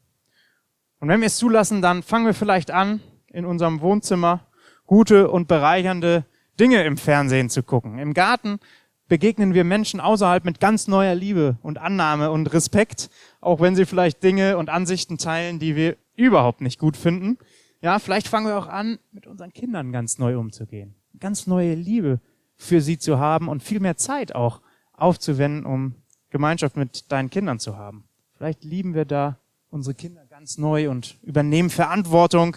Und 1.01 1.09
wenn 1.09 1.21
wir 1.21 1.27
es 1.27 1.39
zulassen, 1.39 1.83
dann 1.83 2.03
fangen 2.03 2.27
wir 2.27 2.35
vielleicht 2.35 2.71
an, 2.71 3.01
in 3.33 3.47
unserem 3.47 3.81
Wohnzimmer 3.81 4.47
gute 4.87 5.31
und 5.31 5.49
bereichernde 5.49 6.25
Dinge 6.59 6.85
im 6.85 6.99
Fernsehen 6.99 7.49
zu 7.49 7.63
gucken. 7.63 7.99
Im 7.99 8.13
Garten 8.13 8.61
begegnen 9.09 9.55
wir 9.55 9.65
Menschen 9.65 9.99
außerhalb 9.99 10.45
mit 10.45 10.61
ganz 10.61 10.89
neuer 10.89 11.15
Liebe 11.15 11.59
und 11.63 11.79
Annahme 11.79 12.31
und 12.31 12.53
Respekt, 12.53 13.09
auch 13.41 13.61
wenn 13.61 13.75
sie 13.75 13.87
vielleicht 13.87 14.23
Dinge 14.23 14.59
und 14.59 14.69
Ansichten 14.69 15.17
teilen, 15.17 15.59
die 15.59 15.75
wir 15.75 15.97
überhaupt 16.17 16.61
nicht 16.61 16.79
gut 16.79 16.97
finden. 16.97 17.39
Ja, 17.81 17.99
vielleicht 17.99 18.29
fangen 18.29 18.47
wir 18.47 18.59
auch 18.59 18.69
an, 18.69 18.99
mit 19.11 19.27
unseren 19.27 19.53
Kindern 19.53 19.91
ganz 19.93 20.19
neu 20.19 20.39
umzugehen, 20.39 20.95
ganz 21.19 21.47
neue 21.47 21.75
Liebe 21.75 22.21
für 22.57 22.83
sie 22.83 22.99
zu 22.99 23.19
haben 23.19 23.49
und 23.49 23.63
viel 23.63 23.81
mehr 23.81 23.97
Zeit 23.97 24.35
auch 24.35 24.61
aufzuwenden, 24.93 25.65
um 25.65 25.95
Gemeinschaft 26.29 26.77
mit 26.77 27.11
deinen 27.11 27.31
Kindern 27.31 27.59
zu 27.59 27.79
haben. 27.79 28.05
Vielleicht 28.37 28.65
lieben 28.65 28.95
wir 28.95 29.07
da 29.07 29.39
unsere 29.71 29.95
Kinder 29.95 30.20
ganz 30.40 30.57
neu 30.57 30.88
und 30.88 31.18
übernehmen 31.20 31.68
Verantwortung 31.68 32.57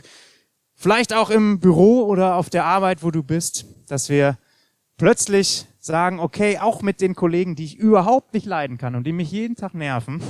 Vielleicht 0.74 1.12
auch 1.12 1.30
im 1.30 1.60
Büro 1.60 2.04
oder 2.06 2.36
auf 2.38 2.50
der 2.50 2.64
Arbeit, 2.64 3.04
wo 3.04 3.12
du 3.12 3.24
bist, 3.24 3.66
dass 3.90 4.08
wir 4.08 4.38
plötzlich 4.96 5.66
sagen, 5.80 6.22
okay, 6.22 6.60
auch 6.60 6.82
mit 6.82 7.02
den 7.02 7.14
Kollegen, 7.14 7.58
die 7.58 7.66
ich 7.66 7.76
überhaupt 7.76 8.34
nicht 8.34 8.46
leiden 8.46 8.78
kann 8.78 8.96
und 8.96 9.06
die 9.06 9.12
mich 9.12 9.30
jeden 9.34 9.58
Tag 9.58 9.74
nerven, 9.74 10.24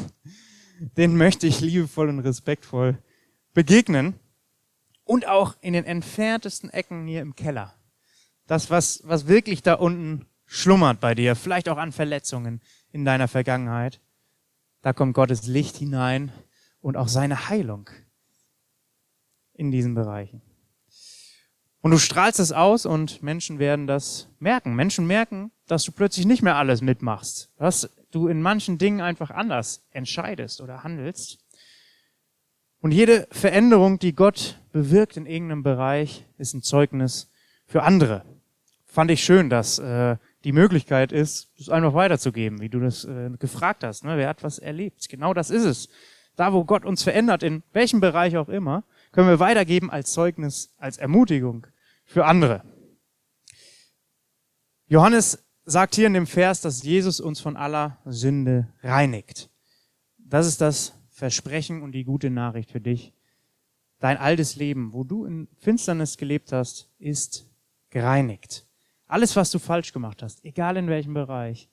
denen 0.97 1.15
möchte 1.15 1.45
ich 1.45 1.61
liebevoll 1.61 2.09
und 2.09 2.21
respektvoll 2.21 2.97
begegnen. 3.53 4.15
Und 5.03 5.27
auch 5.27 5.55
in 5.61 5.73
den 5.73 5.85
entferntesten 5.85 6.71
Ecken 6.71 7.05
hier 7.05 7.21
im 7.21 7.35
Keller. 7.35 7.75
Das, 8.47 8.71
was, 8.71 9.03
was 9.03 9.27
wirklich 9.27 9.61
da 9.61 9.75
unten 9.75 10.25
schlummert 10.47 10.99
bei 10.99 11.13
dir, 11.13 11.35
vielleicht 11.35 11.69
auch 11.69 11.77
an 11.77 11.91
Verletzungen 11.91 12.61
in 12.91 13.05
deiner 13.05 13.27
Vergangenheit. 13.27 14.01
Da 14.81 14.91
kommt 14.91 15.13
Gottes 15.13 15.45
Licht 15.45 15.77
hinein 15.77 16.31
und 16.83 16.97
auch 16.97 17.07
seine 17.07 17.49
Heilung 17.49 17.89
in 19.53 19.71
diesen 19.71 19.95
Bereichen. 19.95 20.41
Und 21.81 21.91
du 21.91 21.97
strahlst 21.97 22.39
es 22.39 22.51
aus 22.51 22.85
und 22.85 23.23
Menschen 23.23 23.57
werden 23.57 23.87
das 23.87 24.27
merken. 24.39 24.75
Menschen 24.75 25.07
merken, 25.07 25.51
dass 25.67 25.83
du 25.83 25.91
plötzlich 25.91 26.25
nicht 26.25 26.41
mehr 26.41 26.55
alles 26.55 26.81
mitmachst, 26.81 27.51
dass 27.57 27.89
du 28.11 28.27
in 28.27 28.41
manchen 28.41 28.77
Dingen 28.77 29.01
einfach 29.01 29.31
anders 29.31 29.85
entscheidest 29.91 30.61
oder 30.61 30.83
handelst. 30.83 31.39
Und 32.79 32.91
jede 32.91 33.27
Veränderung, 33.31 33.97
die 33.97 34.13
Gott 34.13 34.59
bewirkt 34.71 35.17
in 35.17 35.25
irgendeinem 35.25 35.63
Bereich, 35.63 36.25
ist 36.37 36.53
ein 36.53 36.61
Zeugnis 36.61 37.31
für 37.65 37.83
andere. 37.83 38.25
Fand 38.85 39.09
ich 39.09 39.23
schön, 39.23 39.49
dass 39.49 39.79
äh, 39.79 40.17
die 40.43 40.51
Möglichkeit 40.51 41.11
ist, 41.11 41.49
das 41.57 41.69
einfach 41.69 41.93
weiterzugeben, 41.93 42.59
wie 42.59 42.69
du 42.69 42.79
das 42.81 43.05
äh, 43.05 43.29
gefragt 43.39 43.83
hast. 43.83 44.03
Ne? 44.03 44.17
Wer 44.17 44.27
hat 44.27 44.43
was 44.43 44.59
erlebt? 44.59 45.07
Genau 45.09 45.33
das 45.33 45.49
ist 45.49 45.63
es. 45.63 45.89
Da, 46.35 46.53
wo 46.53 46.63
Gott 46.65 46.85
uns 46.85 47.03
verändert, 47.03 47.43
in 47.43 47.63
welchem 47.73 47.99
Bereich 47.99 48.37
auch 48.37 48.49
immer, 48.49 48.83
können 49.11 49.27
wir 49.27 49.39
weitergeben 49.39 49.91
als 49.91 50.11
Zeugnis, 50.11 50.73
als 50.77 50.97
Ermutigung 50.97 51.67
für 52.03 52.25
andere. 52.25 52.63
Johannes 54.87 55.43
sagt 55.65 55.95
hier 55.95 56.07
in 56.07 56.13
dem 56.13 56.27
Vers, 56.27 56.61
dass 56.61 56.83
Jesus 56.83 57.19
uns 57.19 57.39
von 57.39 57.55
aller 57.55 57.97
Sünde 58.05 58.67
reinigt. 58.81 59.49
Das 60.17 60.47
ist 60.47 60.61
das 60.61 60.93
Versprechen 61.09 61.81
und 61.81 61.91
die 61.93 62.03
gute 62.03 62.29
Nachricht 62.29 62.71
für 62.71 62.81
dich. 62.81 63.13
Dein 63.99 64.17
altes 64.17 64.55
Leben, 64.55 64.91
wo 64.91 65.03
du 65.03 65.25
in 65.25 65.47
Finsternis 65.59 66.17
gelebt 66.17 66.51
hast, 66.51 66.89
ist 66.99 67.47
gereinigt. 67.89 68.65
Alles, 69.07 69.35
was 69.35 69.51
du 69.51 69.59
falsch 69.59 69.93
gemacht 69.93 70.23
hast, 70.23 70.43
egal 70.43 70.75
in 70.75 70.87
welchem 70.87 71.13
Bereich, 71.13 71.69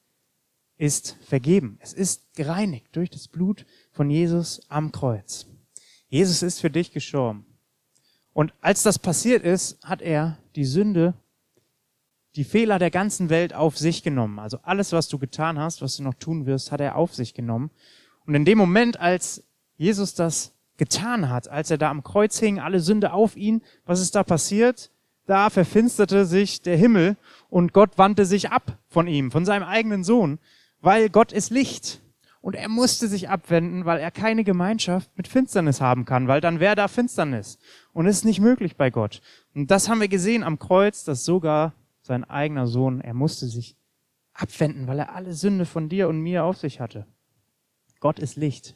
ist 0.81 1.19
vergeben. 1.21 1.79
Es 1.81 1.93
ist 1.93 2.35
gereinigt 2.35 2.97
durch 2.97 3.11
das 3.11 3.29
Blut 3.29 3.67
von 3.93 4.09
Jesus 4.09 4.63
am 4.71 4.93
Kreuz. 4.93 5.47
Jesus 6.09 6.43
ist 6.43 6.59
für 6.59 6.71
dich 6.71 6.91
gestorben. 6.91 7.45
Und 8.33 8.55
als 8.63 8.83
das 8.83 8.99
passiert 8.99 9.45
ist, 9.45 9.79
hat 9.85 10.01
er 10.01 10.39
die 10.57 10.65
Sünde, 10.65 11.13
die 12.35 12.45
Fehler 12.45 12.79
der 12.79 12.91
ganzen 12.91 13.29
Welt 13.29 13.53
auf 13.53 13.77
sich 13.77 14.03
genommen. 14.03 14.39
Also 14.39 14.59
alles, 14.63 14.93
was 14.93 15.09
du 15.09 15.19
getan 15.19 15.59
hast, 15.59 15.83
was 15.83 15.99
du 15.99 16.03
noch 16.03 16.15
tun 16.15 16.47
wirst, 16.47 16.73
hat 16.73 16.81
er 16.81 16.97
auf 16.97 17.15
sich 17.15 17.35
genommen. 17.35 17.71
Und 18.25 18.35
in 18.35 18.47
dem 18.47 18.57
Moment, 18.57 18.99
als 18.99 19.45
Jesus 19.77 20.15
das 20.15 20.53
getan 20.79 21.29
hat, 21.29 21.47
als 21.49 21.71
er 21.71 21.77
da 21.77 21.91
am 21.91 22.03
Kreuz 22.03 22.39
hing, 22.39 22.59
alle 22.59 22.81
Sünde 22.81 23.13
auf 23.13 23.37
ihn, 23.37 23.61
was 23.85 24.01
ist 24.01 24.15
da 24.15 24.25
passiert? 24.25 24.91
Da 25.27 25.51
verfinsterte 25.51 26.25
sich 26.25 26.63
der 26.63 26.79
Himmel 26.79 27.19
und 27.51 27.75
Gott 27.75 27.99
wandte 27.99 28.25
sich 28.25 28.51
ab 28.51 28.79
von 28.89 29.07
ihm, 29.07 29.31
von 29.31 29.45
seinem 29.45 29.65
eigenen 29.65 30.05
Sohn, 30.05 30.39
weil 30.81 31.11
Gott 31.11 31.33
ist 31.33 31.51
Licht. 31.51 32.01
Und 32.43 32.57
er 32.57 32.71
musste 32.71 33.07
sich 33.07 33.29
abwenden, 33.29 33.85
weil 33.85 34.01
er 34.01 34.11
keine 34.11 34.45
Gemeinschaft 34.45 35.11
mit 35.15 35.29
Finsternis 35.29 35.83
haben 35.83 36.07
kann, 36.07 36.27
weil 36.27 36.41
dann 36.41 36.59
wäre 36.59 36.75
da 36.75 36.89
Finsternis. 36.89 37.59
Und 37.93 38.07
es 38.07 38.19
ist 38.19 38.25
nicht 38.25 38.41
möglich 38.41 38.77
bei 38.77 38.91
Gott. 38.91 39.21
Und 39.55 39.71
das 39.71 39.91
haben 39.91 40.01
wir 40.01 40.09
gesehen 40.09 40.43
am 40.43 40.59
Kreuz, 40.59 41.05
dass 41.05 41.25
sogar 41.27 41.75
sein 42.03 42.25
eigener 42.25 42.67
Sohn, 42.67 43.03
er 43.03 43.13
musste 43.13 43.47
sich 43.47 43.77
abwenden, 44.33 44.87
weil 44.87 44.99
er 44.99 45.15
alle 45.15 45.35
Sünde 45.35 45.67
von 45.67 45.91
dir 45.91 46.09
und 46.09 46.21
mir 46.21 46.45
auf 46.45 46.57
sich 46.57 46.81
hatte. 46.81 47.07
Gott 48.01 48.19
ist 48.19 48.37
Licht. 48.37 48.75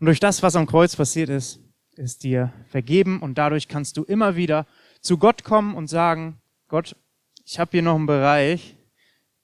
Und 0.00 0.06
durch 0.06 0.20
das, 0.20 0.42
was 0.42 0.56
am 0.56 0.66
Kreuz 0.66 0.96
passiert 0.96 1.28
ist, 1.28 1.60
ist 1.96 2.24
dir 2.24 2.52
vergeben 2.68 3.20
und 3.20 3.38
dadurch 3.38 3.68
kannst 3.68 3.96
du 3.96 4.04
immer 4.04 4.36
wieder 4.36 4.66
zu 5.00 5.18
Gott 5.18 5.44
kommen 5.44 5.74
und 5.74 5.88
sagen, 5.88 6.40
Gott, 6.68 6.96
ich 7.44 7.58
habe 7.58 7.70
hier 7.72 7.82
noch 7.82 7.96
einen 7.96 8.06
Bereich, 8.06 8.76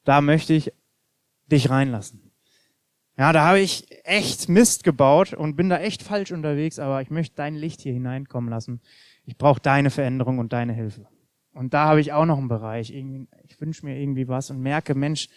da 0.05 0.21
möchte 0.21 0.53
ich 0.53 0.73
dich 1.47 1.71
reinlassen. 1.71 2.31
Ja, 3.17 3.33
da 3.33 3.47
habe 3.47 3.61
ich 3.61 3.87
echt 4.05 4.49
Mist 4.49 4.83
gebaut 4.83 5.35
und 5.35 5.55
bin 5.55 5.69
da 5.69 5.79
echt 5.79 6.03
falsch 6.03 6.33
unterwegs, 6.33 6.79
aber 6.79 7.01
ich 7.01 7.11
möchte 7.11 7.37
dein 7.37 7.55
Licht 7.55 7.81
hier 7.81 7.93
hineinkommen 7.93 8.51
lassen. 8.51 8.81
Ich 9.25 9.37
brauche 9.37 9.61
deine 9.61 9.91
Veränderung 9.91 10.39
und 10.39 10.53
deine 10.53 10.73
Hilfe. 10.73 11.07
Und 11.53 11.75
da 11.75 11.85
habe 11.85 12.01
ich 12.01 12.13
auch 12.13 12.27
noch 12.27 12.39
einen 12.39 12.49
Bereich. 12.49 12.93
ich 12.93 13.61
wünsche 13.61 13.87
mir 13.87 13.97
irgendwie 13.97 14.27
was 14.27 14.51
und 14.51 14.61
merke, 14.61 14.97
Mensch, 14.97 15.29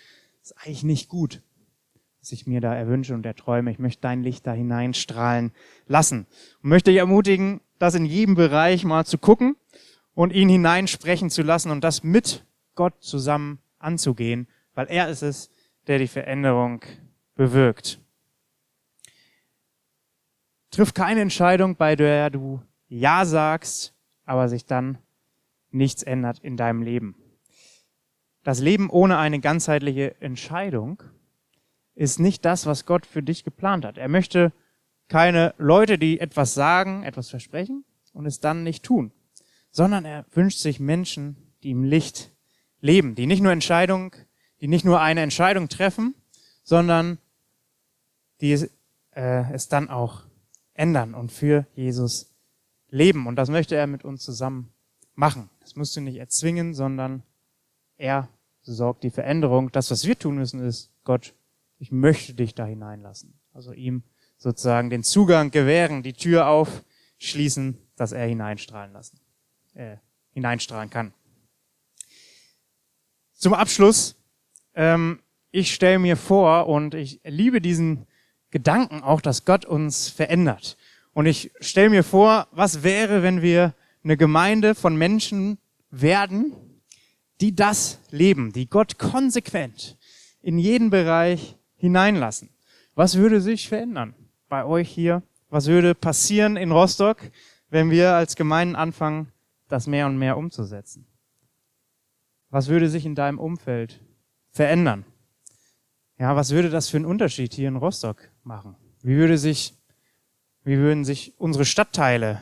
ist 0.41 0.57
eigentlich 0.57 0.83
nicht 0.83 1.09
gut, 1.09 1.43
was 2.19 2.31
ich 2.31 2.47
mir 2.47 2.61
da 2.61 2.73
erwünsche 2.73 3.13
und 3.13 3.25
erträume. 3.25 3.69
Ich 3.69 3.77
möchte 3.77 4.01
dein 4.01 4.23
Licht 4.23 4.47
da 4.47 4.53
hineinstrahlen 4.53 5.51
lassen. 5.85 6.25
Und 6.63 6.69
möchte 6.69 6.89
dich 6.89 6.99
ermutigen, 6.99 7.61
das 7.77 7.93
in 7.93 8.05
jedem 8.05 8.33
Bereich 8.33 8.83
mal 8.83 9.05
zu 9.05 9.19
gucken 9.19 9.55
und 10.15 10.33
ihn 10.33 10.49
hineinsprechen 10.49 11.29
zu 11.29 11.43
lassen 11.43 11.69
und 11.69 11.83
das 11.83 12.03
mit 12.03 12.43
Gott 12.73 12.95
zusammen 13.01 13.59
anzugehen, 13.77 14.47
weil 14.77 14.91
er 14.91 15.09
ist 15.09 15.23
es, 15.23 15.49
der 15.87 15.97
die 15.97 16.07
Veränderung 16.07 16.81
bewirkt. 17.33 17.99
Triff 20.69 20.93
keine 20.93 21.21
Entscheidung, 21.21 21.75
bei 21.75 21.95
der 21.95 22.29
du 22.29 22.61
Ja 22.87 23.25
sagst, 23.25 23.95
aber 24.23 24.49
sich 24.49 24.67
dann 24.67 24.99
nichts 25.71 26.03
ändert 26.03 26.37
in 26.39 26.57
deinem 26.57 26.83
Leben. 26.83 27.15
Das 28.43 28.59
Leben 28.59 28.91
ohne 28.91 29.17
eine 29.17 29.39
ganzheitliche 29.39 30.21
Entscheidung 30.21 31.01
ist 31.95 32.19
nicht 32.19 32.45
das, 32.45 32.67
was 32.67 32.85
Gott 32.85 33.07
für 33.07 33.23
dich 33.23 33.43
geplant 33.43 33.83
hat. 33.83 33.97
Er 33.97 34.09
möchte 34.09 34.53
keine 35.07 35.55
Leute, 35.57 35.97
die 35.97 36.19
etwas 36.19 36.53
sagen, 36.53 37.01
etwas 37.01 37.31
versprechen 37.31 37.83
und 38.13 38.27
es 38.27 38.41
dann 38.41 38.61
nicht 38.63 38.85
tun, 38.85 39.11
sondern 39.71 40.05
er 40.05 40.27
wünscht 40.33 40.59
sich 40.59 40.79
Menschen, 40.79 41.35
die 41.63 41.71
im 41.71 41.83
Licht 41.83 42.31
leben, 42.79 43.15
die 43.15 43.25
nicht 43.25 43.41
nur 43.41 43.51
Entscheidung, 43.51 44.15
die 44.61 44.67
nicht 44.67 44.85
nur 44.85 45.01
eine 45.01 45.21
Entscheidung 45.21 45.69
treffen, 45.69 46.15
sondern 46.63 47.17
die 48.41 48.51
äh, 49.11 49.51
es 49.53 49.67
dann 49.67 49.89
auch 49.89 50.23
ändern 50.73 51.13
und 51.13 51.31
für 51.31 51.65
Jesus 51.75 52.33
leben. 52.89 53.27
Und 53.27 53.35
das 53.35 53.49
möchte 53.49 53.75
er 53.75 53.87
mit 53.87 54.03
uns 54.05 54.23
zusammen 54.23 54.71
machen. 55.15 55.49
Das 55.61 55.75
musst 55.75 55.95
du 55.95 56.01
nicht 56.01 56.17
erzwingen, 56.17 56.73
sondern 56.73 57.23
er 57.97 58.29
sorgt 58.61 59.03
die 59.03 59.09
Veränderung. 59.09 59.71
Das, 59.71 59.91
was 59.91 60.05
wir 60.05 60.17
tun 60.17 60.35
müssen, 60.35 60.59
ist, 60.59 60.91
Gott, 61.03 61.33
ich 61.79 61.91
möchte 61.91 62.33
dich 62.33 62.53
da 62.53 62.65
hineinlassen. 62.65 63.39
Also 63.53 63.73
ihm 63.73 64.03
sozusagen 64.37 64.89
den 64.89 65.03
Zugang 65.03 65.51
gewähren, 65.51 66.03
die 66.03 66.13
Tür 66.13 66.47
aufschließen, 66.47 67.77
dass 67.95 68.11
er 68.11 68.27
hineinstrahlen 68.27 68.93
lassen, 68.93 69.19
äh, 69.73 69.97
hineinstrahlen 70.31 70.89
kann. 70.89 71.13
Zum 73.33 73.53
Abschluss, 73.53 74.15
ähm, 74.77 75.19
ich 75.51 75.73
stelle 75.73 75.99
mir 75.99 76.15
vor 76.15 76.67
und 76.67 76.93
ich 76.93 77.19
liebe 77.25 77.59
diesen 77.59 78.05
Gedanken 78.51 79.01
auch, 79.01 79.19
dass 79.19 79.43
Gott 79.43 79.65
uns 79.65 80.07
verändert. 80.07 80.77
Und 81.13 81.25
ich 81.25 81.51
stelle 81.59 81.89
mir 81.89 82.03
vor, 82.03 82.47
was 82.51 82.83
wäre, 82.83 83.23
wenn 83.23 83.41
wir 83.41 83.73
eine 84.03 84.15
Gemeinde 84.15 84.75
von 84.75 84.95
Menschen 84.95 85.57
werden, 85.89 86.53
die 87.41 87.55
das 87.55 87.99
leben, 88.11 88.53
die 88.53 88.69
Gott 88.69 88.99
konsequent 88.99 89.97
in 90.41 90.59
jeden 90.59 90.91
Bereich 90.91 91.57
hineinlassen. 91.75 92.49
Was 92.95 93.17
würde 93.17 93.41
sich 93.41 93.67
verändern 93.67 94.13
bei 94.47 94.63
euch 94.63 94.89
hier? 94.89 95.23
Was 95.49 95.67
würde 95.67 95.95
passieren 95.95 96.55
in 96.55 96.71
Rostock, 96.71 97.17
wenn 97.69 97.89
wir 97.89 98.13
als 98.13 98.35
Gemeinden 98.35 98.75
anfangen, 98.75 99.31
das 99.69 99.87
mehr 99.87 100.05
und 100.05 100.17
mehr 100.17 100.37
umzusetzen? 100.37 101.07
Was 102.49 102.67
würde 102.67 102.89
sich 102.89 103.05
in 103.05 103.15
deinem 103.15 103.39
Umfeld 103.39 104.01
verändern? 104.57 105.05
Ja, 106.19 106.35
was 106.35 106.51
würde 106.51 106.69
das 106.69 106.89
für 106.89 106.97
einen 106.97 107.05
Unterschied 107.05 107.53
hier 107.53 107.67
in 107.67 107.75
Rostock 107.75 108.29
machen? 108.43 108.75
Wie 109.01 109.15
würde 109.15 109.37
sich, 109.37 109.75
wie 110.63 110.77
würden 110.77 111.05
sich 111.05 111.39
unsere 111.39 111.63
Stadtteile 111.63 112.41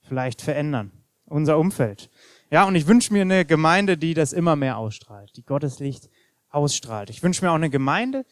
vielleicht 0.00 0.40
verändern? 0.40 0.92
Unser 1.26 1.58
Umfeld. 1.58 2.10
Ja, 2.50 2.64
und 2.64 2.76
ich 2.76 2.86
wünsche 2.86 3.12
mir 3.12 3.22
eine 3.22 3.44
Gemeinde, 3.44 3.98
die 3.98 4.14
das 4.14 4.32
immer 4.32 4.56
mehr 4.56 4.78
ausstrahlt, 4.78 5.36
die 5.36 5.42
Gottes 5.42 5.80
Licht 5.80 6.08
ausstrahlt. 6.48 7.10
Ich 7.10 7.22
wünsche 7.22 7.44
mir 7.44 7.50
auch 7.50 7.56
eine 7.56 7.70
Gemeinde, 7.70 8.24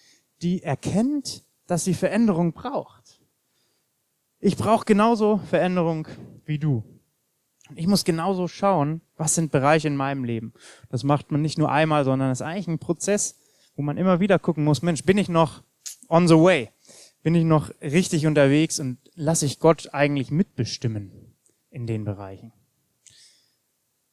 die 0.43 0.63
erkennt, 0.63 1.45
dass 1.67 1.85
sie 1.85 1.95
Veränderung 1.95 2.53
braucht. 2.53 3.21
Ich 4.39 4.57
brauche 4.57 4.85
genauso 4.85 5.39
Veränderung 5.49 6.07
wie 6.45 6.59
du. 6.59 6.85
Ich 7.75 7.87
muss 7.87 8.05
genauso 8.05 8.49
schauen, 8.49 9.01
was 9.17 9.35
sind 9.35 9.53
Bereiche 9.53 9.89
in 9.89 9.97
meinem 9.97 10.25
Leben. 10.25 10.53
Das 10.89 11.05
macht 11.05 11.31
man 11.31 11.43
nicht 11.43 11.59
nur 11.59 11.71
einmal, 11.71 12.05
sondern 12.05 12.31
es 12.31 12.41
ist 12.41 12.47
eigentlich 12.47 12.69
ein 12.69 12.79
Prozess, 12.79 13.39
wo 13.77 13.83
man 13.83 13.97
immer 13.97 14.21
wieder 14.21 14.39
gucken 14.39 14.65
muss, 14.65 14.83
Mensch, 14.83 15.05
bin 15.05 15.19
ich 15.19 15.29
noch 15.29 15.63
on 16.09 16.29
the 16.29 16.35
way? 16.35 16.71
Bin 17.23 17.35
ich 17.35 17.45
noch 17.45 17.71
richtig 17.81 18.27
unterwegs 18.27 18.81
und 18.81 18.99
lasse 19.15 19.47
ich 19.47 19.59
Gott 19.59 19.93
eigentlich 19.93 20.31
mitbestimmen 20.31 21.13
in 21.71 21.87
den 21.87 22.05
Bereichen? 22.05 22.53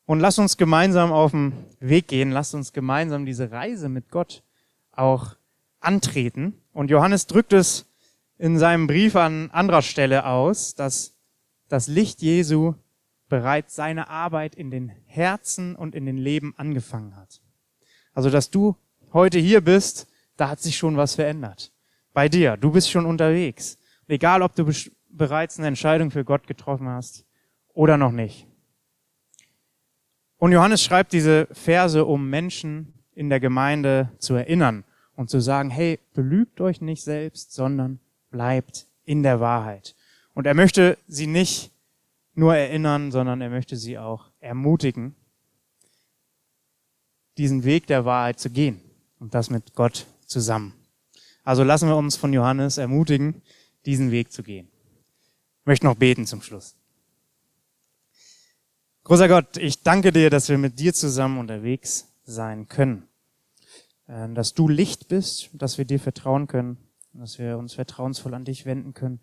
Und 0.06 0.20
lass 0.20 0.40
uns 0.40 0.58
gemeinsam 0.58 1.12
auf 1.12 1.32
den 1.32 1.66
Weg 1.80 2.08
gehen, 2.08 2.32
lass 2.32 2.54
uns 2.54 2.72
gemeinsam 2.72 3.26
diese 3.26 3.52
Reise 3.52 3.90
mit 3.90 4.10
Gott 4.10 4.44
auch 4.92 5.36
antreten. 5.80 6.62
Und 6.72 6.90
Johannes 6.90 7.28
drückt 7.28 7.54
es 7.54 7.86
in 8.38 8.58
seinem 8.58 8.88
Brief 8.88 9.16
an 9.16 9.52
anderer 9.52 9.82
Stelle 9.82 10.26
aus, 10.26 10.76
dass 10.76 11.18
das 11.68 11.88
Licht 11.88 12.22
Jesu 12.22 12.76
bereits 13.30 13.76
seine 13.76 14.10
Arbeit 14.10 14.56
in 14.56 14.72
den 14.72 14.92
Herzen 15.06 15.76
und 15.76 15.96
in 15.96 16.06
den 16.06 16.18
Leben 16.18 16.54
angefangen 16.58 17.16
hat. 17.16 17.42
Also, 18.14 18.30
dass 18.30 18.50
du 18.50 18.76
heute 19.14 19.40
hier 19.40 19.62
bist, 19.62 20.08
da 20.38 20.50
hat 20.50 20.60
sich 20.60 20.78
schon 20.78 20.98
was 20.98 21.16
verändert. 21.16 21.72
Bei 22.14 22.30
dir, 22.30 22.58
du 22.58 22.72
bist 22.72 22.90
schon 22.90 23.06
unterwegs. 23.06 23.78
Egal, 24.08 24.42
ob 24.42 24.56
du 24.56 24.72
bereits 25.10 25.58
eine 25.58 25.68
Entscheidung 25.68 26.12
für 26.12 26.24
Gott 26.24 26.48
getroffen 26.48 26.88
hast 26.88 27.26
oder 27.74 27.98
noch 27.98 28.12
nicht. 28.12 28.48
Und 30.38 30.52
Johannes 30.52 30.84
schreibt 30.84 31.14
diese 31.14 31.48
Verse, 31.52 32.06
um 32.06 32.30
Menschen 32.30 32.94
in 33.14 33.30
der 33.30 33.40
Gemeinde 33.40 34.12
zu 34.20 34.36
erinnern 34.36 34.84
und 35.16 35.30
zu 35.30 35.40
sagen, 35.40 35.70
hey, 35.70 36.00
belügt 36.14 36.62
euch 36.62 36.80
nicht 36.80 37.04
selbst, 37.04 37.54
sondern 37.54 38.00
bleibt 38.30 38.88
in 39.04 39.24
der 39.24 39.40
Wahrheit. 39.40 39.96
Und 40.36 40.46
er 40.46 40.54
möchte 40.54 40.98
sie 41.08 41.26
nicht 41.26 41.72
nur 42.38 42.56
erinnern, 42.56 43.12
sondern 43.12 43.42
er 43.42 43.50
möchte 43.50 43.76
sie 43.76 43.98
auch 43.98 44.30
ermutigen, 44.40 45.16
diesen 47.38 47.64
Weg 47.64 47.88
der 47.88 48.06
Wahrheit 48.06 48.40
zu 48.40 48.50
gehen 48.50 48.80
und 49.20 49.34
das 49.34 49.50
mit 49.50 49.74
Gott 49.74 50.06
zusammen. 50.26 50.74
Also 51.44 51.64
lassen 51.64 51.88
wir 51.88 51.96
uns 51.96 52.16
von 52.16 52.34
Johannes 52.34 52.78
ermutigen, 52.78 53.42
diesen 53.86 54.12
Weg 54.12 54.32
zu 54.32 54.44
gehen. 54.44 54.68
Ich 55.62 55.66
möchte 55.66 55.86
noch 55.86 55.96
beten 55.96 56.26
zum 56.26 56.42
Schluss. 56.42 56.76
Großer 59.04 59.28
Gott, 59.28 59.58
ich 59.58 59.84
danke 59.84 60.12
dir, 60.12 60.30
dass 60.30 60.50
wir 60.50 60.58
mit 60.58 60.80
dir 60.80 60.94
zusammen 60.94 61.40
unterwegs 61.40 62.08
sein 62.26 62.68
können. 62.68 63.08
Ähm, 64.10 64.36
dass 64.36 64.54
du 64.54 64.68
Licht 64.68 65.08
bist, 65.08 65.50
dass 65.54 65.78
wir 65.78 65.86
dir 65.86 66.00
vertrauen 66.00 66.48
können, 66.48 66.78
dass 67.14 67.40
wir 67.40 67.58
uns 67.58 67.74
vertrauensvoll 67.74 68.34
an 68.34 68.46
dich 68.46 68.66
wenden 68.66 68.94
können. 68.94 69.22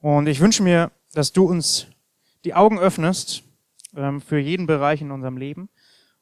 Und 0.00 0.26
ich 0.26 0.40
wünsche 0.40 0.62
mir, 0.62 0.90
dass 1.12 1.32
du 1.32 1.44
uns 1.44 1.86
die 2.44 2.54
Augen 2.54 2.78
öffnest 2.78 3.44
ähm, 3.96 4.20
für 4.20 4.38
jeden 4.38 4.66
Bereich 4.66 5.00
in 5.00 5.10
unserem 5.10 5.36
Leben 5.36 5.68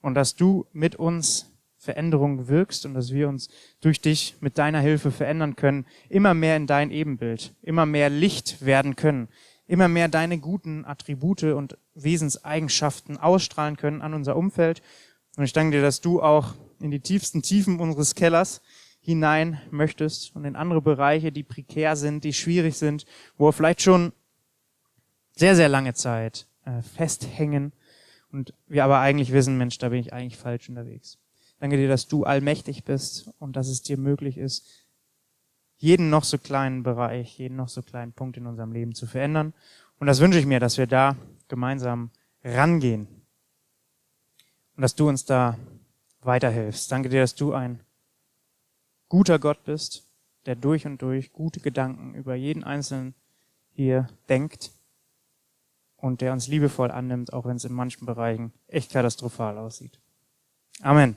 und 0.00 0.14
dass 0.14 0.36
du 0.36 0.66
mit 0.72 0.96
uns 0.96 1.46
Veränderung 1.80 2.48
wirkst 2.48 2.84
und 2.84 2.92
dass 2.92 3.10
wir 3.10 3.28
uns 3.28 3.48
durch 3.80 4.02
dich 4.02 4.36
mit 4.40 4.58
deiner 4.58 4.80
Hilfe 4.80 5.10
verändern 5.10 5.56
können, 5.56 5.86
immer 6.10 6.34
mehr 6.34 6.56
in 6.56 6.66
dein 6.66 6.90
Ebenbild, 6.90 7.54
immer 7.62 7.86
mehr 7.86 8.10
Licht 8.10 8.64
werden 8.64 8.96
können, 8.96 9.28
immer 9.66 9.88
mehr 9.88 10.08
deine 10.08 10.38
guten 10.38 10.84
Attribute 10.84 11.44
und 11.44 11.78
Wesenseigenschaften 11.94 13.16
ausstrahlen 13.16 13.78
können 13.78 14.02
an 14.02 14.12
unser 14.12 14.36
Umfeld. 14.36 14.82
Und 15.36 15.44
ich 15.44 15.54
danke 15.54 15.78
dir, 15.78 15.82
dass 15.82 16.02
du 16.02 16.20
auch 16.20 16.54
in 16.80 16.90
die 16.90 17.00
tiefsten 17.00 17.40
Tiefen 17.40 17.80
unseres 17.80 18.14
Kellers 18.14 18.60
hinein 19.00 19.60
möchtest 19.70 20.36
und 20.36 20.44
in 20.44 20.56
andere 20.56 20.82
Bereiche, 20.82 21.32
die 21.32 21.42
prekär 21.42 21.96
sind, 21.96 22.24
die 22.24 22.34
schwierig 22.34 22.76
sind, 22.76 23.06
wo 23.38 23.50
vielleicht 23.52 23.80
schon 23.80 24.12
sehr, 25.36 25.56
sehr 25.56 25.68
lange 25.68 25.94
Zeit 25.94 26.46
äh, 26.64 26.82
festhängen 26.82 27.72
und 28.32 28.54
wir 28.66 28.84
aber 28.84 29.00
eigentlich 29.00 29.32
wissen, 29.32 29.58
Mensch, 29.58 29.78
da 29.78 29.88
bin 29.88 30.00
ich 30.00 30.12
eigentlich 30.12 30.36
falsch 30.36 30.68
unterwegs. 30.68 31.18
Danke 31.58 31.76
dir, 31.76 31.88
dass 31.88 32.08
du 32.08 32.24
allmächtig 32.24 32.84
bist 32.84 33.30
und 33.38 33.56
dass 33.56 33.68
es 33.68 33.82
dir 33.82 33.98
möglich 33.98 34.38
ist, 34.38 34.66
jeden 35.76 36.10
noch 36.10 36.24
so 36.24 36.38
kleinen 36.38 36.82
Bereich, 36.82 37.38
jeden 37.38 37.56
noch 37.56 37.68
so 37.68 37.82
kleinen 37.82 38.12
Punkt 38.12 38.36
in 38.36 38.46
unserem 38.46 38.72
Leben 38.72 38.94
zu 38.94 39.06
verändern. 39.06 39.54
Und 39.98 40.06
das 40.06 40.20
wünsche 40.20 40.38
ich 40.38 40.46
mir, 40.46 40.60
dass 40.60 40.78
wir 40.78 40.86
da 40.86 41.16
gemeinsam 41.48 42.10
rangehen 42.44 43.08
und 44.76 44.82
dass 44.82 44.94
du 44.94 45.08
uns 45.08 45.24
da 45.24 45.58
weiterhilfst. 46.22 46.90
Danke 46.92 47.08
dir, 47.08 47.20
dass 47.20 47.34
du 47.34 47.52
ein 47.52 47.80
guter 49.08 49.38
Gott 49.38 49.64
bist, 49.64 50.06
der 50.46 50.54
durch 50.54 50.86
und 50.86 51.02
durch 51.02 51.32
gute 51.32 51.60
Gedanken 51.60 52.14
über 52.14 52.34
jeden 52.34 52.64
Einzelnen 52.64 53.14
hier 53.72 54.08
denkt 54.28 54.70
und 56.00 56.20
der 56.20 56.32
uns 56.32 56.48
liebevoll 56.48 56.90
annimmt, 56.90 57.32
auch 57.32 57.46
wenn 57.46 57.56
es 57.56 57.64
in 57.64 57.72
manchen 57.72 58.06
Bereichen 58.06 58.52
echt 58.66 58.92
katastrophal 58.92 59.58
aussieht. 59.58 60.00
Amen. 60.82 61.16